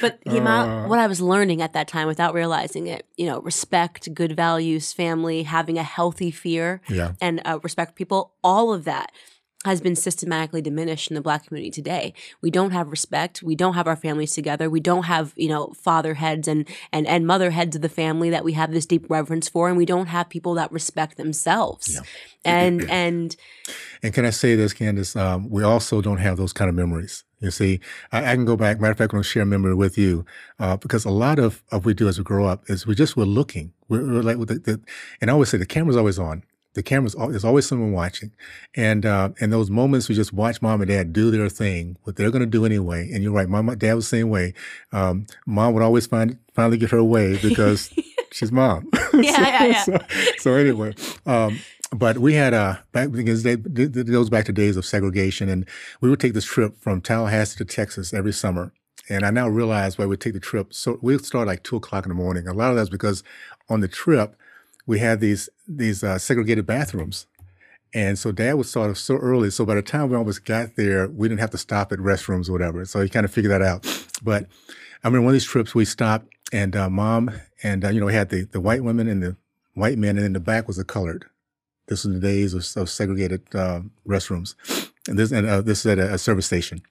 But 0.00 0.20
the 0.24 0.38
amount, 0.38 0.88
what 0.88 1.00
I 1.00 1.08
was 1.08 1.20
learning 1.20 1.60
at 1.60 1.72
that 1.72 1.88
time 1.88 2.06
without 2.06 2.34
realizing 2.34 2.86
it, 2.86 3.04
you 3.16 3.26
know, 3.26 3.40
respect, 3.40 4.14
good 4.14 4.36
values, 4.36 4.92
family, 4.92 5.42
having 5.42 5.76
a 5.76 5.82
healthy 5.82 6.30
fear, 6.30 6.80
Yeah. 6.88 7.12
and 7.20 7.40
uh, 7.44 7.58
respect 7.64 7.96
people, 7.96 8.32
all 8.44 8.72
of 8.72 8.84
that 8.84 9.10
has 9.64 9.80
been 9.80 9.96
systematically 9.96 10.60
diminished 10.60 11.10
in 11.10 11.14
the 11.14 11.20
black 11.20 11.46
community 11.46 11.70
today. 11.70 12.14
We 12.40 12.50
don't 12.50 12.72
have 12.72 12.88
respect. 12.90 13.42
We 13.42 13.54
don't 13.54 13.74
have 13.74 13.86
our 13.86 13.96
families 13.96 14.34
together. 14.34 14.68
We 14.68 14.80
don't 14.80 15.04
have, 15.04 15.32
you 15.36 15.48
know, 15.48 15.72
father 15.74 16.14
heads 16.14 16.48
and, 16.48 16.68
and, 16.92 17.06
and 17.06 17.26
mother 17.26 17.50
heads 17.50 17.76
of 17.76 17.82
the 17.82 17.88
family 17.88 18.30
that 18.30 18.44
we 18.44 18.54
have 18.54 18.72
this 18.72 18.86
deep 18.86 19.08
reverence 19.08 19.48
for. 19.48 19.68
And 19.68 19.76
we 19.76 19.86
don't 19.86 20.06
have 20.06 20.28
people 20.28 20.54
that 20.54 20.72
respect 20.72 21.16
themselves. 21.16 21.94
Yeah. 21.94 22.00
And, 22.44 22.90
and 22.90 23.36
And 24.02 24.12
can 24.12 24.24
I 24.24 24.30
say 24.30 24.56
this, 24.56 24.72
Candace? 24.72 25.14
Um, 25.14 25.48
we 25.48 25.62
also 25.62 26.00
don't 26.00 26.18
have 26.18 26.36
those 26.36 26.52
kind 26.52 26.68
of 26.68 26.74
memories. 26.74 27.24
You 27.38 27.50
see, 27.50 27.80
I, 28.10 28.32
I 28.32 28.34
can 28.34 28.44
go 28.44 28.56
back. 28.56 28.80
Matter 28.80 28.92
of 28.92 28.98
fact, 28.98 29.12
I'm 29.12 29.18
going 29.18 29.22
to 29.22 29.28
share 29.28 29.42
a 29.42 29.46
memory 29.46 29.74
with 29.74 29.96
you 29.96 30.24
uh, 30.58 30.76
because 30.76 31.04
a 31.04 31.10
lot 31.10 31.38
of, 31.38 31.62
of 31.70 31.84
what 31.84 31.86
we 31.86 31.94
do 31.94 32.08
as 32.08 32.18
we 32.18 32.24
grow 32.24 32.46
up 32.46 32.68
is 32.68 32.86
we 32.86 32.94
just 32.94 33.16
we're 33.16 33.24
looking. 33.24 33.72
We're, 33.88 34.04
we're 34.04 34.22
like 34.22 34.38
with 34.38 34.48
the, 34.48 34.58
the, 34.58 34.80
and 35.20 35.30
I 35.30 35.32
always 35.32 35.50
say 35.50 35.58
the 35.58 35.66
camera's 35.66 35.96
always 35.96 36.18
on. 36.18 36.44
The 36.74 36.82
camera's 36.82 37.14
there's 37.14 37.44
always 37.44 37.66
someone 37.66 37.92
watching, 37.92 38.32
and 38.74 39.04
uh, 39.04 39.30
in 39.40 39.50
those 39.50 39.70
moments 39.70 40.08
we 40.08 40.14
just 40.14 40.32
watch 40.32 40.62
mom 40.62 40.80
and 40.80 40.88
dad 40.88 41.12
do 41.12 41.30
their 41.30 41.48
thing, 41.48 41.98
what 42.04 42.16
they're 42.16 42.30
going 42.30 42.40
to 42.40 42.46
do 42.46 42.64
anyway. 42.64 43.10
And 43.12 43.22
you're 43.22 43.32
right, 43.32 43.48
mom, 43.48 43.68
and 43.68 43.78
dad 43.78 43.94
was 43.94 44.06
the 44.06 44.16
same 44.16 44.30
way. 44.30 44.54
Um, 44.92 45.26
mom 45.46 45.74
would 45.74 45.82
always 45.82 46.06
find 46.06 46.38
finally 46.54 46.78
get 46.78 46.90
her 46.90 47.04
way 47.04 47.36
because 47.38 47.92
she's 48.32 48.52
mom. 48.52 48.90
Yeah, 49.14 49.40
yeah, 49.40 49.64
yeah. 49.66 49.82
so, 49.82 49.98
so 50.38 50.54
anyway, 50.54 50.94
um, 51.26 51.58
but 51.94 52.16
we 52.16 52.32
had 52.32 52.54
a 52.54 52.82
back 52.92 53.12
because 53.12 53.42
they, 53.42 53.52
it 53.52 53.94
it 53.94 54.06
goes 54.06 54.30
back 54.30 54.46
to 54.46 54.52
days 54.52 54.78
of 54.78 54.86
segregation, 54.86 55.50
and 55.50 55.68
we 56.00 56.08
would 56.08 56.20
take 56.20 56.32
this 56.32 56.46
trip 56.46 56.80
from 56.80 57.02
Tallahassee 57.02 57.58
to 57.58 57.64
Texas 57.66 58.14
every 58.14 58.32
summer. 58.32 58.72
And 59.08 59.24
I 59.24 59.30
now 59.30 59.48
realize 59.48 59.98
why 59.98 60.06
we 60.06 60.16
take 60.16 60.32
the 60.32 60.40
trip. 60.40 60.72
So 60.72 60.98
we 61.02 61.18
start 61.18 61.46
like 61.46 61.62
two 61.64 61.76
o'clock 61.76 62.06
in 62.06 62.08
the 62.08 62.14
morning. 62.14 62.46
A 62.46 62.54
lot 62.54 62.70
of 62.70 62.76
that's 62.76 62.88
because 62.88 63.22
on 63.68 63.80
the 63.80 63.88
trip 63.88 64.36
we 64.92 64.98
had 64.98 65.20
these 65.20 65.48
these 65.66 66.04
uh, 66.04 66.18
segregated 66.18 66.66
bathrooms. 66.66 67.26
And 67.94 68.18
so 68.18 68.30
dad 68.30 68.54
would 68.54 68.66
start 68.66 68.94
so 68.98 69.16
early. 69.16 69.50
So 69.50 69.64
by 69.64 69.74
the 69.74 69.82
time 69.82 70.10
we 70.10 70.16
almost 70.16 70.44
got 70.44 70.76
there, 70.76 71.08
we 71.08 71.28
didn't 71.28 71.40
have 71.40 71.50
to 71.50 71.58
stop 71.58 71.92
at 71.92 71.98
restrooms 71.98 72.48
or 72.48 72.52
whatever. 72.52 72.84
So 72.84 73.00
he 73.00 73.08
kind 73.08 73.24
of 73.24 73.32
figured 73.32 73.52
that 73.52 73.62
out. 73.62 73.86
But 74.22 74.44
I 75.02 75.08
remember 75.08 75.24
one 75.24 75.30
of 75.30 75.34
these 75.34 75.44
trips 75.44 75.74
we 75.74 75.84
stopped 75.84 76.26
and 76.52 76.76
uh, 76.76 76.88
mom 76.88 77.30
and, 77.62 77.84
uh, 77.84 77.88
you 77.88 78.00
know, 78.00 78.06
we 78.06 78.14
had 78.14 78.30
the, 78.30 78.44
the 78.44 78.60
white 78.60 78.82
women 78.82 79.08
and 79.08 79.22
the 79.22 79.36
white 79.74 79.98
men 79.98 80.16
and 80.16 80.24
in 80.24 80.32
the 80.32 80.40
back 80.40 80.66
was 80.66 80.76
the 80.76 80.84
colored. 80.84 81.26
This 81.88 82.04
was 82.04 82.14
the 82.14 82.20
days 82.20 82.54
of, 82.54 82.82
of 82.82 82.88
segregated 82.88 83.42
uh, 83.54 83.80
restrooms. 84.06 84.54
And 85.08 85.18
this, 85.18 85.32
and 85.32 85.46
uh, 85.46 85.60
this 85.60 85.80
is 85.80 85.86
at 85.86 85.98
a, 85.98 86.14
a 86.14 86.18
service 86.18 86.46
station. 86.46 86.82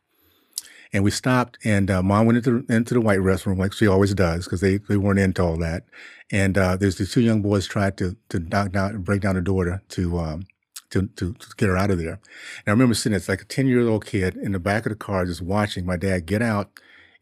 And 0.94 1.04
we 1.04 1.12
stopped, 1.12 1.58
and 1.64 1.90
uh, 1.90 2.04
mom 2.04 2.26
went 2.26 2.38
into 2.38 2.66
into 2.68 2.94
the 2.94 3.02
white 3.02 3.20
restroom 3.20 3.58
like 3.58 3.74
she 3.74 3.88
always 3.88 4.14
does 4.14 4.44
because 4.44 4.60
they, 4.60 4.78
they 4.78 4.98
weren't 4.98 5.20
into 5.20 5.42
all 5.42 5.58
that. 5.58 5.84
And 6.32 6.58
uh, 6.58 6.76
there's 6.76 6.98
these 6.98 7.12
two 7.12 7.22
young 7.22 7.42
boys 7.42 7.66
tried 7.66 7.98
to 7.98 8.18
to 8.30 8.40
knock 8.40 8.72
down, 8.72 9.02
break 9.02 9.22
down 9.22 9.36
the 9.36 9.42
door 9.42 9.66
to 9.66 9.82
to, 9.88 10.20
um, 10.20 10.44
to 10.90 11.08
to 11.08 11.34
to 11.34 11.48
get 11.56 11.70
her 11.70 11.78
out 11.78 11.92
of 11.92 11.98
there. 11.98 12.20
And 12.58 12.68
I 12.68 12.72
remember 12.72 12.94
sitting, 12.94 13.16
it's 13.16 13.30
like 13.30 13.42
a 13.42 13.46
ten 13.46 13.68
year 13.68 13.88
old 13.88 14.06
kid 14.06 14.36
in 14.36 14.52
the 14.52 14.60
back 14.60 14.86
of 14.86 14.92
the 14.92 14.98
car 14.98 15.26
just 15.26 15.42
watching 15.42 15.86
my 15.86 15.96
dad 15.98 16.26
get 16.26 16.42
out. 16.42 16.72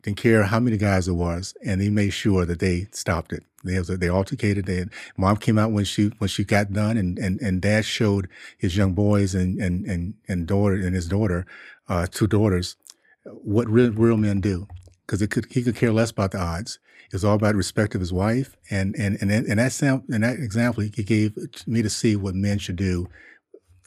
Didn't 0.01 0.17
care 0.17 0.43
how 0.43 0.61
many 0.61 0.77
guys 0.77 1.07
there 1.07 1.13
was, 1.13 1.53
and 1.63 1.81
he 1.81 1.89
made 1.89 2.11
sure 2.11 2.45
that 2.45 2.59
they 2.59 2.87
stopped 2.91 3.33
it. 3.33 3.43
They 3.63 3.77
they 3.79 4.09
altercated. 4.09 4.89
Mom 5.17 5.37
came 5.37 5.59
out 5.59 5.71
when 5.71 5.85
she 5.85 6.07
when 6.19 6.29
she 6.29 6.43
got 6.43 6.71
done, 6.71 6.97
and 6.97 7.19
and 7.19 7.41
and 7.41 7.61
dad 7.61 7.85
showed 7.85 8.29
his 8.57 8.77
young 8.77 8.93
boys 8.93 9.35
and 9.35 9.59
and 9.61 9.85
and 9.85 10.13
and 10.27 10.47
daughter 10.47 10.75
and 10.75 10.95
his 10.95 11.07
daughter, 11.07 11.45
uh, 11.89 12.07
two 12.09 12.27
daughters, 12.27 12.77
what 13.31 13.69
real, 13.69 13.91
real 13.91 14.17
men 14.17 14.41
do, 14.41 14.67
because 15.05 15.25
could 15.27 15.47
he 15.51 15.63
could 15.63 15.75
care 15.75 15.91
less 15.91 16.11
about 16.11 16.31
the 16.31 16.39
odds. 16.39 16.79
It's 17.11 17.23
all 17.23 17.33
about 17.35 17.55
respect 17.55 17.95
of 17.95 18.01
his 18.01 18.13
wife, 18.13 18.55
and 18.69 18.95
and 18.95 19.17
and 19.21 19.31
and 19.31 19.59
that 19.59 19.71
sound 19.71 20.03
and 20.09 20.23
that 20.23 20.35
example 20.39 20.83
he 20.83 20.89
gave 20.89 21.35
me 21.65 21.81
to 21.81 21.89
see 21.89 22.15
what 22.15 22.35
men 22.35 22.59
should 22.59 22.75
do. 22.75 23.07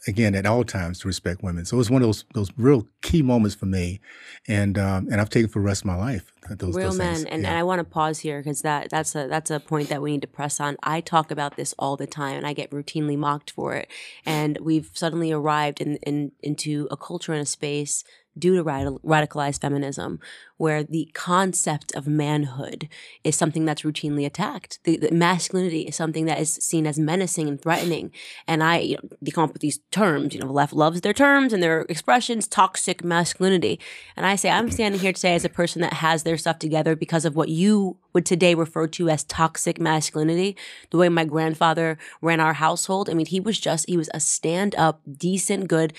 Again, 0.08 0.34
at 0.34 0.46
all 0.46 0.64
times 0.64 0.98
to 1.00 1.06
respect 1.06 1.44
women. 1.44 1.64
So 1.64 1.76
it 1.76 1.78
was 1.78 1.88
one 1.88 2.02
of 2.02 2.08
those 2.08 2.24
those 2.34 2.50
real 2.56 2.88
key 3.02 3.22
moments 3.22 3.54
for 3.54 3.66
me, 3.66 4.00
and 4.48 4.76
um, 4.76 5.06
and 5.12 5.20
I've 5.20 5.30
taken 5.30 5.48
for 5.48 5.60
the 5.60 5.64
rest 5.64 5.82
of 5.82 5.86
my 5.86 5.94
life. 5.94 6.32
Those, 6.50 6.74
real 6.74 6.88
those 6.88 6.98
men 6.98 7.14
things. 7.14 7.26
and, 7.26 7.42
Yeah. 7.42 7.50
and 7.50 7.58
i 7.58 7.62
want 7.62 7.78
to 7.78 7.84
pause 7.84 8.18
here 8.18 8.40
because 8.40 8.62
that 8.62 8.90
that's 8.90 9.14
a 9.14 9.28
that's 9.28 9.48
a 9.48 9.60
point 9.60 9.88
that 9.90 10.02
we 10.02 10.10
need 10.10 10.22
to 10.22 10.26
press 10.26 10.58
on 10.58 10.76
i 10.82 11.00
talk 11.00 11.30
about 11.30 11.56
this 11.56 11.72
all 11.78 11.96
the 11.96 12.06
time 12.08 12.36
and 12.36 12.44
i 12.44 12.52
get 12.52 12.72
routinely 12.72 13.16
mocked 13.16 13.52
for 13.52 13.74
it 13.74 13.88
and 14.26 14.58
we've 14.60 14.90
suddenly 14.92 15.30
arrived 15.30 15.80
in, 15.80 15.98
in 15.98 16.32
into 16.40 16.88
a 16.90 16.96
culture 16.96 17.32
and 17.32 17.42
a 17.42 17.46
space 17.46 18.02
due 18.38 18.56
to 18.56 18.62
radical, 18.62 19.00
radicalized 19.00 19.60
feminism 19.60 20.18
where 20.62 20.84
the 20.84 21.10
concept 21.12 21.92
of 21.96 22.06
manhood 22.06 22.88
is 23.24 23.34
something 23.34 23.64
that's 23.64 23.82
routinely 23.82 24.24
attacked. 24.24 24.78
The, 24.84 24.96
the 24.96 25.10
masculinity 25.10 25.82
is 25.82 25.96
something 25.96 26.26
that 26.26 26.38
is 26.38 26.54
seen 26.54 26.86
as 26.86 27.00
menacing 27.00 27.48
and 27.48 27.60
threatening. 27.60 28.12
And 28.46 28.62
i 28.62 28.78
you 28.78 28.94
know 28.96 29.08
they 29.20 29.32
come 29.32 29.44
up 29.44 29.52
with 29.52 29.62
these 29.62 29.80
terms 29.90 30.34
you 30.34 30.40
know 30.40 30.46
the 30.46 30.52
left 30.52 30.72
loves 30.72 31.00
their 31.00 31.12
terms 31.12 31.52
and 31.52 31.62
their 31.62 31.80
expressions 31.88 32.46
toxic 32.46 33.02
masculinity. 33.02 33.80
And 34.16 34.24
i 34.24 34.36
say 34.36 34.50
i'm 34.50 34.70
standing 34.70 35.00
here 35.00 35.12
today 35.12 35.34
as 35.34 35.44
a 35.44 35.48
person 35.48 35.82
that 35.82 35.94
has 35.94 36.22
their 36.22 36.38
stuff 36.38 36.58
together 36.58 36.94
because 36.94 37.24
of 37.24 37.34
what 37.34 37.48
you 37.48 37.96
would 38.12 38.24
today 38.24 38.54
refer 38.54 38.86
to 38.86 39.08
as 39.08 39.24
toxic 39.24 39.80
masculinity. 39.80 40.56
The 40.90 40.98
way 40.98 41.08
my 41.08 41.24
grandfather 41.24 41.98
ran 42.20 42.40
our 42.40 42.54
household 42.54 43.10
i 43.10 43.14
mean 43.14 43.26
he 43.26 43.40
was 43.40 43.58
just 43.58 43.88
he 43.88 43.96
was 43.96 44.10
a 44.14 44.20
stand-up 44.20 45.00
decent 45.18 45.66
good 45.66 45.92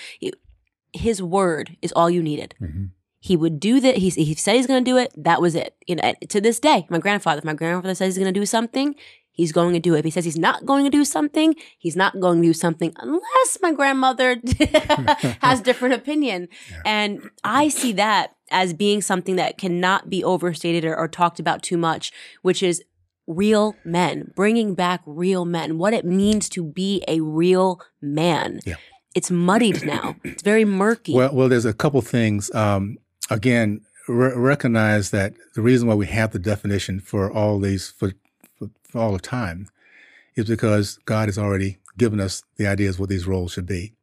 his 0.93 1.21
word 1.21 1.75
is 1.81 1.91
all 1.91 2.09
you 2.09 2.21
needed 2.23 2.55
Mhm. 2.61 2.89
he 3.19 3.35
would 3.37 3.59
do 3.59 3.79
that. 3.79 3.97
He, 3.97 4.09
he 4.09 4.33
said 4.35 4.55
he's 4.55 4.67
going 4.67 4.83
to 4.83 4.91
do 4.91 4.97
it. 4.97 5.11
That 5.17 5.41
was 5.41 5.55
it. 5.55 5.75
You 5.87 5.95
know, 5.95 6.13
to 6.29 6.41
this 6.41 6.59
day, 6.59 6.85
my 6.89 6.99
grandfather, 6.99 7.39
if 7.39 7.45
my 7.45 7.53
grandfather 7.53 7.95
says 7.95 8.15
he's 8.15 8.21
going 8.23 8.33
to 8.33 8.39
do 8.39 8.45
something, 8.45 8.95
he's 9.31 9.51
going 9.53 9.73
to 9.73 9.79
do 9.79 9.95
it. 9.95 9.99
If 9.99 10.05
he 10.05 10.11
says 10.11 10.25
he's 10.25 10.37
not 10.37 10.65
going 10.65 10.83
to 10.83 10.89
do 10.91 11.05
something, 11.05 11.55
he's 11.79 11.95
not 11.95 12.19
going 12.19 12.41
to 12.41 12.47
do 12.47 12.53
something 12.53 12.93
unless 12.99 13.57
my 13.61 13.71
grandmother 13.71 14.41
has 15.41 15.61
different 15.61 15.95
opinion. 15.95 16.47
And 16.85 17.29
I 17.43 17.69
see 17.69 17.93
that 17.93 18.35
as 18.51 18.73
being 18.73 19.01
something 19.01 19.35
that 19.37 19.57
cannot 19.57 20.09
be 20.09 20.23
overstated 20.23 20.85
or, 20.85 20.95
or 20.95 21.07
talked 21.07 21.39
about 21.39 21.63
too 21.63 21.77
much, 21.77 22.11
which 22.41 22.61
is 22.61 22.83
real 23.25 23.75
men, 23.85 24.31
bringing 24.35 24.75
back 24.75 25.01
real 25.05 25.45
men, 25.45 25.77
what 25.77 25.93
it 25.93 26.05
means 26.05 26.49
to 26.49 26.63
be 26.63 27.03
a 27.07 27.21
real 27.21 27.79
man. 28.01 28.59
Yeah. 28.65 28.75
It's 29.15 29.29
muddied 29.29 29.85
now. 29.85 30.15
It's 30.23 30.41
very 30.41 30.65
murky. 30.65 31.13
Well, 31.13 31.33
well, 31.33 31.49
there's 31.49 31.65
a 31.65 31.73
couple 31.73 32.01
things. 32.01 32.53
Um, 32.55 32.97
again, 33.29 33.81
re- 34.07 34.33
recognize 34.35 35.11
that 35.11 35.33
the 35.55 35.61
reason 35.61 35.87
why 35.87 35.95
we 35.95 36.07
have 36.07 36.31
the 36.31 36.39
definition 36.39 36.99
for 36.99 37.31
all 37.31 37.59
these 37.59 37.89
for, 37.89 38.13
for, 38.57 38.69
for 38.83 38.99
all 38.99 39.13
the 39.13 39.19
time 39.19 39.67
is 40.35 40.45
because 40.45 40.97
God 41.05 41.27
has 41.27 41.37
already 41.37 41.77
given 41.97 42.19
us 42.19 42.43
the 42.57 42.67
ideas 42.67 42.99
what 42.99 43.09
these 43.09 43.27
roles 43.27 43.53
should 43.53 43.67
be. 43.67 43.93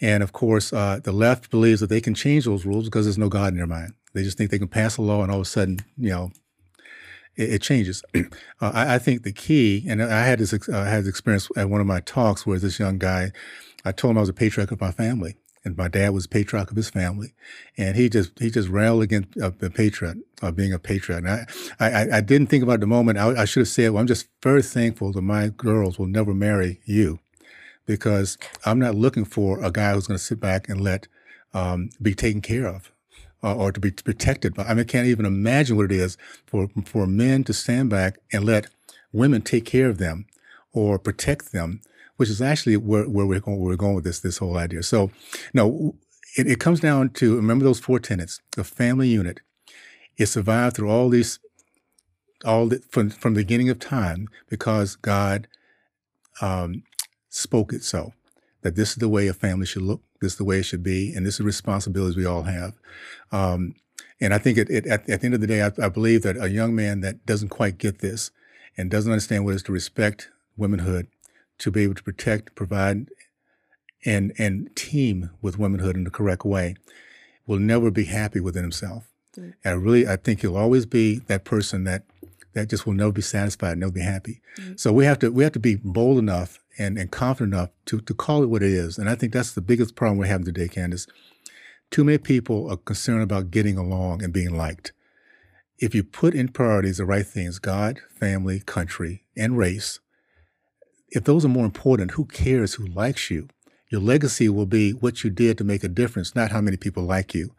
And 0.00 0.22
of 0.22 0.32
course, 0.32 0.72
uh, 0.72 1.00
the 1.02 1.12
left 1.12 1.50
believes 1.50 1.80
that 1.80 1.88
they 1.88 2.00
can 2.00 2.14
change 2.14 2.44
those 2.44 2.66
rules 2.66 2.84
because 2.84 3.06
there's 3.06 3.18
no 3.18 3.28
God 3.28 3.52
in 3.52 3.56
their 3.58 3.66
mind. 3.66 3.94
They 4.14 4.22
just 4.22 4.38
think 4.38 4.50
they 4.50 4.58
can 4.58 4.68
pass 4.68 4.96
a 4.96 5.02
law 5.02 5.22
and 5.22 5.30
all 5.30 5.38
of 5.38 5.42
a 5.42 5.48
sudden, 5.48 5.80
you 5.96 6.10
know, 6.10 6.32
it, 7.36 7.54
it 7.54 7.62
changes. 7.62 8.02
uh, 8.14 8.24
I, 8.60 8.94
I 8.94 8.98
think 8.98 9.22
the 9.22 9.32
key, 9.32 9.84
and 9.88 10.02
I 10.02 10.24
had 10.24 10.38
this, 10.38 10.52
uh, 10.52 10.58
I 10.72 10.88
had 10.88 11.04
this 11.04 11.10
experience 11.10 11.48
at 11.56 11.70
one 11.70 11.80
of 11.80 11.86
my 11.86 12.00
talks 12.00 12.46
where 12.46 12.58
this 12.58 12.78
young 12.78 12.98
guy, 12.98 13.32
I 13.84 13.92
told 13.92 14.12
him 14.12 14.18
I 14.18 14.20
was 14.20 14.28
a 14.28 14.34
patriarch 14.34 14.72
of 14.72 14.80
my 14.80 14.90
family, 14.90 15.36
and 15.64 15.76
my 15.76 15.88
dad 15.88 16.10
was 16.10 16.24
a 16.24 16.28
patriarch 16.28 16.70
of 16.70 16.76
his 16.76 16.90
family, 16.90 17.34
and 17.76 17.96
he 17.96 18.08
just 18.08 18.38
he 18.38 18.50
just 18.50 18.68
railed 18.68 19.02
against 19.02 19.38
uh, 19.40 19.50
the 19.58 19.70
patriot, 19.70 20.18
uh, 20.42 20.50
being 20.50 20.72
a 20.72 20.78
patriot. 20.78 21.24
And 21.24 21.28
I, 21.28 21.46
I 21.80 22.16
I 22.18 22.20
didn't 22.20 22.48
think 22.48 22.62
about 22.62 22.80
the 22.80 22.86
moment. 22.86 23.18
I, 23.18 23.42
I 23.42 23.44
should 23.44 23.60
have 23.60 23.68
said, 23.68 23.90
"Well, 23.90 24.00
I'm 24.00 24.06
just 24.06 24.28
very 24.42 24.62
thankful 24.62 25.12
that 25.12 25.22
my 25.22 25.48
girls 25.48 25.98
will 25.98 26.06
never 26.06 26.34
marry 26.34 26.80
you." 26.84 27.20
Because 27.86 28.36
I'm 28.66 28.78
not 28.78 28.94
looking 28.94 29.24
for 29.24 29.62
a 29.64 29.70
guy 29.70 29.94
who's 29.94 30.06
going 30.06 30.18
to 30.18 30.24
sit 30.24 30.40
back 30.40 30.68
and 30.68 30.78
let 30.78 31.08
um, 31.54 31.88
be 32.02 32.14
taken 32.14 32.42
care 32.42 32.66
of 32.66 32.92
uh, 33.42 33.54
or 33.54 33.72
to 33.72 33.80
be 33.80 33.90
protected. 33.90 34.58
I 34.58 34.74
mean, 34.74 34.80
I 34.80 34.84
can't 34.84 35.06
even 35.06 35.24
imagine 35.24 35.76
what 35.76 35.86
it 35.86 35.92
is 35.92 36.16
for 36.46 36.68
for 36.84 37.06
men 37.06 37.44
to 37.44 37.52
stand 37.52 37.90
back 37.90 38.18
and 38.32 38.44
let 38.44 38.68
women 39.12 39.42
take 39.42 39.64
care 39.64 39.88
of 39.88 39.98
them 39.98 40.26
or 40.72 40.98
protect 40.98 41.52
them, 41.52 41.80
which 42.18 42.28
is 42.28 42.42
actually 42.42 42.76
where, 42.76 43.08
where 43.08 43.24
we're 43.26 43.40
going. 43.40 43.58
Where 43.58 43.70
we're 43.70 43.76
going 43.76 43.94
with 43.94 44.04
this 44.04 44.20
this 44.20 44.38
whole 44.38 44.58
idea. 44.58 44.82
So, 44.82 45.10
no, 45.54 45.94
it, 46.36 46.46
it 46.46 46.60
comes 46.60 46.80
down 46.80 47.10
to 47.10 47.36
remember 47.36 47.64
those 47.64 47.80
four 47.80 47.98
tenets. 47.98 48.40
The 48.56 48.64
family 48.64 49.08
unit. 49.08 49.40
It 50.16 50.26
survived 50.26 50.74
through 50.74 50.90
all 50.90 51.08
these, 51.08 51.38
all 52.44 52.66
the, 52.66 52.82
from 52.90 53.10
from 53.10 53.34
the 53.34 53.40
beginning 53.40 53.70
of 53.70 53.78
time 53.78 54.28
because 54.48 54.96
God 54.96 55.46
um, 56.40 56.82
spoke 57.28 57.72
it 57.72 57.84
so 57.84 58.12
that 58.62 58.74
this 58.74 58.90
is 58.90 58.96
the 58.96 59.08
way 59.08 59.28
a 59.28 59.32
family 59.32 59.66
should 59.66 59.82
look. 59.82 60.02
This 60.20 60.32
is 60.32 60.38
the 60.38 60.44
way 60.44 60.58
it 60.58 60.64
should 60.64 60.82
be, 60.82 61.14
and 61.14 61.24
this 61.24 61.34
is 61.34 61.38
the 61.38 61.44
responsibilities 61.44 62.16
we 62.16 62.26
all 62.26 62.42
have. 62.42 62.74
Um, 63.30 63.76
and 64.20 64.34
I 64.34 64.38
think 64.38 64.58
it, 64.58 64.68
it, 64.68 64.86
at, 64.88 65.08
at 65.08 65.20
the 65.20 65.26
end 65.26 65.34
of 65.34 65.40
the 65.40 65.46
day, 65.46 65.62
I, 65.62 65.70
I 65.80 65.88
believe 65.88 66.22
that 66.22 66.36
a 66.36 66.50
young 66.50 66.74
man 66.74 67.00
that 67.02 67.24
doesn't 67.24 67.50
quite 67.50 67.78
get 67.78 68.00
this 68.00 68.32
and 68.76 68.90
doesn't 68.90 69.12
understand 69.12 69.44
what 69.44 69.52
it 69.52 69.56
is 69.56 69.62
to 69.64 69.72
respect 69.72 70.30
womanhood, 70.56 71.06
to 71.58 71.70
be 71.70 71.82
able 71.82 71.94
to 71.94 72.02
protect, 72.02 72.54
provide, 72.54 73.08
and 74.04 74.32
and 74.38 74.74
team 74.76 75.30
with 75.42 75.58
womanhood 75.58 75.96
in 75.96 76.04
the 76.04 76.10
correct 76.10 76.44
way, 76.44 76.76
will 77.46 77.58
never 77.58 77.90
be 77.90 78.04
happy 78.04 78.40
within 78.40 78.62
himself. 78.62 79.08
Mm. 79.36 79.54
And 79.64 79.74
I 79.74 79.76
really, 79.76 80.06
I 80.06 80.16
think 80.16 80.40
he'll 80.40 80.56
always 80.56 80.86
be 80.86 81.18
that 81.26 81.44
person 81.44 81.84
that 81.84 82.04
that 82.54 82.68
just 82.68 82.86
will 82.86 82.94
never 82.94 83.12
be 83.12 83.22
satisfied, 83.22 83.78
never 83.78 83.92
be 83.92 84.00
happy. 84.00 84.40
Mm. 84.56 84.78
So 84.78 84.92
we 84.92 85.04
have 85.04 85.18
to 85.20 85.30
we 85.30 85.42
have 85.44 85.52
to 85.52 85.60
be 85.60 85.76
bold 85.76 86.18
enough 86.18 86.60
and, 86.78 86.98
and 86.98 87.10
confident 87.10 87.54
enough 87.54 87.70
to 87.86 88.00
to 88.00 88.14
call 88.14 88.42
it 88.42 88.46
what 88.48 88.62
it 88.62 88.72
is. 88.72 88.98
And 88.98 89.08
I 89.08 89.14
think 89.14 89.32
that's 89.32 89.52
the 89.52 89.60
biggest 89.60 89.96
problem 89.96 90.18
we're 90.18 90.26
having 90.26 90.46
today, 90.46 90.68
Candace. 90.68 91.06
Too 91.90 92.04
many 92.04 92.18
people 92.18 92.70
are 92.70 92.76
concerned 92.76 93.22
about 93.22 93.50
getting 93.50 93.78
along 93.78 94.22
and 94.22 94.32
being 94.32 94.54
liked. 94.54 94.92
If 95.78 95.94
you 95.94 96.02
put 96.02 96.34
in 96.34 96.48
priorities 96.48 96.98
the 96.98 97.06
right 97.06 97.26
things, 97.26 97.58
God, 97.58 98.00
family, 98.10 98.60
country, 98.60 99.24
and 99.36 99.56
race, 99.56 100.00
if 101.10 101.24
those 101.24 101.44
are 101.44 101.48
more 101.48 101.64
important, 101.64 102.12
who 102.12 102.24
cares 102.24 102.74
who 102.74 102.86
likes 102.86 103.30
you? 103.30 103.48
Your 103.90 104.00
legacy 104.00 104.48
will 104.48 104.66
be 104.66 104.92
what 104.92 105.24
you 105.24 105.30
did 105.30 105.56
to 105.58 105.64
make 105.64 105.82
a 105.82 105.88
difference, 105.88 106.34
not 106.34 106.50
how 106.52 106.60
many 106.60 106.76
people 106.76 107.02
like 107.04 107.34
you. 107.34 107.54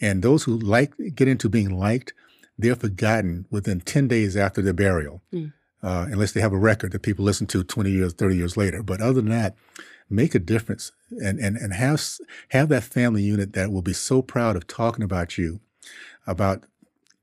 And 0.00 0.22
those 0.22 0.44
who 0.44 0.56
like 0.58 0.92
get 1.14 1.28
into 1.28 1.48
being 1.48 1.70
liked, 1.78 2.12
they're 2.58 2.76
forgotten 2.76 3.46
within 3.50 3.80
10 3.80 4.08
days 4.08 4.36
after 4.36 4.62
their 4.62 4.72
burial, 4.72 5.22
Mm. 5.32 5.52
uh, 5.82 6.06
unless 6.10 6.32
they 6.32 6.40
have 6.40 6.52
a 6.52 6.58
record 6.58 6.92
that 6.92 7.02
people 7.02 7.24
listen 7.24 7.46
to 7.48 7.64
20 7.64 7.90
years, 7.90 8.12
30 8.12 8.36
years 8.36 8.56
later. 8.56 8.82
But 8.82 9.00
other 9.00 9.20
than 9.20 9.30
that, 9.30 9.56
make 10.08 10.34
a 10.34 10.38
difference 10.38 10.92
and, 11.10 11.38
and, 11.40 11.56
and 11.56 11.72
have, 11.72 12.00
have 12.50 12.68
that 12.68 12.84
family 12.84 13.22
unit 13.22 13.54
that 13.54 13.72
will 13.72 13.82
be 13.82 13.92
so 13.94 14.22
proud 14.22 14.54
of 14.56 14.66
talking 14.66 15.02
about 15.04 15.36
you, 15.38 15.60
about 16.26 16.62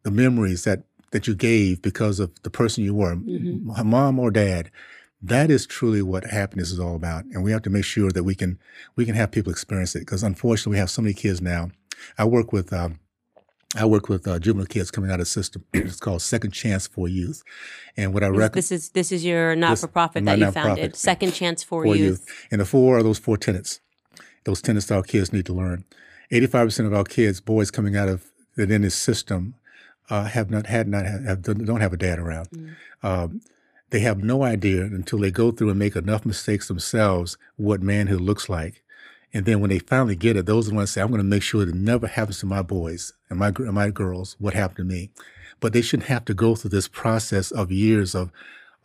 the 0.03 0.11
memories 0.11 0.63
that, 0.65 0.83
that 1.11 1.27
you 1.27 1.35
gave 1.35 1.81
because 1.81 2.19
of 2.19 2.31
the 2.43 2.49
person 2.49 2.83
you 2.83 2.93
were, 2.93 3.15
Mhm. 3.15 3.85
mom 3.85 4.19
or 4.19 4.31
dad. 4.31 4.69
That 5.21 5.51
is 5.51 5.65
truly 5.65 6.01
what 6.01 6.25
happiness 6.25 6.71
is 6.71 6.79
all 6.79 6.95
about. 6.95 7.25
And 7.25 7.43
we 7.43 7.51
have 7.51 7.61
to 7.63 7.69
make 7.69 7.83
sure 7.83 8.09
that 8.11 8.23
we 8.23 8.35
can, 8.35 8.57
we 8.95 9.05
can 9.05 9.15
have 9.15 9.31
people 9.31 9.51
experience 9.51 9.95
it. 9.95 9.99
Because 9.99 10.23
unfortunately, 10.23 10.71
we 10.71 10.77
have 10.79 10.89
so 10.89 11.01
many 11.01 11.13
kids 11.13 11.41
now. 11.41 11.71
I 12.17 12.23
work 12.23 12.53
with, 12.53 12.71
um, 12.71 12.99
I 13.75 13.85
work 13.85 14.07
with 14.07 14.27
uh, 14.27 14.39
juvenile 14.39 14.65
kids 14.65 14.91
coming 14.91 15.11
out 15.11 15.15
of 15.15 15.19
the 15.21 15.25
system. 15.25 15.65
it's 15.73 15.99
called 15.99 16.21
Second 16.21 16.51
Chance 16.51 16.87
for 16.87 17.07
Youth. 17.07 17.43
And 17.97 18.13
what 18.13 18.23
I 18.23 18.27
recommend 18.27 18.53
this 18.53 18.71
is 18.71 18.89
this 18.89 19.11
is 19.11 19.25
your 19.25 19.55
not 19.55 19.77
for 19.77 19.87
profit 19.87 20.23
that 20.25 20.39
you 20.39 20.51
founded. 20.51 20.95
Second 20.95 21.33
chance 21.33 21.63
for, 21.63 21.83
for 21.83 21.95
youth. 21.95 22.21
youth. 22.25 22.47
And 22.49 22.61
the 22.61 22.65
four 22.65 22.97
are 22.97 23.03
those 23.03 23.19
four 23.19 23.37
tenets. 23.37 23.81
Those 24.45 24.61
tenets 24.61 24.87
that 24.87 24.95
our 24.95 25.03
kids 25.03 25.33
need 25.33 25.45
to 25.47 25.53
learn. 25.53 25.83
85% 26.31 26.85
of 26.85 26.93
our 26.93 27.03
kids, 27.03 27.41
boys 27.41 27.71
coming 27.71 27.95
out 27.95 28.07
of 28.07 28.31
within 28.55 28.83
this 28.83 28.95
system, 28.95 29.55
uh, 30.09 30.25
have 30.25 30.49
not 30.49 30.65
had 30.65 30.87
not 30.87 31.05
have, 31.05 31.41
don't 31.41 31.81
have 31.81 31.93
a 31.93 31.97
dad 31.97 32.19
around. 32.19 32.49
Mm. 32.49 32.75
Um, 33.03 33.41
they 33.89 34.01
have 34.01 34.23
no 34.23 34.43
idea 34.43 34.83
until 34.83 35.19
they 35.19 35.31
go 35.31 35.51
through 35.51 35.69
and 35.69 35.79
make 35.79 35.95
enough 35.95 36.25
mistakes 36.25 36.67
themselves 36.67 37.37
what 37.55 37.81
manhood 37.81 38.21
looks 38.21 38.49
like. 38.49 38.83
And 39.33 39.45
then 39.45 39.59
when 39.59 39.69
they 39.69 39.79
finally 39.79 40.15
get 40.15 40.37
it, 40.37 40.45
those 40.45 40.67
are 40.67 40.71
the 40.71 40.75
ones 40.75 40.91
say, 40.91 41.01
I'm 41.01 41.09
going 41.09 41.19
to 41.19 41.23
make 41.23 41.43
sure 41.43 41.61
it 41.61 41.73
never 41.73 42.07
happens 42.07 42.39
to 42.39 42.45
my 42.45 42.61
boys 42.61 43.13
and 43.29 43.39
my, 43.39 43.47
and 43.47 43.73
my 43.73 43.89
girls 43.89 44.35
what 44.39 44.53
happened 44.53 44.77
to 44.77 44.83
me. 44.83 45.11
But 45.59 45.73
they 45.73 45.81
shouldn't 45.81 46.09
have 46.09 46.25
to 46.25 46.33
go 46.33 46.55
through 46.55 46.71
this 46.71 46.87
process 46.87 47.51
of 47.51 47.71
years 47.71 48.15
of, 48.15 48.31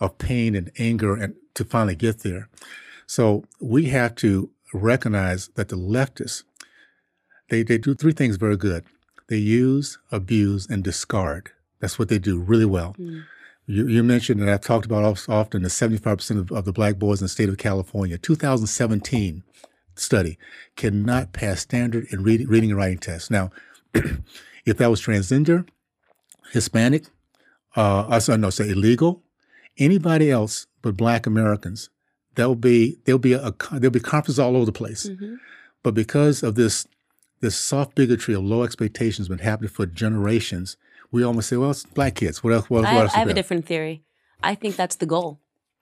of 0.00 0.18
pain 0.18 0.54
and 0.54 0.70
anger 0.78 1.14
and 1.14 1.34
to 1.54 1.64
finally 1.64 1.94
get 1.94 2.20
there. 2.20 2.48
So 3.06 3.44
we 3.60 3.86
have 3.86 4.14
to 4.16 4.50
recognize 4.72 5.48
that 5.54 5.68
the 5.68 5.76
leftists, 5.76 6.42
they, 7.48 7.62
they 7.62 7.78
do 7.78 7.94
three 7.94 8.12
things 8.12 8.36
very 8.36 8.56
good. 8.56 8.84
They 9.28 9.36
use, 9.36 9.98
abuse, 10.10 10.66
and 10.68 10.82
discard. 10.82 11.52
That's 11.80 11.98
what 11.98 12.08
they 12.08 12.18
do 12.18 12.38
really 12.38 12.64
well. 12.64 12.94
Mm. 12.98 13.24
You, 13.66 13.86
you, 13.88 14.02
mentioned, 14.02 14.40
and 14.40 14.50
I've 14.50 14.60
talked 14.60 14.84
about 14.84 15.04
often, 15.28 15.62
the 15.62 15.68
75% 15.68 16.38
of, 16.38 16.52
of 16.52 16.64
the 16.64 16.72
black 16.72 16.98
boys 16.98 17.20
in 17.20 17.24
the 17.24 17.30
state 17.30 17.48
of 17.48 17.56
California, 17.56 18.18
2017 18.18 19.42
study, 19.96 20.38
cannot 20.76 21.32
pass 21.32 21.60
standard 21.60 22.06
in 22.10 22.22
reading, 22.22 22.46
reading 22.48 22.70
and 22.70 22.78
writing 22.78 22.98
tests. 22.98 23.30
Now, 23.30 23.50
if 23.94 24.76
that 24.76 24.90
was 24.90 25.00
transgender, 25.00 25.66
Hispanic, 26.52 27.06
uh, 27.74 28.20
uh 28.28 28.36
no, 28.36 28.50
say 28.50 28.68
illegal, 28.68 29.22
anybody 29.78 30.30
else 30.30 30.66
but 30.82 30.96
black 30.96 31.26
Americans, 31.26 31.88
there'll 32.34 32.54
be, 32.54 32.98
there'll 33.04 33.18
be 33.18 33.32
a, 33.32 33.54
there'll 33.72 33.90
be 33.90 34.00
conferences 34.00 34.38
all 34.38 34.56
over 34.56 34.66
the 34.66 34.72
place. 34.72 35.08
Mm-hmm. 35.08 35.36
But 35.82 35.94
because 35.94 36.42
of 36.42 36.54
this, 36.54 36.86
this 37.40 37.56
soft 37.56 37.94
bigotry 37.94 38.34
of 38.34 38.44
low 38.44 38.62
expectations 38.62 39.28
been 39.28 39.38
happening 39.38 39.70
for 39.70 39.86
generations, 39.86 40.76
we 41.14 41.22
almost 41.22 41.48
say, 41.48 41.56
well, 41.56 41.70
it's 41.70 41.84
black 41.84 42.16
kids. 42.16 42.42
What 42.42 42.52
else? 42.52 42.68
What, 42.68 42.82
what 42.82 42.92
I, 42.92 42.96
else 42.96 43.14
I 43.14 43.20
have 43.20 43.28
a 43.28 43.34
different 43.34 43.66
theory. 43.66 44.02
I 44.42 44.56
think 44.56 44.74
that's 44.74 44.96
the 44.96 45.06
goal. 45.06 45.38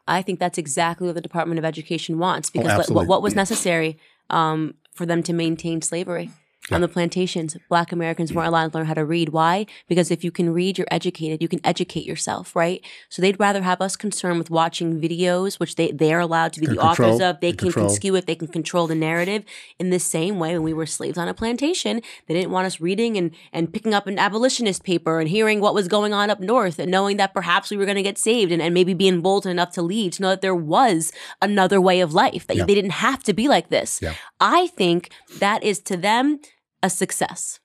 I 0.07 0.21
think 0.21 0.39
that's 0.39 0.59
exactly 0.59 1.07
what 1.07 1.15
the 1.15 1.23
Department 1.23 1.59
of 1.59 1.65
Education 1.65 2.19
wants 2.19 2.51
oh, 2.55 2.61
because 2.61 2.91
oh, 2.91 2.95
what, 2.95 3.07
what, 3.07 3.23
was 3.23 3.35
necessary 3.35 3.97
um, 4.29 4.75
for 4.93 5.07
them 5.07 5.23
to 5.23 5.33
maintain 5.33 5.81
slavery 5.81 6.31
on 6.71 6.81
the 6.81 6.89
plantations, 6.89 7.57
black 7.69 7.91
Americans 7.91 8.33
weren't 8.33 8.47
allowed 8.47 8.71
to 8.71 8.79
learn 8.79 8.87
how 8.87 8.95
to 8.95 9.05
read. 9.05 9.31
Why? 9.31 9.67
Because 9.89 10.11
if 10.11 10.23
you 10.23 10.31
can 10.31 10.53
read, 10.53 10.79
you're 10.79 10.87
educated. 10.91 11.43
You 11.43 11.49
can 11.49 11.61
educate 11.65 12.07
yourself, 12.07 12.55
right? 12.55 12.85
So 13.09 13.21
they'd 13.21 13.39
rather 13.41 13.63
have 13.63 13.81
us 13.81 13.97
concerned 13.97 14.39
with 14.39 14.49
watching 14.49 15.01
videos, 15.01 15.59
which 15.59 15.75
they, 15.75 15.91
they're 15.91 16.21
allowed 16.21 16.53
to 16.53 16.61
be 16.61 16.67
the 16.67 16.77
control, 16.77 17.11
authors 17.11 17.21
of. 17.21 17.41
They 17.41 17.53
can, 17.53 17.73
can 17.73 17.91
skew 17.91 18.15
it. 18.15 18.27
They 18.27 18.37
can 18.37 18.47
control 18.47 18.87
the 18.87 18.95
narrative 18.95 19.45
in 19.81 19.91
the 19.91 19.99
same 19.99 20.39
way 20.39 20.53
when 20.53 20.63
we 20.63 20.73
were 20.73 20.87
slaves 20.87 21.19
on 21.19 21.27
a 21.27 21.35
plantation. 21.35 22.01
They 22.29 22.35
didn't 22.35 22.53
want 22.53 22.67
us 22.67 22.81
reading 22.81 23.17
and, 23.17 23.33
and 23.53 23.73
picking 23.73 23.93
up 23.93 24.07
an 24.07 24.19
abolitionist 24.19 24.85
paper 24.85 25.19
and 25.19 25.29
hearing 25.29 25.61
what 25.61 25.75
was 25.75 25.89
going 25.89 26.13
on 26.13 26.31
up 26.31 26.39
north 26.39 26.79
and 26.79 26.91
knowing 26.91 27.17
that 27.17 27.35
perhaps 27.35 27.71
we 27.71 27.77
were 27.77 27.87
going 27.87 27.97
to 27.97 28.03
get 28.03 28.19
saved 28.19 28.53
and, 28.53 28.63
and 28.63 28.73
maybe 28.73 28.95
being 28.95 29.21
bold 29.21 29.47
enough 29.47 29.73
to 29.73 29.83
leave 29.83 30.13
to 30.13 30.23
know 30.23 30.31
that 30.31 30.43
there 30.43 30.55
was 30.55 31.13
another 31.41 31.81
way 31.81 32.01
of 32.01 32.15
life, 32.15 32.47
that 32.47 32.57
yeah. 32.57 32.65
they 32.65 32.75
didn't 32.75 32.91
have 32.93 33.23
to 33.25 33.33
be 33.33 33.49
like 33.49 33.69
this. 33.69 34.01
Yeah. 34.01 34.15
I 34.39 34.69
think 34.69 35.11
that 35.39 35.65
is 35.65 35.81
to 35.81 35.97
them 35.97 36.41
a 36.83 36.91
success. 36.91 37.61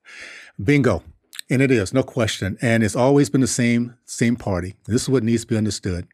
Bingo. 0.63 1.03
And 1.49 1.61
it 1.61 1.71
is, 1.71 1.93
no 1.93 2.03
question. 2.03 2.57
And 2.61 2.83
it's 2.83 2.95
always 2.95 3.29
been 3.29 3.41
the 3.41 3.47
same 3.47 3.95
same 4.05 4.35
party. 4.35 4.75
This 4.85 5.03
is 5.03 5.09
what 5.09 5.23
needs 5.23 5.43
to 5.43 5.47
be 5.47 5.57
understood, 5.57 6.07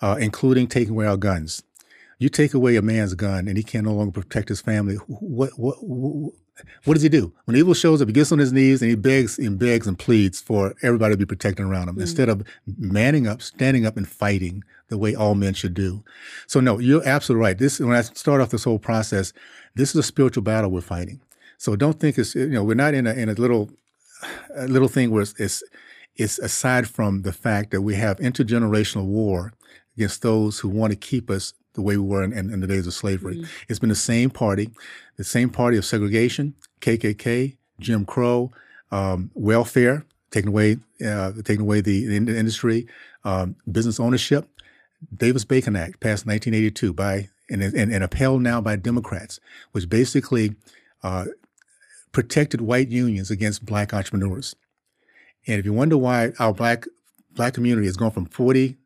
uh, 0.00 0.16
including 0.18 0.68
taking 0.68 0.92
away 0.92 1.06
our 1.06 1.18
guns. 1.18 1.62
You 2.18 2.28
take 2.28 2.54
away 2.54 2.76
a 2.76 2.82
man's 2.82 3.14
gun 3.14 3.46
and 3.46 3.56
he 3.56 3.62
can 3.62 3.84
no 3.84 3.92
longer 3.92 4.12
protect 4.12 4.48
his 4.48 4.62
family. 4.62 4.96
What 5.06 5.58
what 5.58 5.76
what, 5.82 6.32
what 6.84 6.94
does 6.94 7.02
he 7.02 7.08
do? 7.10 7.32
When 7.44 7.56
evil 7.56 7.74
shows 7.74 8.00
up, 8.00 8.08
he 8.08 8.14
gets 8.14 8.32
on 8.32 8.38
his 8.38 8.52
knees 8.52 8.80
and 8.80 8.90
he 8.90 8.96
begs 8.96 9.38
and 9.38 9.58
begs 9.58 9.86
and 9.86 9.98
pleads 9.98 10.40
for 10.40 10.74
everybody 10.82 11.14
to 11.14 11.18
be 11.18 11.26
protected 11.26 11.66
around 11.66 11.88
him 11.88 11.94
mm-hmm. 11.94 12.02
instead 12.02 12.28
of 12.28 12.42
manning 12.78 13.26
up, 13.26 13.42
standing 13.42 13.84
up 13.84 13.96
and 13.98 14.08
fighting 14.08 14.64
the 14.88 14.98
way 14.98 15.14
all 15.14 15.34
men 15.34 15.54
should 15.54 15.74
do. 15.74 16.02
So 16.46 16.60
no, 16.60 16.78
you're 16.78 17.06
absolutely 17.06 17.42
right. 17.42 17.58
This 17.58 17.80
when 17.80 17.96
I 17.96 18.02
start 18.02 18.40
off 18.40 18.50
this 18.50 18.64
whole 18.64 18.78
process, 18.78 19.34
this 19.74 19.90
is 19.90 19.96
a 19.96 20.02
spiritual 20.02 20.42
battle 20.42 20.70
we're 20.70 20.80
fighting. 20.80 21.20
So 21.60 21.76
don't 21.76 22.00
think 22.00 22.16
it's 22.16 22.34
you 22.34 22.48
know 22.48 22.64
we're 22.64 22.72
not 22.72 22.94
in 22.94 23.06
a 23.06 23.12
in 23.12 23.28
a 23.28 23.34
little 23.34 23.68
a 24.56 24.66
little 24.66 24.88
thing 24.88 25.10
where 25.10 25.20
it's, 25.20 25.38
it's 25.38 25.62
it's 26.16 26.38
aside 26.38 26.88
from 26.88 27.20
the 27.20 27.34
fact 27.34 27.70
that 27.72 27.82
we 27.82 27.96
have 27.96 28.16
intergenerational 28.16 29.04
war 29.04 29.52
against 29.94 30.22
those 30.22 30.60
who 30.60 30.70
want 30.70 30.90
to 30.92 30.96
keep 30.96 31.28
us 31.28 31.52
the 31.74 31.82
way 31.82 31.98
we 31.98 32.06
were 32.06 32.24
in, 32.24 32.32
in, 32.32 32.50
in 32.50 32.60
the 32.60 32.66
days 32.66 32.86
of 32.86 32.94
slavery. 32.94 33.36
Mm-hmm. 33.36 33.64
It's 33.68 33.78
been 33.78 33.90
the 33.90 33.94
same 33.94 34.30
party, 34.30 34.70
the 35.18 35.24
same 35.24 35.50
party 35.50 35.76
of 35.76 35.84
segregation, 35.84 36.54
KKK, 36.80 37.58
Jim 37.78 38.06
Crow, 38.06 38.50
um, 38.90 39.30
welfare, 39.34 40.06
taking 40.30 40.48
away 40.48 40.78
uh, 41.06 41.32
taking 41.44 41.60
away 41.60 41.82
the, 41.82 42.06
the 42.06 42.16
industry, 42.16 42.86
um, 43.24 43.54
business 43.70 44.00
ownership. 44.00 44.48
Davis 45.14 45.44
Bacon 45.44 45.76
Act 45.76 46.00
passed 46.00 46.24
in 46.24 46.30
1982 46.30 46.94
by 46.94 47.28
and, 47.50 47.62
and, 47.62 47.92
and 47.92 48.02
upheld 48.02 48.40
now 48.40 48.62
by 48.62 48.76
Democrats, 48.76 49.40
which 49.72 49.90
basically 49.90 50.54
uh, 51.02 51.26
protected 52.12 52.60
white 52.60 52.88
unions 52.88 53.30
against 53.30 53.64
black 53.64 53.94
entrepreneurs. 53.94 54.54
And 55.46 55.58
if 55.58 55.64
you 55.64 55.72
wonder 55.72 55.96
why 55.96 56.32
our 56.38 56.52
black 56.52 56.86
black 57.32 57.54
community 57.54 57.86
has 57.86 57.96
gone 57.96 58.10
from 58.10 58.26
40 58.26 58.76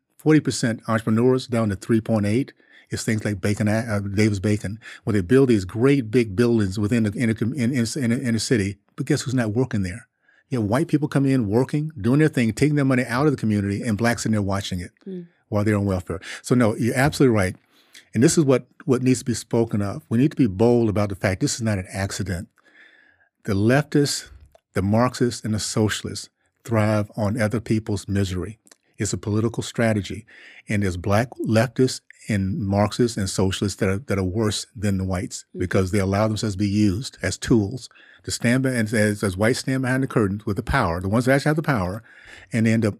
percent 0.41 0.81
entrepreneurs 0.87 1.47
down 1.47 1.69
to 1.69 1.75
3.8, 1.75 2.51
it's 2.89 3.03
things 3.03 3.25
like 3.25 3.41
Bacon, 3.41 3.67
uh, 3.67 3.99
Davis 3.99 4.39
Bacon, 4.39 4.79
where 5.03 5.13
they 5.13 5.21
build 5.21 5.49
these 5.49 5.65
great 5.65 6.11
big 6.11 6.35
buildings 6.35 6.79
within 6.79 7.03
the 7.03 7.11
inner, 7.13 7.35
in, 7.53 7.73
in, 7.73 8.11
in, 8.11 8.39
city. 8.39 8.77
But 8.95 9.05
guess 9.05 9.21
who's 9.21 9.33
not 9.33 9.53
working 9.53 9.83
there? 9.83 10.07
You 10.49 10.61
have 10.61 10.69
white 10.69 10.87
people 10.87 11.07
coming 11.07 11.31
in, 11.31 11.47
working, 11.47 11.91
doing 11.99 12.19
their 12.19 12.29
thing, 12.29 12.53
taking 12.53 12.75
their 12.75 12.85
money 12.85 13.03
out 13.05 13.25
of 13.25 13.31
the 13.31 13.37
community, 13.37 13.81
and 13.81 13.97
blacks 13.97 14.25
in 14.25 14.31
there 14.31 14.41
watching 14.41 14.79
it 14.79 14.91
mm. 15.05 15.27
while 15.49 15.63
they're 15.63 15.75
on 15.75 15.85
welfare. 15.85 16.21
So 16.43 16.53
no, 16.53 16.75
you're 16.75 16.95
absolutely 16.95 17.35
right. 17.35 17.55
And 18.13 18.23
this 18.23 18.37
is 18.37 18.45
what, 18.45 18.67
what 18.85 19.01
needs 19.01 19.19
to 19.19 19.25
be 19.25 19.33
spoken 19.33 19.81
of. 19.81 20.03
We 20.07 20.17
need 20.17 20.31
to 20.31 20.37
be 20.37 20.47
bold 20.47 20.89
about 20.89 21.09
the 21.09 21.15
fact 21.15 21.41
this 21.41 21.55
is 21.55 21.61
not 21.61 21.79
an 21.79 21.87
accident. 21.91 22.47
The 23.45 23.53
leftists, 23.53 24.31
the 24.73 24.81
Marxists, 24.81 25.45
and 25.45 25.53
the 25.53 25.59
socialists 25.59 26.29
thrive 26.63 27.11
on 27.15 27.39
other 27.39 27.59
people's 27.59 28.07
misery. 28.07 28.57
It's 28.97 29.13
a 29.13 29.17
political 29.17 29.61
strategy. 29.61 30.25
And 30.67 30.81
there's 30.81 30.97
black 30.97 31.29
leftists 31.39 32.01
and 32.27 32.57
Marxists 32.59 33.17
and 33.17 33.29
socialists 33.29 33.79
that 33.79 33.89
are, 33.89 33.99
that 33.99 34.17
are 34.17 34.23
worse 34.23 34.65
than 34.75 34.97
the 34.97 35.03
whites 35.03 35.45
mm-hmm. 35.49 35.59
because 35.59 35.91
they 35.91 35.99
allow 35.99 36.27
themselves 36.27 36.55
to 36.55 36.59
be 36.59 36.67
used 36.67 37.17
as 37.21 37.37
tools 37.37 37.87
to 38.23 38.31
stand 38.31 38.63
behind, 38.63 38.91
as, 38.91 39.23
as 39.23 39.37
whites 39.37 39.59
stand 39.59 39.83
behind 39.83 40.01
the 40.01 40.07
curtains 40.07 40.45
with 40.47 40.55
the 40.55 40.63
power, 40.63 40.99
the 40.99 41.09
ones 41.09 41.25
that 41.25 41.33
actually 41.35 41.49
have 41.49 41.55
the 41.55 41.61
power, 41.61 42.01
and 42.51 42.67
end 42.67 42.83
up 42.83 42.95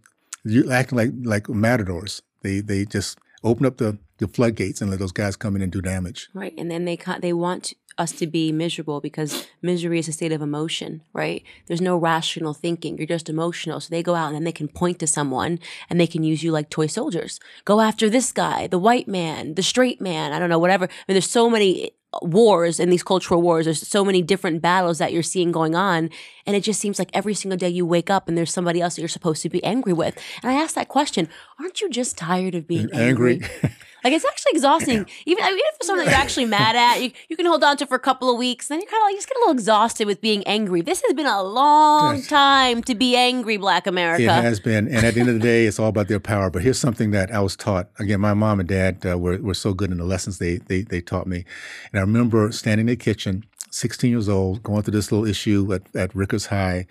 acting 0.72 0.98
like, 0.98 1.12
like 1.24 1.50
matadors. 1.50 2.22
They, 2.44 2.60
they 2.60 2.86
just 2.86 3.18
open 3.44 3.66
up 3.66 3.78
the, 3.78 3.98
the 4.20 4.28
floodgates 4.28 4.80
and 4.80 4.92
let 4.92 5.00
those 5.00 5.12
guys 5.12 5.36
come 5.36 5.56
in 5.56 5.64
and 5.64 5.72
do 5.72 5.82
damage. 5.82 6.30
Right. 6.36 6.54
And 6.56 6.70
then 6.70 6.86
they, 6.86 7.00
they 7.20 7.34
want 7.34 7.74
us 7.98 8.12
to 8.14 8.28
be 8.28 8.52
miserable 8.52 9.00
because 9.00 9.48
misery 9.62 10.00
is 10.00 10.08
a 10.08 10.12
state 10.12 10.32
of 10.32 10.42
emotion, 10.42 11.02
right? 11.14 11.44
There's 11.68 11.82
no 11.82 11.98
rational 11.98 12.54
thinking. 12.54 12.98
You're 12.98 13.08
just 13.08 13.30
emotional. 13.30 13.80
So 13.80 13.90
they 13.90 14.04
go 14.04 14.16
out 14.16 14.28
and 14.28 14.36
then 14.36 14.44
they 14.44 14.52
can 14.52 14.68
point 14.68 15.00
to 15.00 15.08
someone 15.08 15.60
and 15.90 16.00
they 16.00 16.08
can 16.08 16.24
use 16.24 16.44
you 16.44 16.52
like 16.52 16.70
toy 16.70 16.88
soldiers. 16.88 17.40
Go 17.64 17.80
after 17.80 18.10
this 18.10 18.32
guy, 18.32 18.68
the 18.68 18.80
white 18.80 19.08
man, 19.08 19.56
the 19.56 19.64
straight 19.64 20.02
man. 20.02 20.34
I 20.34 20.40
don't 20.40 20.50
know, 20.50 20.60
whatever. 20.60 20.86
I 20.86 20.88
mean, 21.08 21.16
there's 21.16 21.30
so 21.30 21.50
many 21.50 21.92
wars 22.22 22.80
in 22.80 22.90
these 22.90 23.04
cultural 23.04 23.42
wars. 23.42 23.66
There's 23.66 23.88
so 23.88 24.06
many 24.06 24.22
different 24.22 24.62
battles 24.62 24.98
that 25.00 25.14
you're 25.14 25.24
seeing 25.24 25.52
going 25.52 25.76
on. 25.76 26.10
And 26.46 26.56
it 26.56 26.62
just 26.62 26.80
seems 26.80 27.00
like 27.00 27.10
every 27.14 27.34
single 27.34 27.58
day 27.58 27.70
you 27.70 27.86
wake 27.86 28.10
up 28.10 28.28
and 28.28 28.38
there's 28.38 28.54
somebody 28.54 28.82
else 28.82 28.96
that 28.96 29.02
you're 29.02 29.10
supposed 29.10 29.42
to 29.44 29.50
be 29.50 29.64
angry 29.64 29.94
with. 29.94 30.18
And 30.42 30.52
I 30.52 30.56
ask 30.56 30.76
that 30.76 30.88
question, 30.88 31.30
aren't 31.60 31.82
you 31.82 31.90
just 31.90 32.18
tired 32.18 32.56
of 32.56 32.68
being 32.68 32.90
angry? 32.94 33.42
angry. 33.42 33.72
Like 34.06 34.14
it's 34.14 34.24
actually 34.24 34.52
exhausting. 34.54 35.08
Even, 35.26 35.44
even 35.44 35.60
for 35.80 35.84
something 35.84 36.06
that 36.06 36.12
you're 36.12 36.22
actually 36.22 36.46
mad 36.46 36.76
at, 36.76 37.02
you, 37.02 37.12
you 37.28 37.36
can 37.36 37.48
hold 37.48 37.64
on 37.64 37.76
to 37.78 37.88
for 37.88 37.96
a 37.96 38.00
couple 38.00 38.30
of 38.30 38.38
weeks. 38.38 38.70
and 38.70 38.76
Then 38.76 38.82
you 38.82 38.88
kind 38.88 39.02
of 39.02 39.06
like, 39.08 39.14
you 39.14 39.18
just 39.18 39.28
get 39.28 39.38
a 39.38 39.40
little 39.40 39.54
exhausted 39.54 40.06
with 40.06 40.22
being 40.22 40.44
angry. 40.44 40.82
This 40.82 41.02
has 41.02 41.14
been 41.14 41.26
a 41.26 41.42
long 41.42 42.22
time 42.22 42.84
to 42.84 42.94
be 42.94 43.16
angry, 43.16 43.58
Black 43.58 43.88
America. 43.88 44.24
It 44.24 44.44
has 44.44 44.60
been. 44.60 44.88
And 44.88 45.04
at 45.04 45.16
the 45.16 45.22
end 45.22 45.30
of 45.30 45.36
the 45.36 45.42
day, 45.42 45.66
it's 45.66 45.80
all 45.80 45.90
about 45.90 46.08
their 46.08 46.20
power. 46.20 46.52
But 46.52 46.62
here's 46.62 46.80
something 46.80 47.10
that 47.12 47.32
I 47.32 47.40
was 47.40 47.56
taught. 47.56 47.90
Again, 47.98 48.22
my 48.22 48.36
mom 48.36 48.60
and 48.60 48.70
dad 48.70 49.04
uh, 49.04 49.18
were, 49.18 49.40
were 49.40 49.56
so 49.56 49.74
good 49.74 49.90
in 49.90 49.98
the 49.98 50.06
lessons 50.06 50.38
they, 50.38 50.58
they, 50.58 50.84
they 50.84 51.02
taught 51.02 51.26
me. 51.26 51.44
And 51.92 51.98
I 51.98 52.02
remember 52.02 52.52
standing 52.52 52.88
in 52.88 52.92
the 52.92 52.96
kitchen 52.98 53.44
16 53.72 54.12
years 54.12 54.30
old, 54.30 54.62
going 54.62 54.84
through 54.84 54.94
this 54.94 55.12
little 55.12 55.26
issue 55.26 55.74
at, 55.74 55.82
at 55.96 56.16
Rickards 56.16 56.46
High, 56.46 56.86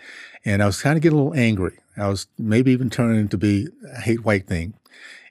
and 0.45 0.62
I 0.62 0.67
was 0.67 0.83
kind 0.83 0.97
of 0.97 1.03
getting 1.03 1.19
a 1.19 1.23
little 1.23 1.39
angry. 1.39 1.79
I 1.97 2.09
was 2.09 2.27
maybe 2.39 2.73
even 2.73 2.91
turning 2.91 3.29
to 3.29 3.39
be 3.39 3.69
a 3.97 4.01
hate 4.01 4.25
white 4.25 4.47
thing. 4.47 4.75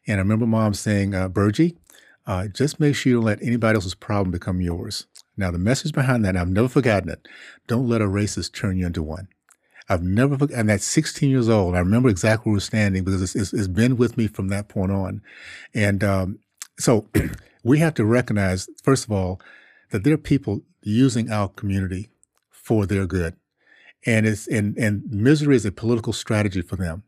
And 0.07 0.17
I 0.17 0.21
remember 0.23 0.45
mom 0.45 0.73
saying, 0.73 1.15
uh, 1.15 1.29
Burgie, 1.29 1.77
uh, 2.25 2.47
just 2.47 2.79
make 2.79 2.95
sure 2.95 3.09
you 3.09 3.15
don't 3.17 3.25
let 3.25 3.41
anybody 3.41 3.75
else's 3.75 3.95
problem 3.95 4.31
become 4.31 4.61
yours. 4.61 5.07
Now, 5.35 5.51
the 5.51 5.57
message 5.57 5.93
behind 5.93 6.23
that, 6.25 6.37
I've 6.37 6.47
never 6.47 6.67
forgotten 6.67 7.09
it. 7.09 7.27
Don't 7.67 7.87
let 7.87 8.01
a 8.01 8.05
racist 8.05 8.53
turn 8.53 8.77
you 8.77 8.85
into 8.85 9.01
one. 9.01 9.27
I've 9.89 10.03
never 10.03 10.37
forgotten. 10.37 10.61
And 10.61 10.71
at 10.71 10.81
16 10.81 11.29
years 11.29 11.49
old, 11.49 11.75
I 11.75 11.79
remember 11.79 12.09
exactly 12.09 12.49
where 12.49 12.57
we're 12.57 12.61
standing 12.61 13.03
because 13.03 13.21
it's, 13.21 13.35
it's, 13.35 13.53
it's 13.53 13.67
been 13.67 13.97
with 13.97 14.17
me 14.17 14.27
from 14.27 14.49
that 14.49 14.69
point 14.69 14.91
on. 14.91 15.21
And 15.73 16.03
um, 16.03 16.39
so 16.79 17.07
we 17.63 17.79
have 17.79 17.93
to 17.95 18.05
recognize, 18.05 18.69
first 18.83 19.05
of 19.05 19.11
all, 19.11 19.41
that 19.89 20.03
there 20.03 20.13
are 20.13 20.17
people 20.17 20.61
using 20.81 21.31
our 21.31 21.49
community 21.49 22.09
for 22.49 22.85
their 22.85 23.05
good. 23.05 23.35
And 24.05 24.25
it's 24.25 24.47
and, 24.47 24.77
and 24.77 25.03
misery 25.09 25.55
is 25.55 25.65
a 25.65 25.71
political 25.71 26.13
strategy 26.13 26.61
for 26.61 26.75
them. 26.75 27.03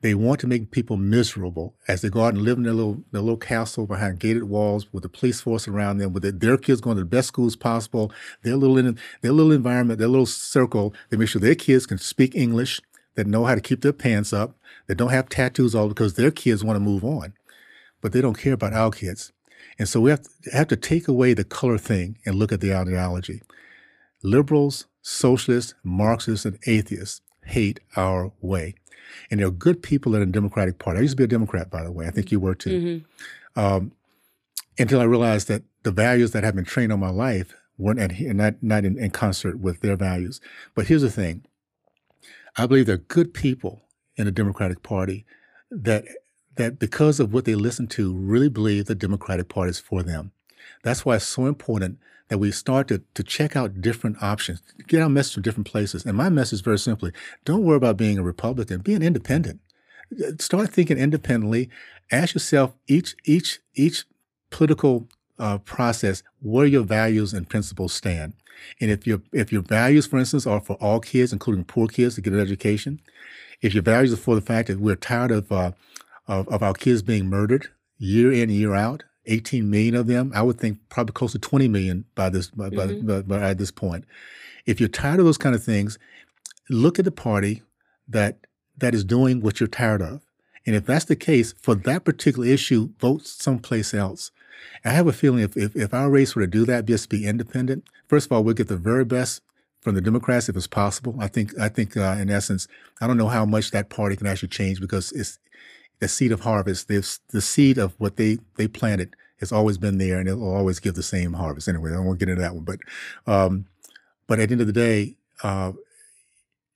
They 0.00 0.14
want 0.14 0.38
to 0.40 0.46
make 0.46 0.70
people 0.70 0.96
miserable 0.96 1.74
as 1.88 2.02
they 2.02 2.08
go 2.08 2.24
out 2.24 2.34
and 2.34 2.42
live 2.42 2.56
in 2.56 2.62
their 2.62 2.72
little 2.72 3.02
their 3.10 3.20
little 3.20 3.36
castle 3.36 3.86
behind 3.86 4.20
gated 4.20 4.44
walls 4.44 4.86
with 4.92 5.02
the 5.02 5.08
police 5.08 5.40
force 5.40 5.66
around 5.66 5.98
them, 5.98 6.12
with 6.12 6.22
their, 6.22 6.32
their 6.32 6.56
kids 6.56 6.80
going 6.80 6.96
to 6.96 7.02
the 7.02 7.08
best 7.08 7.28
schools 7.28 7.56
possible. 7.56 8.12
Their 8.42 8.56
little 8.56 8.94
their 9.22 9.32
little 9.32 9.52
environment, 9.52 9.98
their 9.98 10.08
little 10.08 10.26
circle. 10.26 10.94
They 11.10 11.16
make 11.16 11.28
sure 11.28 11.40
their 11.40 11.56
kids 11.56 11.86
can 11.86 11.98
speak 11.98 12.36
English, 12.36 12.80
that 13.18 13.26
know 13.26 13.44
how 13.46 13.56
to 13.56 13.60
keep 13.60 13.80
their 13.80 13.92
pants 13.92 14.32
up, 14.32 14.56
that 14.86 14.94
don't 14.94 15.10
have 15.10 15.28
tattoos 15.28 15.74
all 15.74 15.88
because 15.88 16.14
their 16.14 16.30
kids 16.30 16.62
want 16.62 16.76
to 16.76 16.80
move 16.80 17.04
on, 17.04 17.34
but 18.00 18.12
they 18.12 18.20
don't 18.20 18.38
care 18.38 18.52
about 18.52 18.72
our 18.72 18.92
kids. 18.92 19.32
And 19.76 19.88
so 19.88 20.00
we 20.00 20.10
have 20.10 20.22
to, 20.22 20.50
have 20.52 20.68
to 20.68 20.76
take 20.76 21.08
away 21.08 21.34
the 21.34 21.42
color 21.42 21.78
thing 21.78 22.18
and 22.24 22.36
look 22.36 22.52
at 22.52 22.60
the 22.60 22.72
ideology. 22.72 23.42
Liberals, 24.22 24.86
socialists, 25.02 25.74
Marxists, 25.82 26.44
and 26.44 26.60
atheists 26.68 27.20
hate 27.44 27.80
our 27.96 28.30
way. 28.40 28.76
And 29.30 29.40
there 29.40 29.46
are 29.46 29.52
good 29.52 29.82
people 29.82 30.14
in 30.14 30.20
the 30.20 30.26
Democratic 30.26 30.78
Party. 30.78 30.98
I 30.98 31.02
used 31.02 31.12
to 31.12 31.16
be 31.16 31.24
a 31.24 31.28
Democrat, 31.28 31.70
by 31.70 31.82
the 31.82 31.92
way. 31.92 32.06
I 32.06 32.10
think 32.10 32.32
you 32.32 32.40
were 32.40 32.54
too. 32.54 33.04
Mm-hmm. 33.54 33.60
Um, 33.60 33.92
until 34.78 35.00
I 35.00 35.04
realized 35.04 35.48
that 35.48 35.62
the 35.82 35.90
values 35.90 36.30
that 36.32 36.44
have 36.44 36.54
been 36.54 36.64
trained 36.64 36.92
on 36.92 37.00
my 37.00 37.10
life 37.10 37.54
weren't 37.76 37.98
at, 37.98 38.20
not, 38.20 38.62
not 38.62 38.84
in, 38.84 38.98
in 38.98 39.10
concert 39.10 39.58
with 39.58 39.80
their 39.80 39.96
values. 39.96 40.40
But 40.74 40.86
here's 40.86 41.02
the 41.02 41.10
thing 41.10 41.44
I 42.56 42.66
believe 42.66 42.86
there 42.86 42.96
are 42.96 42.98
good 42.98 43.34
people 43.34 43.82
in 44.16 44.26
the 44.26 44.32
Democratic 44.32 44.82
Party 44.82 45.24
that 45.70 46.04
that 46.56 46.78
because 46.78 47.20
of 47.20 47.32
what 47.32 47.44
they 47.44 47.54
listen 47.54 47.86
to 47.86 48.12
really 48.12 48.48
believe 48.48 48.86
the 48.86 48.94
Democratic 48.94 49.48
Party 49.48 49.70
is 49.70 49.78
for 49.78 50.02
them. 50.02 50.32
That's 50.82 51.04
why 51.04 51.16
it's 51.16 51.24
so 51.24 51.46
important 51.46 51.98
that 52.28 52.38
we 52.38 52.50
start 52.50 52.88
to, 52.88 53.02
to 53.14 53.22
check 53.22 53.56
out 53.56 53.80
different 53.80 54.22
options, 54.22 54.62
get 54.86 55.02
our 55.02 55.08
message 55.08 55.34
from 55.34 55.42
different 55.42 55.66
places. 55.66 56.04
And 56.04 56.16
my 56.16 56.28
message 56.28 56.54
is 56.54 56.60
very 56.60 56.78
simply 56.78 57.12
don't 57.44 57.64
worry 57.64 57.76
about 57.76 57.96
being 57.96 58.18
a 58.18 58.22
Republican, 58.22 58.80
be 58.80 58.94
an 58.94 59.02
independent. 59.02 59.60
Start 60.38 60.70
thinking 60.70 60.98
independently. 60.98 61.68
Ask 62.10 62.34
yourself 62.34 62.74
each 62.86 63.14
each 63.24 63.60
each 63.74 64.04
political 64.50 65.08
uh, 65.38 65.58
process 65.58 66.22
where 66.40 66.66
your 66.66 66.82
values 66.82 67.34
and 67.34 67.48
principles 67.48 67.92
stand. 67.92 68.32
And 68.80 68.90
if 68.90 69.06
your 69.06 69.20
if 69.32 69.52
your 69.52 69.62
values, 69.62 70.06
for 70.06 70.18
instance, 70.18 70.46
are 70.46 70.60
for 70.60 70.74
all 70.74 71.00
kids, 71.00 71.32
including 71.32 71.64
poor 71.64 71.88
kids, 71.88 72.14
to 72.14 72.20
get 72.20 72.32
an 72.32 72.40
education, 72.40 73.00
if 73.60 73.74
your 73.74 73.82
values 73.82 74.12
are 74.12 74.16
for 74.16 74.34
the 74.34 74.40
fact 74.40 74.68
that 74.68 74.80
we're 74.80 74.96
tired 74.96 75.30
of 75.30 75.52
uh, 75.52 75.72
of, 76.26 76.48
of 76.48 76.62
our 76.62 76.74
kids 76.74 77.02
being 77.02 77.26
murdered 77.26 77.68
year 77.98 78.32
in 78.32 78.50
year 78.50 78.74
out, 78.74 79.04
18 79.28 79.70
million 79.70 79.94
of 79.94 80.06
them. 80.06 80.32
I 80.34 80.42
would 80.42 80.58
think 80.58 80.78
probably 80.88 81.12
close 81.12 81.32
to 81.32 81.38
20 81.38 81.68
million 81.68 82.04
by 82.14 82.28
this 82.30 82.50
by, 82.50 82.70
mm-hmm. 82.70 83.06
by, 83.06 83.20
by, 83.20 83.38
by, 83.38 83.50
at 83.50 83.58
this 83.58 83.70
point. 83.70 84.04
If 84.66 84.80
you're 84.80 84.88
tired 84.88 85.20
of 85.20 85.24
those 85.24 85.38
kind 85.38 85.54
of 85.54 85.62
things, 85.62 85.98
look 86.68 86.98
at 86.98 87.04
the 87.04 87.12
party 87.12 87.62
that 88.08 88.38
that 88.76 88.94
is 88.94 89.04
doing 89.04 89.40
what 89.40 89.60
you're 89.60 89.68
tired 89.68 90.02
of. 90.02 90.22
And 90.66 90.76
if 90.76 90.86
that's 90.86 91.06
the 91.06 91.16
case, 91.16 91.54
for 91.58 91.74
that 91.74 92.04
particular 92.04 92.46
issue, 92.46 92.90
vote 93.00 93.26
someplace 93.26 93.94
else. 93.94 94.30
I 94.84 94.90
have 94.90 95.06
a 95.06 95.12
feeling 95.12 95.42
if, 95.42 95.56
if, 95.56 95.74
if 95.74 95.94
our 95.94 96.10
race 96.10 96.34
were 96.34 96.42
to 96.42 96.46
do 96.46 96.64
that, 96.66 96.84
just 96.84 97.08
be 97.08 97.26
independent, 97.26 97.84
first 98.06 98.26
of 98.26 98.32
all, 98.32 98.44
we'll 98.44 98.54
get 98.54 98.68
the 98.68 98.76
very 98.76 99.04
best 99.04 99.42
from 99.80 99.94
the 99.94 100.00
Democrats 100.00 100.48
if 100.48 100.56
it's 100.56 100.66
possible. 100.66 101.16
I 101.18 101.28
think 101.28 101.58
I 101.58 101.68
think 101.68 101.96
uh, 101.96 102.16
in 102.20 102.30
essence, 102.30 102.68
I 103.00 103.06
don't 103.06 103.16
know 103.16 103.28
how 103.28 103.46
much 103.46 103.70
that 103.70 103.90
party 103.90 104.16
can 104.16 104.26
actually 104.26 104.48
change 104.48 104.80
because 104.80 105.12
it's 105.12 105.38
the 106.00 106.08
seed 106.08 106.32
of 106.32 106.40
harvest, 106.40 106.88
the, 106.88 107.18
the 107.30 107.40
seed 107.40 107.78
of 107.78 107.94
what 107.98 108.16
they, 108.16 108.38
they 108.56 108.68
planted 108.68 109.14
has 109.40 109.52
always 109.52 109.78
been 109.78 109.98
there 109.98 110.18
and 110.18 110.28
it 110.28 110.34
will 110.34 110.54
always 110.54 110.78
give 110.78 110.94
the 110.94 111.02
same 111.02 111.34
harvest. 111.34 111.68
Anyway, 111.68 111.92
I 111.92 111.98
won't 111.98 112.18
get 112.18 112.28
into 112.28 112.42
that 112.42 112.54
one, 112.54 112.64
but, 112.64 112.78
um, 113.26 113.66
but 114.26 114.40
at 114.40 114.48
the 114.48 114.52
end 114.52 114.60
of 114.60 114.66
the 114.66 114.72
day, 114.72 115.16
uh, 115.42 115.72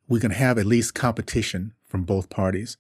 we 0.09 0.21
can 0.21 0.31
have 0.31 0.59
at 0.59 0.67
least 0.67 0.95
competition 0.95 1.73
from 1.87 2.05
both 2.05 2.31
parties 2.31 2.77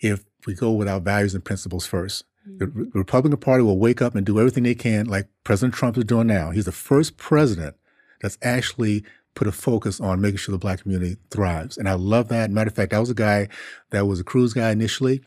if 0.00 0.24
we 0.46 0.54
go 0.54 0.72
with 0.72 0.88
our 0.88 1.00
values 1.00 1.34
and 1.34 1.44
principles 1.44 1.88
1st 1.88 2.22
mm-hmm. 2.48 2.58
The 2.58 2.66
Re- 2.66 2.90
Republican 2.94 3.38
Party 3.38 3.62
will 3.62 3.78
wake 3.78 4.02
up 4.02 4.14
and 4.14 4.24
do 4.24 4.38
everything 4.38 4.64
they 4.64 4.74
can, 4.74 5.06
like 5.06 5.28
President 5.44 5.74
Trump 5.74 5.96
is 5.96 6.04
doing 6.04 6.26
now. 6.26 6.50
He's 6.50 6.66
the 6.66 6.72
first 6.72 7.16
president 7.16 7.76
that's 8.20 8.38
actually 8.42 9.04
put 9.34 9.46
a 9.46 9.52
focus 9.52 10.00
on 10.00 10.20
making 10.20 10.38
sure 10.38 10.52
the 10.52 10.58
black 10.58 10.80
community 10.80 11.16
thrives. 11.30 11.76
And 11.76 11.88
I 11.88 11.92
love 11.92 12.28
that. 12.28 12.50
Matter 12.50 12.68
of 12.68 12.74
fact, 12.74 12.94
I 12.94 13.00
was 13.00 13.10
a 13.10 13.14
guy 13.14 13.48
that 13.90 14.06
was 14.06 14.18
a 14.18 14.24
Cruz 14.24 14.54
guy 14.54 14.70
initially 14.70 15.22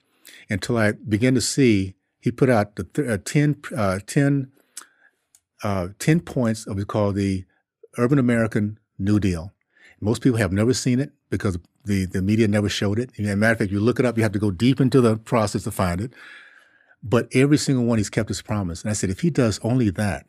until 0.49 0.77
I 0.77 0.93
began 0.93 1.36
to 1.36 1.41
see 1.41 1.95
he 2.19 2.32
put 2.32 2.49
out 2.49 2.75
the 2.75 2.84
th- 2.84 3.07
uh, 3.07 3.17
10, 3.23 3.61
uh, 3.75 3.99
10, 4.05 4.51
uh, 5.63 5.89
10 5.99 6.19
points 6.21 6.67
of 6.67 6.75
what's 6.75 6.86
called 6.86 7.15
the 7.15 7.45
Urban 7.97 8.19
American 8.19 8.77
New 8.97 9.19
Deal. 9.19 9.53
Most 10.01 10.21
people 10.21 10.38
have 10.38 10.51
never 10.51 10.73
seen 10.73 10.99
it 10.99 11.11
because 11.30 11.57
the, 11.86 12.05
the 12.05 12.21
media 12.21 12.47
never 12.47 12.69
showed 12.69 12.99
it. 12.99 13.11
As 13.17 13.27
a 13.27 13.36
matter 13.36 13.53
of 13.53 13.59
fact, 13.59 13.71
you 13.71 13.80
look 13.80 13.99
it 13.99 14.05
up, 14.05 14.17
you 14.17 14.23
have 14.23 14.32
to 14.34 14.39
go 14.39 14.51
deep 14.51 14.80
into 14.80 15.01
the 15.01 15.17
process 15.17 15.63
to 15.63 15.71
find 15.71 16.01
it. 16.01 16.13
But 17.01 17.30
every 17.34 17.57
single 17.57 17.86
one, 17.86 17.97
he's 17.97 18.09
kept 18.09 18.30
his 18.30 18.41
promise. 18.41 18.82
And 18.82 18.89
I 18.89 18.93
said, 18.93 19.09
if 19.09 19.21
he 19.21 19.30
does 19.30 19.59
only 19.63 19.89
that, 19.91 20.25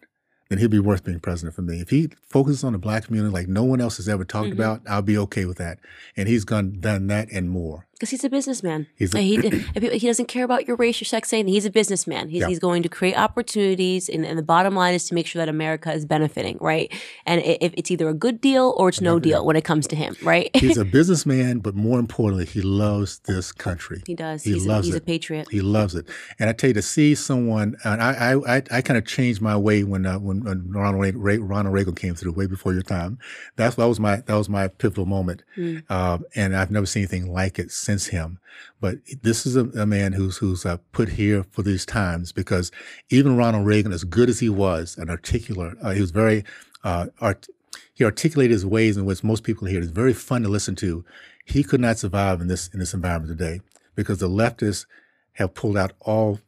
then 0.49 0.59
he'll 0.59 0.69
be 0.69 0.81
worth 0.81 1.05
being 1.05 1.21
president 1.21 1.55
for 1.55 1.63
me. 1.63 1.81
If 1.81 1.91
he 1.91 2.11
focuses 2.29 2.65
on 2.65 2.73
the 2.73 2.79
black 2.79 3.05
community 3.05 3.33
like 3.33 3.49
no 3.49 3.65
one 3.65 3.81
else 3.81 3.97
has 3.99 4.09
ever 4.09 4.25
talked 4.25 4.51
mm-hmm. 4.51 4.61
about, 4.61 4.83
I'll 4.89 5.03
be 5.03 5.19
okay 5.19 5.45
with 5.45 5.59
that. 5.59 5.79
And 6.17 6.29
he's 6.29 6.45
gone 6.45 6.81
done 6.81 7.07
that 7.09 7.31
and 7.31 7.51
more. 7.51 7.87
Because 8.01 8.09
he's 8.09 8.25
a 8.25 8.31
businessman. 8.31 8.87
He's 8.97 9.15
a, 9.15 9.21
he, 9.21 9.61
he 9.99 10.07
doesn't 10.07 10.25
care 10.25 10.43
about 10.43 10.67
your 10.67 10.77
race, 10.77 11.03
your 11.03 11.07
sex, 11.07 11.35
anything. 11.35 11.53
He's 11.53 11.67
a 11.67 11.71
businessman. 11.71 12.31
He's, 12.31 12.41
yeah. 12.41 12.49
he's 12.49 12.59
going 12.59 12.83
to 12.83 12.89
create 12.89 13.15
opportunities, 13.15 14.09
and, 14.09 14.25
and, 14.25 14.39
the 14.39 14.43
bottom 14.43 14.75
line 14.75 14.95
is 14.95 15.07
to 15.09 15.15
make 15.15 15.27
sure 15.27 15.39
that 15.41 15.51
America 15.51 15.93
is 15.93 16.07
benefiting, 16.07 16.57
right? 16.63 16.91
And 17.27 17.43
if 17.45 17.75
it's 17.77 17.91
either 17.91 18.09
a 18.09 18.15
good 18.15 18.41
deal 18.41 18.73
or 18.79 18.89
it's 18.89 19.03
no 19.03 19.19
deal 19.19 19.45
when 19.45 19.55
it 19.55 19.65
comes 19.65 19.87
to 19.89 19.97
him, 19.97 20.17
right? 20.23 20.49
he's 20.55 20.79
a 20.79 20.85
businessman, 20.87 21.59
but 21.59 21.75
more 21.75 21.99
importantly, 21.99 22.47
he 22.47 22.63
loves 22.63 23.19
this 23.27 23.53
country. 23.53 24.03
He 24.07 24.15
does. 24.15 24.45
He 24.45 24.55
he's 24.55 24.67
loves 24.67 24.87
a, 24.87 24.89
he's 24.89 24.95
it. 24.95 25.03
a 25.03 25.05
patriot. 25.05 25.49
He 25.51 25.61
loves 25.61 25.95
it. 25.95 26.09
And 26.39 26.49
I 26.49 26.55
tell 26.55 26.69
you, 26.69 26.75
to 26.75 26.83
see 26.83 27.15
someone, 27.15 27.77
and 27.85 28.03
I 28.03 28.13
I, 28.13 28.57
I, 28.57 28.63
I 28.71 28.81
kind 28.81 28.97
of 28.97 29.05
changed 29.05 29.43
my 29.43 29.59
way 29.59 29.85
when 29.85 30.07
uh, 30.07 30.19
when, 30.19 30.43
when 30.43 30.73
Ronald, 30.73 31.17
Reagan, 31.17 31.47
Ronald 31.47 31.75
Reagan 31.75 31.95
came 31.95 32.15
through, 32.15 32.33
way 32.33 32.47
before 32.47 32.73
your 32.73 32.81
time. 32.81 33.19
That's 33.57 33.77
that 33.77 33.85
was 33.85 34.01
my 34.01 34.17
that 34.17 34.35
was 34.35 34.49
my 34.49 34.69
pivotal 34.69 35.05
moment, 35.05 35.43
mm. 35.55 35.83
uh, 35.91 36.17
and 36.35 36.57
I've 36.57 36.71
never 36.71 36.87
seen 36.87 37.03
anything 37.03 37.31
like 37.31 37.59
it 37.59 37.71
since 37.71 37.90
him. 37.99 38.39
But 38.81 38.99
this 39.23 39.47
is 39.47 39.57
a, 39.57 39.65
a 39.81 39.87
man 39.87 40.13
who's 40.13 40.39
who's 40.39 40.65
uh, 40.65 40.79
put 40.93 41.11
here 41.11 41.45
for 41.51 41.63
these 41.63 41.85
times 41.85 42.33
because 42.33 42.71
even 43.11 43.37
Ronald 43.37 43.67
Reagan, 43.67 43.93
as 43.93 44.05
good 44.05 44.29
as 44.29 44.41
he 44.41 44.49
was, 44.49 44.97
and 44.97 45.11
articulate, 45.11 45.77
uh, 45.83 45.91
he 45.91 46.01
was 46.01 46.11
very 46.11 46.45
uh, 46.85 47.07
art. 47.21 47.47
He 47.93 48.05
articulated 48.05 48.53
his 48.53 48.67
ways 48.67 48.97
in 48.97 49.05
which 49.05 49.23
most 49.23 49.45
people 49.45 49.67
here 49.67 49.81
is 49.81 49.91
very 49.91 50.15
fun 50.15 50.43
to 50.43 50.49
listen 50.49 50.75
to. 50.77 51.05
He 51.45 51.63
could 51.63 51.81
not 51.81 51.99
survive 51.99 52.41
in 52.41 52.49
this 52.49 52.69
in 52.69 52.81
this 52.81 52.95
environment 52.95 53.39
today 53.39 53.61
because 53.95 54.19
the 54.19 54.29
leftists 54.29 54.87
have 55.35 55.55
pulled 55.55 55.77
out 55.77 55.93
all 56.01 56.41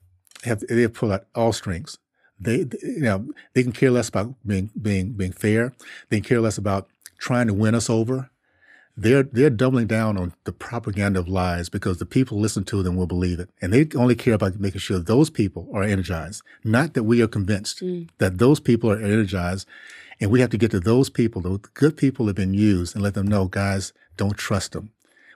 have 0.45 0.61
they 0.69 0.83
have 0.83 0.95
pulled 0.95 1.13
out 1.13 1.27
all 1.35 1.53
strings. 1.53 1.99
They, 2.41 2.65
they, 2.65 2.79
you 2.83 3.01
know 3.01 3.29
they 3.55 3.63
can 3.63 3.73
care 3.73 3.91
less 3.91 4.09
about 4.09 4.35
being 4.47 4.71
being 4.81 5.13
being 5.13 5.33
fair. 5.33 5.73
They 6.09 6.19
can 6.19 6.29
care 6.29 6.41
less 6.41 6.59
about 6.59 6.89
trying 7.19 7.47
to 7.47 7.55
win 7.55 7.75
us 7.75 7.89
over 7.89 8.31
they're 8.97 9.23
they're 9.23 9.51
doubling 9.51 9.87
down 9.87 10.19
on 10.19 10.35
the 10.45 10.53
propaganda 10.53 11.21
of 11.21 11.29
lies 11.29 11.69
because 11.69 11.99
the 11.99 12.07
people 12.07 12.39
listen 12.39 12.65
to 12.65 12.83
them 12.83 12.97
will 12.97 13.07
believe 13.07 13.41
it, 13.41 13.51
and 13.61 13.73
they 13.73 13.89
only 13.97 14.15
care 14.15 14.35
about 14.35 14.61
making 14.61 14.81
sure 14.81 14.99
those 14.99 15.31
people 15.31 15.69
are 15.73 15.83
energized, 15.83 16.43
not 16.63 16.95
that 16.95 17.05
we 17.05 17.23
are 17.23 17.29
convinced 17.29 17.81
mm. 17.81 18.09
that 18.19 18.39
those 18.39 18.61
people 18.61 18.91
are 18.91 19.03
energized, 19.03 19.67
and 20.21 20.31
we 20.31 20.41
have 20.41 20.51
to 20.51 20.59
get 20.59 20.71
to 20.73 20.81
those 20.81 21.09
people, 21.09 21.41
the 21.41 21.59
good 21.75 21.97
people 21.97 22.27
have 22.27 22.37
been 22.37 22.55
used, 22.55 22.95
and 22.95 23.03
let 23.03 23.15
them 23.15 23.27
know, 23.27 23.47
guys, 23.47 23.93
don't 24.17 24.37
trust 24.37 24.73
them. 24.73 24.91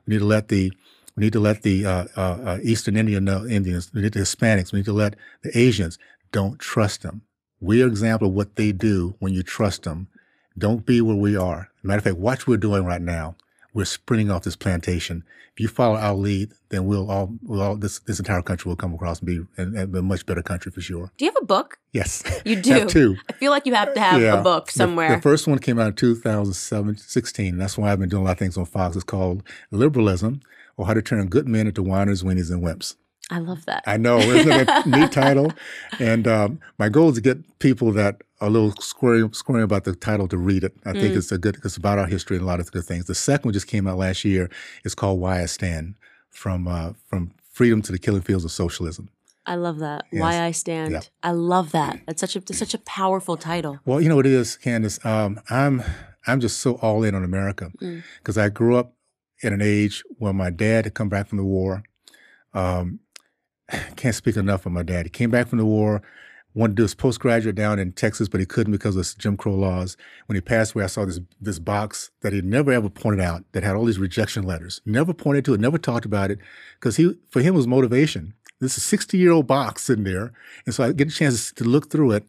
We 0.07 0.15
need 0.15 0.21
to 0.21 0.27
let 0.27 0.49
the 0.49 0.73
we 1.17 1.23
need 1.23 1.33
to 1.33 1.41
let 1.41 1.63
the 1.63 1.87
uh, 1.87 2.05
uh, 2.15 2.39
uh, 2.45 2.59
Eastern 2.63 2.95
Indian 2.95 3.25
know, 3.25 3.47
Indians, 3.47 3.91
we 3.95 4.03
need 4.03 4.13
the 4.13 4.21
Hispanics, 4.21 4.73
we 4.73 4.81
need 4.81 4.85
to 4.85 4.93
let 4.93 5.17
the 5.43 5.59
Asians 5.59 5.99
don't 6.31 6.59
trust 6.59 7.03
them. 7.03 7.23
We 7.59 7.81
are 7.81 7.87
an 7.87 7.91
example 7.91 8.29
of 8.29 8.35
what 8.35 8.57
they 8.57 8.73
do 8.73 9.17
when 9.19 9.33
you 9.33 9.43
trust 9.43 9.85
them. 9.85 10.09
Don't 10.59 10.85
be 10.85 11.01
where 11.01 11.17
we 11.17 11.37
are. 11.37 11.71
Matter 11.83 11.99
of 11.99 12.05
fact, 12.05 12.17
watch 12.19 12.41
what 12.41 12.49
we're 12.49 12.57
doing 12.59 12.85
right 12.85 13.01
now 13.01 13.37
we're 13.77 13.85
sprinting 13.85 14.31
off 14.31 14.43
this 14.43 14.57
plantation. 14.57 15.23
If 15.53 15.61
you 15.61 15.69
follow 15.69 15.97
our 15.97 16.15
lead, 16.15 16.53
then 16.71 16.87
we'll 16.87 17.11
all, 17.11 17.35
we'll 17.43 17.61
all 17.61 17.77
this, 17.77 17.99
this 18.01 18.19
entire 18.19 18.41
country 18.41 18.71
will 18.71 18.77
come 18.77 18.95
across 18.95 19.21
and 19.21 19.27
be 19.27 19.41
and, 19.59 19.77
and 19.77 19.95
a 19.95 20.01
much 20.01 20.25
better 20.25 20.43
country 20.43 20.73
for 20.73 20.81
sure. 20.81 21.13
Do 21.19 21.27
you 21.27 21.31
have 21.31 21.43
a 21.43 21.45
book? 21.45 21.79
Yes. 21.93 22.25
You 22.47 22.57
do? 22.63 22.87
two. 22.87 23.17
I 23.29 23.35
feel 23.35 23.51
like 23.51 23.67
you 23.67 23.75
have 23.75 23.93
to 23.93 24.01
have 24.01 24.23
yeah. 24.23 24.41
a 24.41 24.43
book 24.43 24.71
somewhere. 24.71 25.11
The, 25.11 25.17
the, 25.17 25.23
first 25.23 25.47
one 25.47 25.59
came 25.59 25.79
out 25.79 25.89
in 25.89 25.95
2016. 25.95 27.59
That's 27.59 27.77
why 27.77 27.93
I've 27.93 28.01
been 28.01 28.09
doing 28.09 28.23
a 28.23 28.25
lot 28.25 28.33
of 28.33 28.39
things 28.39 28.57
on 28.57 28.65
Fox. 28.65 28.97
It's 28.97 29.05
called 29.05 29.43
Liberalism 29.71 30.41
or 30.79 30.87
How 30.87 30.95
to 30.95 31.03
Turn 31.03 31.27
Good 31.29 31.47
Men 31.47 31.67
into 31.67 31.83
Whiners, 31.83 32.23
Weenies, 32.23 32.51
and 32.51 32.63
Wimps. 32.63 32.97
I 33.29 33.39
love 33.39 33.65
that. 33.67 33.83
I 33.87 33.97
know. 33.97 34.19
Isn't 34.19 34.49
that 34.49 34.87
a 34.87 34.89
neat 34.89 35.11
title? 35.11 35.53
And 35.99 36.29
um, 36.29 36.61
my 36.79 36.89
goal 36.89 37.09
is 37.09 37.17
to 37.17 37.21
get 37.21 37.59
people 37.59 37.91
that 37.93 38.23
are 38.41 38.47
a 38.47 38.51
little 38.51 38.73
squirring, 38.81 39.33
squirring 39.33 39.65
about 39.65 39.83
the 39.83 39.97
title 39.97 40.29
to 40.29 40.39
read 40.39 40.63
it. 40.63 40.75
I 40.85 40.93
mm. 40.93 41.01
think 41.01 41.17
it's 41.17 41.33
a 41.33 41.39
good, 41.39 41.59
it's 41.65 41.77
about 41.77 41.99
our 41.99 42.07
history 42.07 42.37
and 42.37 42.45
a 42.45 42.47
lot 42.47 42.61
of 42.61 42.71
good 42.71 42.85
things. 42.85 43.07
The 43.07 43.17
second 43.17 43.49
one 43.49 43.53
just 43.53 43.67
came 43.67 43.89
out 43.89 43.99
last 43.99 44.25
year. 44.25 44.49
It's 44.85 44.95
called 44.95 45.19
Why 45.19 45.43
I 45.43 45.47
Stand 45.47 45.97
From, 46.31 46.69
uh, 46.69 46.93
from 47.09 47.33
Freedom 47.51 47.83
to 47.83 47.91
the 47.91 47.99
Killing 47.99 48.23
Fields 48.23 48.45
of 48.45 48.53
Socialism. 48.53 49.09
I 49.45 49.57
love 49.57 49.79
that. 49.79 50.05
Yes. 50.13 50.21
Why 50.21 50.45
I 50.45 50.53
Stand. 50.53 50.93
Yeah. 50.93 51.01
I 51.23 51.33
love 51.33 51.73
that. 51.73 51.99
It's 52.07 52.21
such 52.21 52.37
a, 52.37 52.39
it's 52.39 52.59
such 52.59 52.75
a 52.75 52.79
powerful 52.79 53.37
title. 53.37 53.81
Well, 53.85 54.01
you 54.01 54.09
know 54.09 54.17
what 54.17 54.27
it 54.27 54.33
is, 54.33 54.57
Candace? 54.57 55.05
Um, 55.05 55.41
I'm, 55.51 55.83
I'm 56.29 56.39
just 56.41 56.61
so 56.61 56.75
all 56.75 57.03
in 57.03 57.15
on 57.17 57.25
America 57.25 57.73
because 57.79 58.37
mm. 58.37 58.43
I 58.43 58.51
grew 58.51 58.77
up 58.77 58.93
in 59.43 59.53
an 59.53 59.63
age 59.63 60.05
where 60.19 60.33
my 60.33 60.51
dad 60.51 60.85
had 60.85 60.95
come 60.95 61.09
back 61.09 61.27
from 61.27 61.39
the 61.39 61.45
war 61.45 61.83
Um, 62.55 63.01
can't 63.97 64.15
speak 64.15 64.37
enough 64.37 64.67
of 64.67 64.73
my 64.73 64.83
dad. 64.83 65.07
He 65.07 65.11
came 65.11 65.31
back 65.31 65.49
from 65.49 65.59
the 65.59 65.67
war, 65.67 66.03
wanted 66.55 66.73
to 66.73 66.77
do 66.77 66.83
his 66.85 66.95
postgraduate 66.95 67.55
down 67.55 67.79
in 67.79 67.93
Texas, 67.93 68.29
but 68.29 68.41
he 68.41 68.47
couldn't 68.47 68.73
because 68.73 68.97
of 68.97 69.19
Jim 69.19 69.37
Crow 69.37 69.55
laws. 69.55 69.97
When 70.27 70.35
he 70.35 70.41
passed 70.41 70.75
away, 70.75 70.85
I 70.85 70.89
saw 70.89 71.05
this 71.05 71.21
this 71.41 71.59
box 71.59 72.11
that 72.23 72.33
he 72.33 72.41
never 72.41 72.73
ever 72.73 72.89
pointed 72.89 73.21
out 73.21 73.45
that 73.53 73.63
had 73.63 73.77
all 73.77 73.85
these 73.85 73.99
rejection 73.99 74.45
letters. 74.45 74.81
Never 74.87 75.13
pointed 75.13 75.45
to 75.47 75.55
it, 75.55 75.61
never 75.61 75.79
talked 75.79 76.07
about 76.07 76.31
it, 76.31 76.39
because 76.79 76.97
he 76.97 77.15
for 77.31 77.43
him 77.43 77.55
was 77.55 77.67
motivation. 77.67 78.35
This 78.59 78.73
is 78.73 78.79
a 78.79 78.87
60 78.87 79.19
year 79.19 79.33
old 79.33 79.47
box 79.47 79.83
sitting 79.85 80.05
there, 80.05 80.33
and 80.65 80.75
so 80.75 80.85
I 80.85 80.93
get 80.93 81.09
a 81.09 81.15
chance 81.15 81.53
to 81.53 81.65
look 81.65 81.91
through 81.91 82.13
it, 82.13 82.25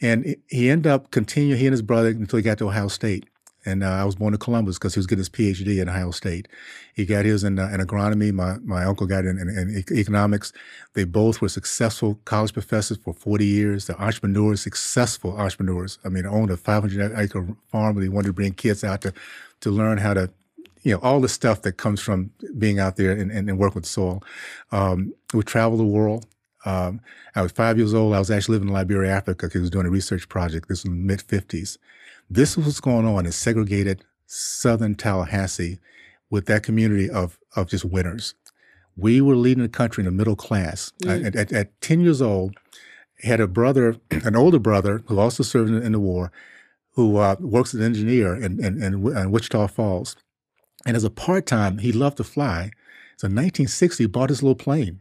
and 0.00 0.36
he 0.48 0.70
ended 0.70 0.90
up 0.90 1.10
continuing 1.10 1.60
he 1.60 1.66
and 1.66 1.72
his 1.72 1.82
brother 1.82 2.08
until 2.08 2.38
he 2.38 2.42
got 2.42 2.58
to 2.58 2.68
Ohio 2.68 2.88
State. 2.88 3.28
And 3.64 3.82
uh, 3.82 3.88
I 3.88 4.04
was 4.04 4.14
born 4.14 4.34
in 4.34 4.38
Columbus 4.38 4.78
because 4.78 4.94
he 4.94 4.98
was 4.98 5.06
getting 5.06 5.20
his 5.20 5.28
PhD 5.28 5.80
at 5.80 5.88
Ohio 5.88 6.10
State. 6.10 6.48
He 6.94 7.04
got 7.04 7.24
his 7.24 7.44
in, 7.44 7.58
uh, 7.58 7.68
in 7.68 7.80
agronomy. 7.80 8.32
My, 8.32 8.56
my 8.58 8.84
uncle 8.84 9.06
got 9.06 9.24
in, 9.24 9.38
in, 9.38 9.48
in, 9.48 9.84
economics. 9.98 10.52
They 10.94 11.04
both 11.04 11.40
were 11.40 11.48
successful 11.48 12.20
college 12.24 12.52
professors 12.52 12.98
for 12.98 13.12
40 13.12 13.44
years. 13.44 13.86
They're 13.86 14.00
entrepreneurs, 14.00 14.62
successful 14.62 15.36
entrepreneurs. 15.36 15.98
I 16.04 16.08
mean, 16.08 16.24
owned 16.24 16.50
a 16.50 16.56
500 16.56 17.18
acre 17.18 17.48
farm 17.70 17.94
where 17.94 18.04
they 18.04 18.08
wanted 18.08 18.28
to 18.28 18.32
bring 18.32 18.54
kids 18.54 18.84
out 18.84 19.02
to, 19.02 19.12
to 19.60 19.70
learn 19.70 19.98
how 19.98 20.14
to, 20.14 20.30
you 20.82 20.94
know, 20.94 21.00
all 21.00 21.20
the 21.20 21.28
stuff 21.28 21.62
that 21.62 21.72
comes 21.72 22.00
from 22.00 22.30
being 22.56 22.78
out 22.78 22.96
there 22.96 23.10
and, 23.10 23.30
and, 23.30 23.48
and 23.50 23.58
work 23.58 23.74
with 23.74 23.86
soil. 23.86 24.22
Um, 24.70 25.12
we 25.34 25.42
traveled 25.42 25.80
the 25.80 25.84
world. 25.84 26.26
Um, 26.64 27.00
I 27.34 27.42
was 27.42 27.52
five 27.52 27.76
years 27.76 27.94
old. 27.94 28.14
I 28.14 28.18
was 28.18 28.30
actually 28.30 28.54
living 28.54 28.68
in 28.68 28.74
Liberia, 28.74 29.12
Africa, 29.12 29.46
because 29.46 29.60
I 29.60 29.62
was 29.62 29.70
doing 29.70 29.86
a 29.86 29.90
research 29.90 30.28
project. 30.28 30.68
This 30.68 30.84
was 30.84 30.90
mid 30.90 31.20
50s. 31.20 31.78
This 32.30 32.56
was 32.56 32.66
what's 32.66 32.80
going 32.80 33.06
on 33.06 33.26
in 33.26 33.32
segregated 33.32 34.04
southern 34.26 34.94
Tallahassee 34.94 35.78
with 36.30 36.46
that 36.46 36.62
community 36.62 37.08
of, 37.08 37.38
of 37.56 37.68
just 37.68 37.84
winners. 37.84 38.34
We 38.96 39.20
were 39.20 39.36
leading 39.36 39.62
the 39.62 39.68
country 39.68 40.02
in 40.02 40.06
the 40.06 40.10
middle 40.10 40.36
class. 40.36 40.92
Mm. 41.02 41.26
At, 41.26 41.36
at, 41.36 41.52
at, 41.52 41.80
10 41.80 42.00
years 42.00 42.20
old, 42.20 42.56
had 43.22 43.40
a 43.40 43.46
brother, 43.46 43.96
an 44.10 44.36
older 44.36 44.58
brother 44.58 45.02
who 45.06 45.18
also 45.18 45.42
served 45.42 45.70
in, 45.70 45.82
in 45.82 45.92
the 45.92 46.00
war, 46.00 46.30
who 46.92 47.16
uh, 47.16 47.36
works 47.40 47.74
as 47.74 47.80
an 47.80 47.86
engineer 47.86 48.34
in, 48.34 48.62
in, 48.62 48.82
in, 48.82 49.16
in 49.16 49.30
Wichita 49.30 49.68
Falls. 49.68 50.16
And 50.84 50.96
as 50.96 51.04
a 51.04 51.10
part 51.10 51.46
time, 51.46 51.78
he 51.78 51.92
loved 51.92 52.18
to 52.18 52.24
fly. 52.24 52.70
So 53.16 53.26
in 53.26 53.32
1960, 53.32 54.04
he 54.04 54.08
bought 54.08 54.30
his 54.30 54.42
little 54.42 54.54
plane 54.54 55.00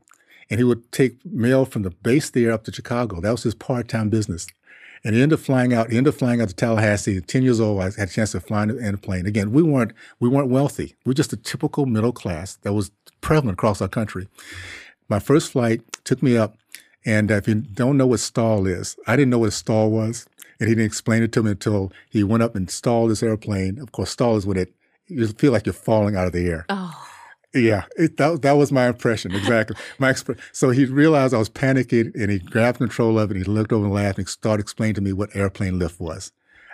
and 0.50 0.60
he 0.60 0.64
would 0.64 0.92
take 0.92 1.26
mail 1.26 1.66
from 1.66 1.84
the 1.84 1.90
base 1.90 2.30
there 2.30 2.52
up 2.52 2.64
to 2.64 2.74
Chicago. 2.74 3.20
That 3.20 3.32
was 3.32 3.44
his 3.44 3.56
part 3.56 3.88
time 3.88 4.10
business. 4.10 4.48
And 5.04 5.16
he 5.16 5.22
ended 5.22 5.40
up 5.40 5.46
flying 5.46 5.74
out. 5.74 5.88
Ended 5.88 6.10
up 6.10 6.16
flying 6.16 6.42
out 6.42 6.50
to 6.50 6.56
Tallahassee. 6.56 7.22
Ten 7.22 7.44
years 7.44 7.60
old, 7.60 7.82
I 7.82 7.86
had 7.86 8.00
a 8.00 8.08
chance 8.08 8.32
to 8.32 8.40
fly 8.40 8.64
in 8.64 8.94
a 8.94 8.98
plane. 8.98 9.26
Again, 9.26 9.52
we 9.52 9.62
weren't 9.62 9.94
we 10.20 10.30
weren't 10.30 10.50
wealthy. 10.50 10.96
We 11.06 11.12
were 11.12 11.14
just 11.14 11.34
a 11.34 11.38
typical 11.38 11.86
middle 11.86 12.12
class 12.12 12.56
that 12.64 12.74
was 12.74 12.92
prevalent 13.22 13.56
across 13.56 13.82
our 13.82 13.88
country. 13.88 14.28
My 15.10 15.20
first 15.20 15.52
flight 15.52 15.82
took 16.04 16.22
me 16.22 16.38
up, 16.38 16.58
and 17.06 17.32
if 17.32 17.48
you 17.48 17.56
don't 17.56 17.98
know 17.98 18.08
what 18.08 18.20
stall 18.20 18.68
is, 18.68 18.98
I 19.08 19.16
didn't 19.16 19.30
know 19.30 19.40
what 19.40 19.50
a 19.50 19.52
stall 19.52 19.90
was, 19.90 20.26
and 20.60 20.68
he 20.68 20.76
didn't 20.76 20.88
explain 20.88 21.24
it 21.24 21.32
to 21.34 21.44
me 21.44 21.52
until 21.52 21.92
he 22.10 22.24
went 22.24 22.44
up 22.44 22.56
and 22.56 22.70
stalled 22.70 23.12
this 23.12 23.24
airplane. 23.24 23.80
Of 23.80 23.92
course, 23.92 24.12
stall 24.12 24.36
is 24.36 24.46
when 24.46 24.58
it 24.58 24.74
you 25.08 25.28
feel 25.28 25.52
like 25.52 25.66
you're 25.66 25.74
falling 25.74 26.16
out 26.16 26.28
of 26.28 26.34
the 26.34 26.48
air. 26.48 26.66
Oh. 26.70 27.17
Yeah, 27.62 27.86
it, 27.98 28.18
that 28.18 28.42
that 28.42 28.54
was 28.54 28.72
my 28.72 28.88
impression 28.88 29.34
exactly. 29.34 29.76
my 30.00 30.12
exp- 30.12 30.40
so 30.52 30.70
he 30.70 30.86
realized 30.86 31.34
I 31.34 31.38
was 31.38 31.50
panicking, 31.50 32.14
and 32.16 32.32
he 32.32 32.40
grabbed 32.40 32.78
control 32.78 33.18
of 33.20 33.32
it. 33.32 33.38
And 33.38 33.46
he 33.46 33.52
looked 33.52 33.74
over 33.74 33.86
and 33.86 33.94
laughed 33.94 34.18
and 34.20 34.28
started 34.30 34.62
explaining 34.62 34.96
to 34.96 35.02
me 35.02 35.14
what 35.14 35.36
airplane 35.36 35.80
lift 35.80 36.00
was. 36.00 36.32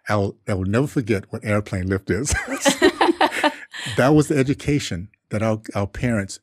I 0.09 0.15
will, 0.15 0.35
I 0.47 0.53
will 0.53 0.65
never 0.65 0.87
forget 0.87 1.31
what 1.31 1.45
airplane 1.45 1.87
lift 1.87 2.09
is. 2.09 2.29
that 3.97 4.09
was 4.13 4.27
the 4.27 4.37
education 4.37 5.09
that 5.29 5.41
our, 5.41 5.61
our 5.75 5.87
parents 5.87 6.39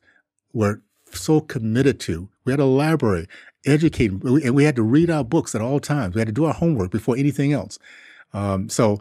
were 0.53 0.81
so 1.11 1.41
committed 1.41 1.99
to. 2.01 2.29
We 2.43 2.53
had 2.53 2.59
a 2.59 2.65
library, 2.65 3.27
educating, 3.65 4.21
and 4.43 4.55
we 4.55 4.63
had 4.63 4.75
to 4.77 4.83
read 4.83 5.09
our 5.09 5.23
books 5.23 5.53
at 5.53 5.61
all 5.61 5.79
times. 5.79 6.15
We 6.15 6.21
had 6.21 6.27
to 6.27 6.33
do 6.33 6.45
our 6.45 6.53
homework 6.53 6.91
before 6.91 7.17
anything 7.17 7.53
else. 7.53 7.77
Um, 8.33 8.69
so, 8.69 8.99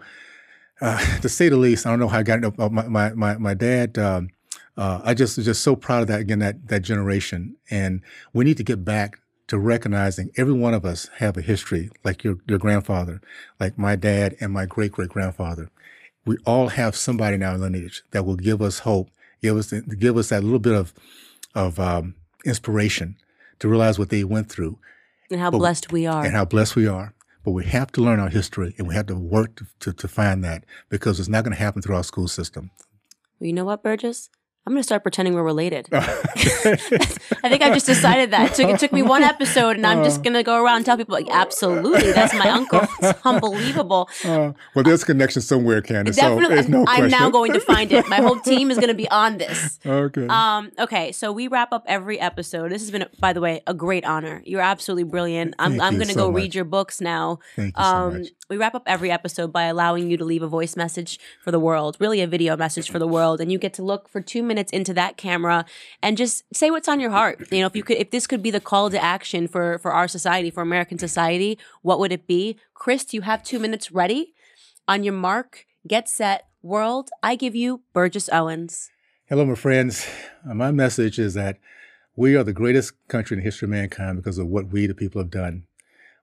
uh, 0.80 1.20
to 1.20 1.28
say 1.28 1.48
the 1.48 1.56
least, 1.56 1.86
I 1.86 1.90
don't 1.90 2.00
know 2.00 2.08
how 2.08 2.18
I 2.18 2.22
got 2.22 2.44
it. 2.44 2.58
My 2.58 2.68
my 2.88 3.10
my, 3.14 3.36
my 3.38 3.54
dad. 3.54 3.98
Um, 3.98 4.30
uh, 4.80 5.02
I 5.04 5.12
just 5.12 5.36
just 5.36 5.62
so 5.62 5.76
proud 5.76 6.00
of 6.00 6.08
that 6.08 6.20
again 6.20 6.38
that 6.38 6.68
that 6.68 6.80
generation, 6.80 7.56
and 7.70 8.00
we 8.32 8.46
need 8.46 8.56
to 8.56 8.64
get 8.64 8.82
back 8.82 9.20
to 9.48 9.58
recognizing 9.58 10.30
every 10.38 10.54
one 10.54 10.72
of 10.72 10.86
us 10.86 11.10
have 11.18 11.36
a 11.36 11.42
history, 11.42 11.90
like 12.02 12.24
your 12.24 12.38
your 12.48 12.58
grandfather, 12.58 13.20
like 13.60 13.76
my 13.76 13.94
dad 13.94 14.36
and 14.40 14.54
my 14.54 14.64
great 14.64 14.92
great 14.92 15.10
grandfather. 15.10 15.70
We 16.24 16.38
all 16.46 16.68
have 16.68 16.96
somebody 16.96 17.34
in 17.34 17.42
our 17.42 17.58
lineage 17.58 18.02
that 18.12 18.24
will 18.24 18.36
give 18.36 18.62
us 18.62 18.78
hope, 18.78 19.10
give 19.42 19.54
us 19.54 19.70
give 19.70 20.16
us 20.16 20.30
that 20.30 20.42
little 20.42 20.58
bit 20.58 20.74
of 20.74 20.94
of 21.54 21.78
um, 21.78 22.14
inspiration 22.46 23.16
to 23.58 23.68
realize 23.68 23.98
what 23.98 24.08
they 24.08 24.24
went 24.24 24.48
through, 24.50 24.78
and 25.30 25.40
how 25.40 25.50
but, 25.50 25.58
blessed 25.58 25.92
we 25.92 26.06
are, 26.06 26.24
and 26.24 26.34
how 26.34 26.46
blessed 26.46 26.74
we 26.74 26.88
are. 26.88 27.12
But 27.44 27.50
we 27.50 27.66
have 27.66 27.92
to 27.92 28.00
learn 28.00 28.18
our 28.18 28.30
history, 28.30 28.74
and 28.78 28.88
we 28.88 28.94
have 28.94 29.08
to 29.08 29.14
work 29.14 29.56
to, 29.56 29.66
to, 29.80 29.92
to 29.92 30.08
find 30.08 30.42
that 30.44 30.64
because 30.88 31.20
it's 31.20 31.28
not 31.28 31.44
going 31.44 31.54
to 31.54 31.62
happen 31.62 31.82
through 31.82 31.96
our 31.96 32.04
school 32.04 32.28
system. 32.28 32.70
Well, 33.38 33.46
you 33.46 33.52
know 33.52 33.66
what, 33.66 33.82
Burgess? 33.82 34.30
I'm 34.70 34.74
going 34.74 34.82
to 34.82 34.86
start 34.86 35.02
pretending 35.02 35.34
we're 35.34 35.42
related. 35.42 35.88
I 35.92 35.98
think 37.48 37.60
I 37.60 37.70
just 37.74 37.86
decided 37.86 38.30
that. 38.30 38.52
It 38.52 38.54
took, 38.54 38.70
it 38.70 38.78
took 38.78 38.92
me 38.92 39.02
one 39.02 39.24
episode, 39.24 39.74
and 39.74 39.84
I'm 39.84 40.04
just 40.04 40.20
uh. 40.20 40.22
going 40.22 40.34
to 40.34 40.44
go 40.44 40.62
around 40.62 40.76
and 40.76 40.86
tell 40.86 40.96
people, 40.96 41.12
like, 41.12 41.26
absolutely, 41.28 42.12
that's 42.12 42.32
my 42.34 42.48
uncle. 42.48 42.80
It's 43.02 43.18
unbelievable. 43.24 44.08
Uh, 44.24 44.52
well, 44.74 44.84
there's 44.84 45.02
a 45.02 45.06
connection 45.06 45.42
somewhere, 45.42 45.80
Candace. 45.80 46.16
Definitely. 46.16 46.62
So 46.62 46.68
no 46.68 46.84
I'm 46.86 47.08
now 47.08 47.30
going 47.30 47.52
to 47.54 47.60
find 47.60 47.90
it. 47.90 48.08
My 48.08 48.18
whole 48.18 48.38
team 48.40 48.70
is 48.70 48.76
going 48.76 48.90
to 48.90 48.94
be 48.94 49.10
on 49.10 49.38
this. 49.38 49.80
Okay. 49.84 50.28
Um, 50.28 50.70
okay, 50.78 51.10
so 51.10 51.32
we 51.32 51.48
wrap 51.48 51.72
up 51.72 51.82
every 51.86 52.20
episode. 52.20 52.70
This 52.70 52.82
has 52.82 52.92
been, 52.92 53.06
by 53.18 53.32
the 53.32 53.40
way, 53.40 53.62
a 53.66 53.74
great 53.74 54.04
honor. 54.04 54.40
You're 54.44 54.60
absolutely 54.60 55.04
brilliant. 55.04 55.54
I'm, 55.58 55.80
I'm 55.80 55.96
going 55.96 56.08
to 56.08 56.14
so 56.14 56.26
go 56.26 56.30
much. 56.30 56.42
read 56.42 56.54
your 56.54 56.64
books 56.64 57.00
now. 57.00 57.40
Thank 57.56 57.76
you 57.76 57.82
um, 57.82 58.12
so 58.12 58.18
much. 58.18 58.28
We 58.50 58.56
wrap 58.56 58.74
up 58.74 58.82
every 58.86 59.10
episode 59.10 59.52
by 59.52 59.64
allowing 59.64 60.10
you 60.10 60.16
to 60.16 60.24
leave 60.24 60.42
a 60.42 60.48
voice 60.48 60.76
message 60.76 61.18
for 61.40 61.50
the 61.50 61.60
world, 61.60 61.96
really 62.00 62.20
a 62.20 62.26
video 62.26 62.56
message 62.56 62.90
for 62.90 62.98
the 62.98 63.06
world, 63.06 63.40
and 63.40 63.50
you 63.50 63.58
get 63.58 63.72
to 63.74 63.82
look 63.82 64.08
for 64.08 64.20
two 64.20 64.42
minutes 64.42 64.59
into 64.70 64.92
that 64.94 65.16
camera 65.16 65.64
and 66.02 66.18
just 66.18 66.44
say 66.54 66.70
what's 66.70 66.88
on 66.88 67.00
your 67.00 67.10
heart. 67.10 67.50
You 67.50 67.60
know, 67.60 67.66
if 67.66 67.74
you 67.74 67.82
could, 67.82 67.96
if 67.96 68.10
this 68.10 68.26
could 68.26 68.42
be 68.42 68.50
the 68.50 68.60
call 68.60 68.90
to 68.90 69.02
action 69.02 69.48
for 69.48 69.78
for 69.78 69.92
our 69.92 70.08
society, 70.08 70.50
for 70.50 70.60
American 70.60 70.98
society, 70.98 71.58
what 71.80 71.98
would 71.98 72.12
it 72.12 72.26
be? 72.26 72.58
Chris, 72.74 73.14
you 73.14 73.22
have 73.22 73.42
two 73.42 73.58
minutes 73.58 73.90
ready. 73.90 74.34
On 74.86 75.02
your 75.04 75.14
mark, 75.14 75.66
get 75.86 76.08
set, 76.08 76.48
world. 76.62 77.10
I 77.22 77.36
give 77.36 77.54
you 77.54 77.82
Burgess 77.92 78.28
Owens. 78.32 78.90
Hello, 79.28 79.44
my 79.44 79.54
friends. 79.54 80.06
Uh, 80.48 80.54
my 80.54 80.70
message 80.70 81.18
is 81.18 81.34
that 81.34 81.58
we 82.16 82.34
are 82.36 82.44
the 82.44 82.52
greatest 82.52 82.92
country 83.08 83.36
in 83.36 83.40
the 83.40 83.44
history 83.44 83.66
of 83.66 83.70
mankind 83.70 84.16
because 84.16 84.38
of 84.38 84.48
what 84.48 84.68
we, 84.68 84.86
the 84.86 84.94
people, 84.94 85.20
have 85.20 85.30
done. 85.30 85.64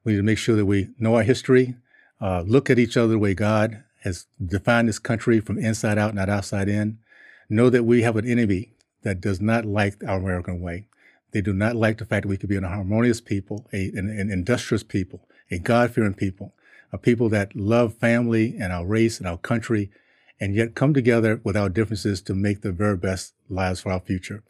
We 0.03 0.11
need 0.11 0.17
to 0.17 0.23
make 0.23 0.37
sure 0.37 0.55
that 0.55 0.65
we 0.65 0.89
know 0.99 1.15
our 1.15 1.23
history, 1.23 1.75
uh, 2.19 2.43
look 2.45 2.69
at 2.69 2.79
each 2.79 2.97
other 2.97 3.13
the 3.13 3.19
way 3.19 3.33
God 3.33 3.83
has 4.01 4.25
defined 4.43 4.89
this 4.89 4.99
country 4.99 5.39
from 5.39 5.57
inside 5.57 5.97
out, 5.97 6.13
not 6.13 6.29
outside 6.29 6.69
in, 6.69 6.99
know 7.49 7.69
that 7.69 7.83
we 7.83 8.01
have 8.01 8.15
an 8.15 8.29
enemy 8.29 8.73
that 9.03 9.21
does 9.21 9.39
not 9.39 9.65
like 9.65 10.03
our 10.05 10.17
American 10.17 10.61
way. 10.61 10.87
They 11.31 11.41
do 11.41 11.53
not 11.53 11.75
like 11.75 11.97
the 11.97 12.05
fact 12.05 12.23
that 12.23 12.29
we 12.29 12.37
could 12.37 12.49
be 12.49 12.55
a 12.55 12.67
harmonious 12.67 13.21
people, 13.21 13.67
a, 13.73 13.89
an, 13.89 14.09
an 14.09 14.31
industrious 14.31 14.83
people, 14.83 15.27
a 15.51 15.59
God 15.59 15.91
fearing 15.91 16.13
people, 16.13 16.53
a 16.91 16.97
people 16.97 17.29
that 17.29 17.55
love 17.55 17.93
family 17.93 18.55
and 18.59 18.71
our 18.71 18.85
race 18.85 19.19
and 19.19 19.27
our 19.27 19.37
country, 19.37 19.91
and 20.39 20.55
yet 20.55 20.75
come 20.75 20.93
together 20.93 21.41
with 21.43 21.57
our 21.57 21.69
differences 21.69 22.21
to 22.21 22.33
make 22.33 22.61
the 22.61 22.71
very 22.71 22.97
best 22.97 23.33
lives 23.49 23.81
for 23.81 23.91
our 23.91 23.99
future. 23.99 24.43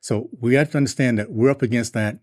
So 0.00 0.28
we 0.40 0.54
have 0.54 0.70
to 0.70 0.78
understand 0.78 1.18
that 1.18 1.30
we're 1.30 1.50
up 1.50 1.62
against 1.62 1.92
that. 1.94 2.18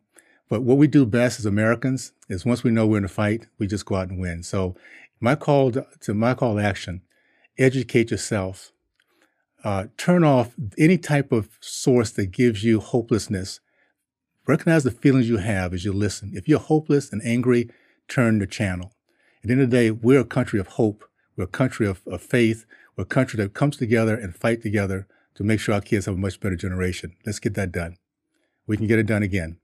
But 0.50 0.64
what 0.64 0.78
we 0.78 0.88
do 0.88 1.06
best 1.06 1.40
as 1.40 1.46
Americans 1.46 2.14
is 2.30 2.46
once 2.46 2.64
we 2.64 2.72
know 2.72 2.88
we're 2.88 3.00
in 3.00 3.06
a 3.06 3.10
fight, 3.10 3.48
we 3.60 3.68
just 3.68 3.86
go 3.86 3.96
out 3.96 4.10
and 4.10 4.20
win. 4.20 4.44
So 4.44 4.76
my 5.20 5.36
call 5.36 5.72
to, 5.72 5.86
to 6.02 6.14
my 6.14 6.34
call 6.34 6.56
to 6.56 6.62
action, 6.62 7.02
educate 7.58 8.12
yourself, 8.12 8.72
uh, 9.64 9.86
turn 9.98 10.24
off 10.24 10.56
any 10.78 10.98
type 10.98 11.32
of 11.32 11.50
source 11.60 12.12
that 12.12 12.32
gives 12.32 12.64
you 12.64 12.80
hopelessness. 12.80 13.60
Recognize 14.48 14.84
the 14.84 14.92
feelings 14.92 15.28
you 15.28 15.38
have 15.38 15.74
as 15.74 15.84
you 15.84 15.92
listen. 15.92 16.32
If 16.34 16.48
you're 16.48 16.60
hopeless 16.60 17.12
and 17.12 17.22
angry, 17.26 17.70
turn 18.08 18.40
the 18.40 18.48
channel. 18.48 18.94
At 19.44 19.48
the 19.48 19.54
end 19.54 19.62
of 19.62 19.70
the 19.70 19.78
day, 19.78 19.92
we're 19.92 20.22
a 20.22 20.26
country 20.26 20.60
of 20.60 20.68
hope. 20.68 21.04
We're 21.36 21.46
a 21.46 21.48
country 21.48 21.86
of, 21.86 22.02
of 22.08 22.22
faith. 22.22 22.66
We're 22.96 23.04
a 23.04 23.06
country 23.06 23.38
that 23.38 23.54
comes 23.54 23.78
together 23.78 24.16
and 24.16 24.36
fight 24.36 24.62
together 24.62 25.08
to 25.36 25.44
make 25.44 25.60
sure 25.60 25.76
our 25.76 25.82
kids 25.82 26.06
have 26.06 26.16
a 26.16 26.18
much 26.18 26.40
better 26.40 26.56
generation. 26.56 27.16
Let's 27.26 27.40
get 27.40 27.54
that 27.56 27.72
done. 27.72 27.98
We 28.66 28.78
can 28.78 28.88
get 28.88 29.00
it 29.00 29.06
done 29.06 29.24
again. 29.24 29.58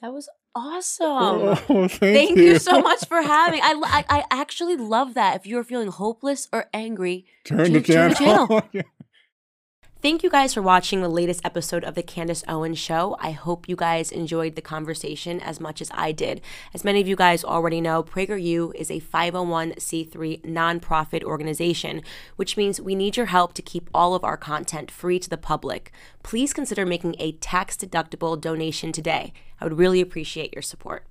That 0.00 0.12
was 0.12 0.28
awesome. 0.54 1.08
Oh, 1.08 1.54
thank, 1.88 1.90
thank 1.90 2.36
you. 2.36 2.44
you. 2.44 2.58
so 2.58 2.80
much 2.80 3.06
for 3.06 3.22
having. 3.22 3.60
I, 3.62 3.74
I, 3.84 4.04
I 4.08 4.24
actually 4.30 4.76
love 4.76 5.14
that. 5.14 5.36
If 5.36 5.46
you're 5.46 5.64
feeling 5.64 5.88
hopeless 5.88 6.48
or 6.52 6.68
angry, 6.72 7.26
turn, 7.44 7.72
the 7.72 7.80
channel. 7.80 8.14
Turn 8.14 8.62
the 8.70 8.70
channel. 8.72 8.84
Thank 10.04 10.22
you 10.22 10.28
guys 10.28 10.52
for 10.52 10.60
watching 10.60 11.00
the 11.00 11.08
latest 11.08 11.40
episode 11.46 11.82
of 11.82 11.94
the 11.94 12.02
Candace 12.02 12.44
Owens 12.46 12.78
Show. 12.78 13.16
I 13.20 13.30
hope 13.30 13.70
you 13.70 13.74
guys 13.74 14.12
enjoyed 14.12 14.54
the 14.54 14.60
conversation 14.60 15.40
as 15.40 15.60
much 15.60 15.80
as 15.80 15.90
I 15.94 16.12
did. 16.12 16.42
As 16.74 16.84
many 16.84 17.00
of 17.00 17.08
you 17.08 17.16
guys 17.16 17.42
already 17.42 17.80
know, 17.80 18.02
PragerU 18.02 18.74
is 18.74 18.90
a 18.90 19.00
501c3 19.00 20.42
nonprofit 20.42 21.24
organization, 21.24 22.02
which 22.36 22.54
means 22.54 22.82
we 22.82 22.94
need 22.94 23.16
your 23.16 23.32
help 23.32 23.54
to 23.54 23.62
keep 23.62 23.88
all 23.94 24.14
of 24.14 24.24
our 24.24 24.36
content 24.36 24.90
free 24.90 25.18
to 25.18 25.30
the 25.30 25.38
public. 25.38 25.90
Please 26.22 26.52
consider 26.52 26.84
making 26.84 27.16
a 27.18 27.32
tax 27.32 27.74
deductible 27.74 28.38
donation 28.38 28.92
today. 28.92 29.32
I 29.58 29.64
would 29.64 29.78
really 29.78 30.02
appreciate 30.02 30.52
your 30.52 30.60
support. 30.60 31.06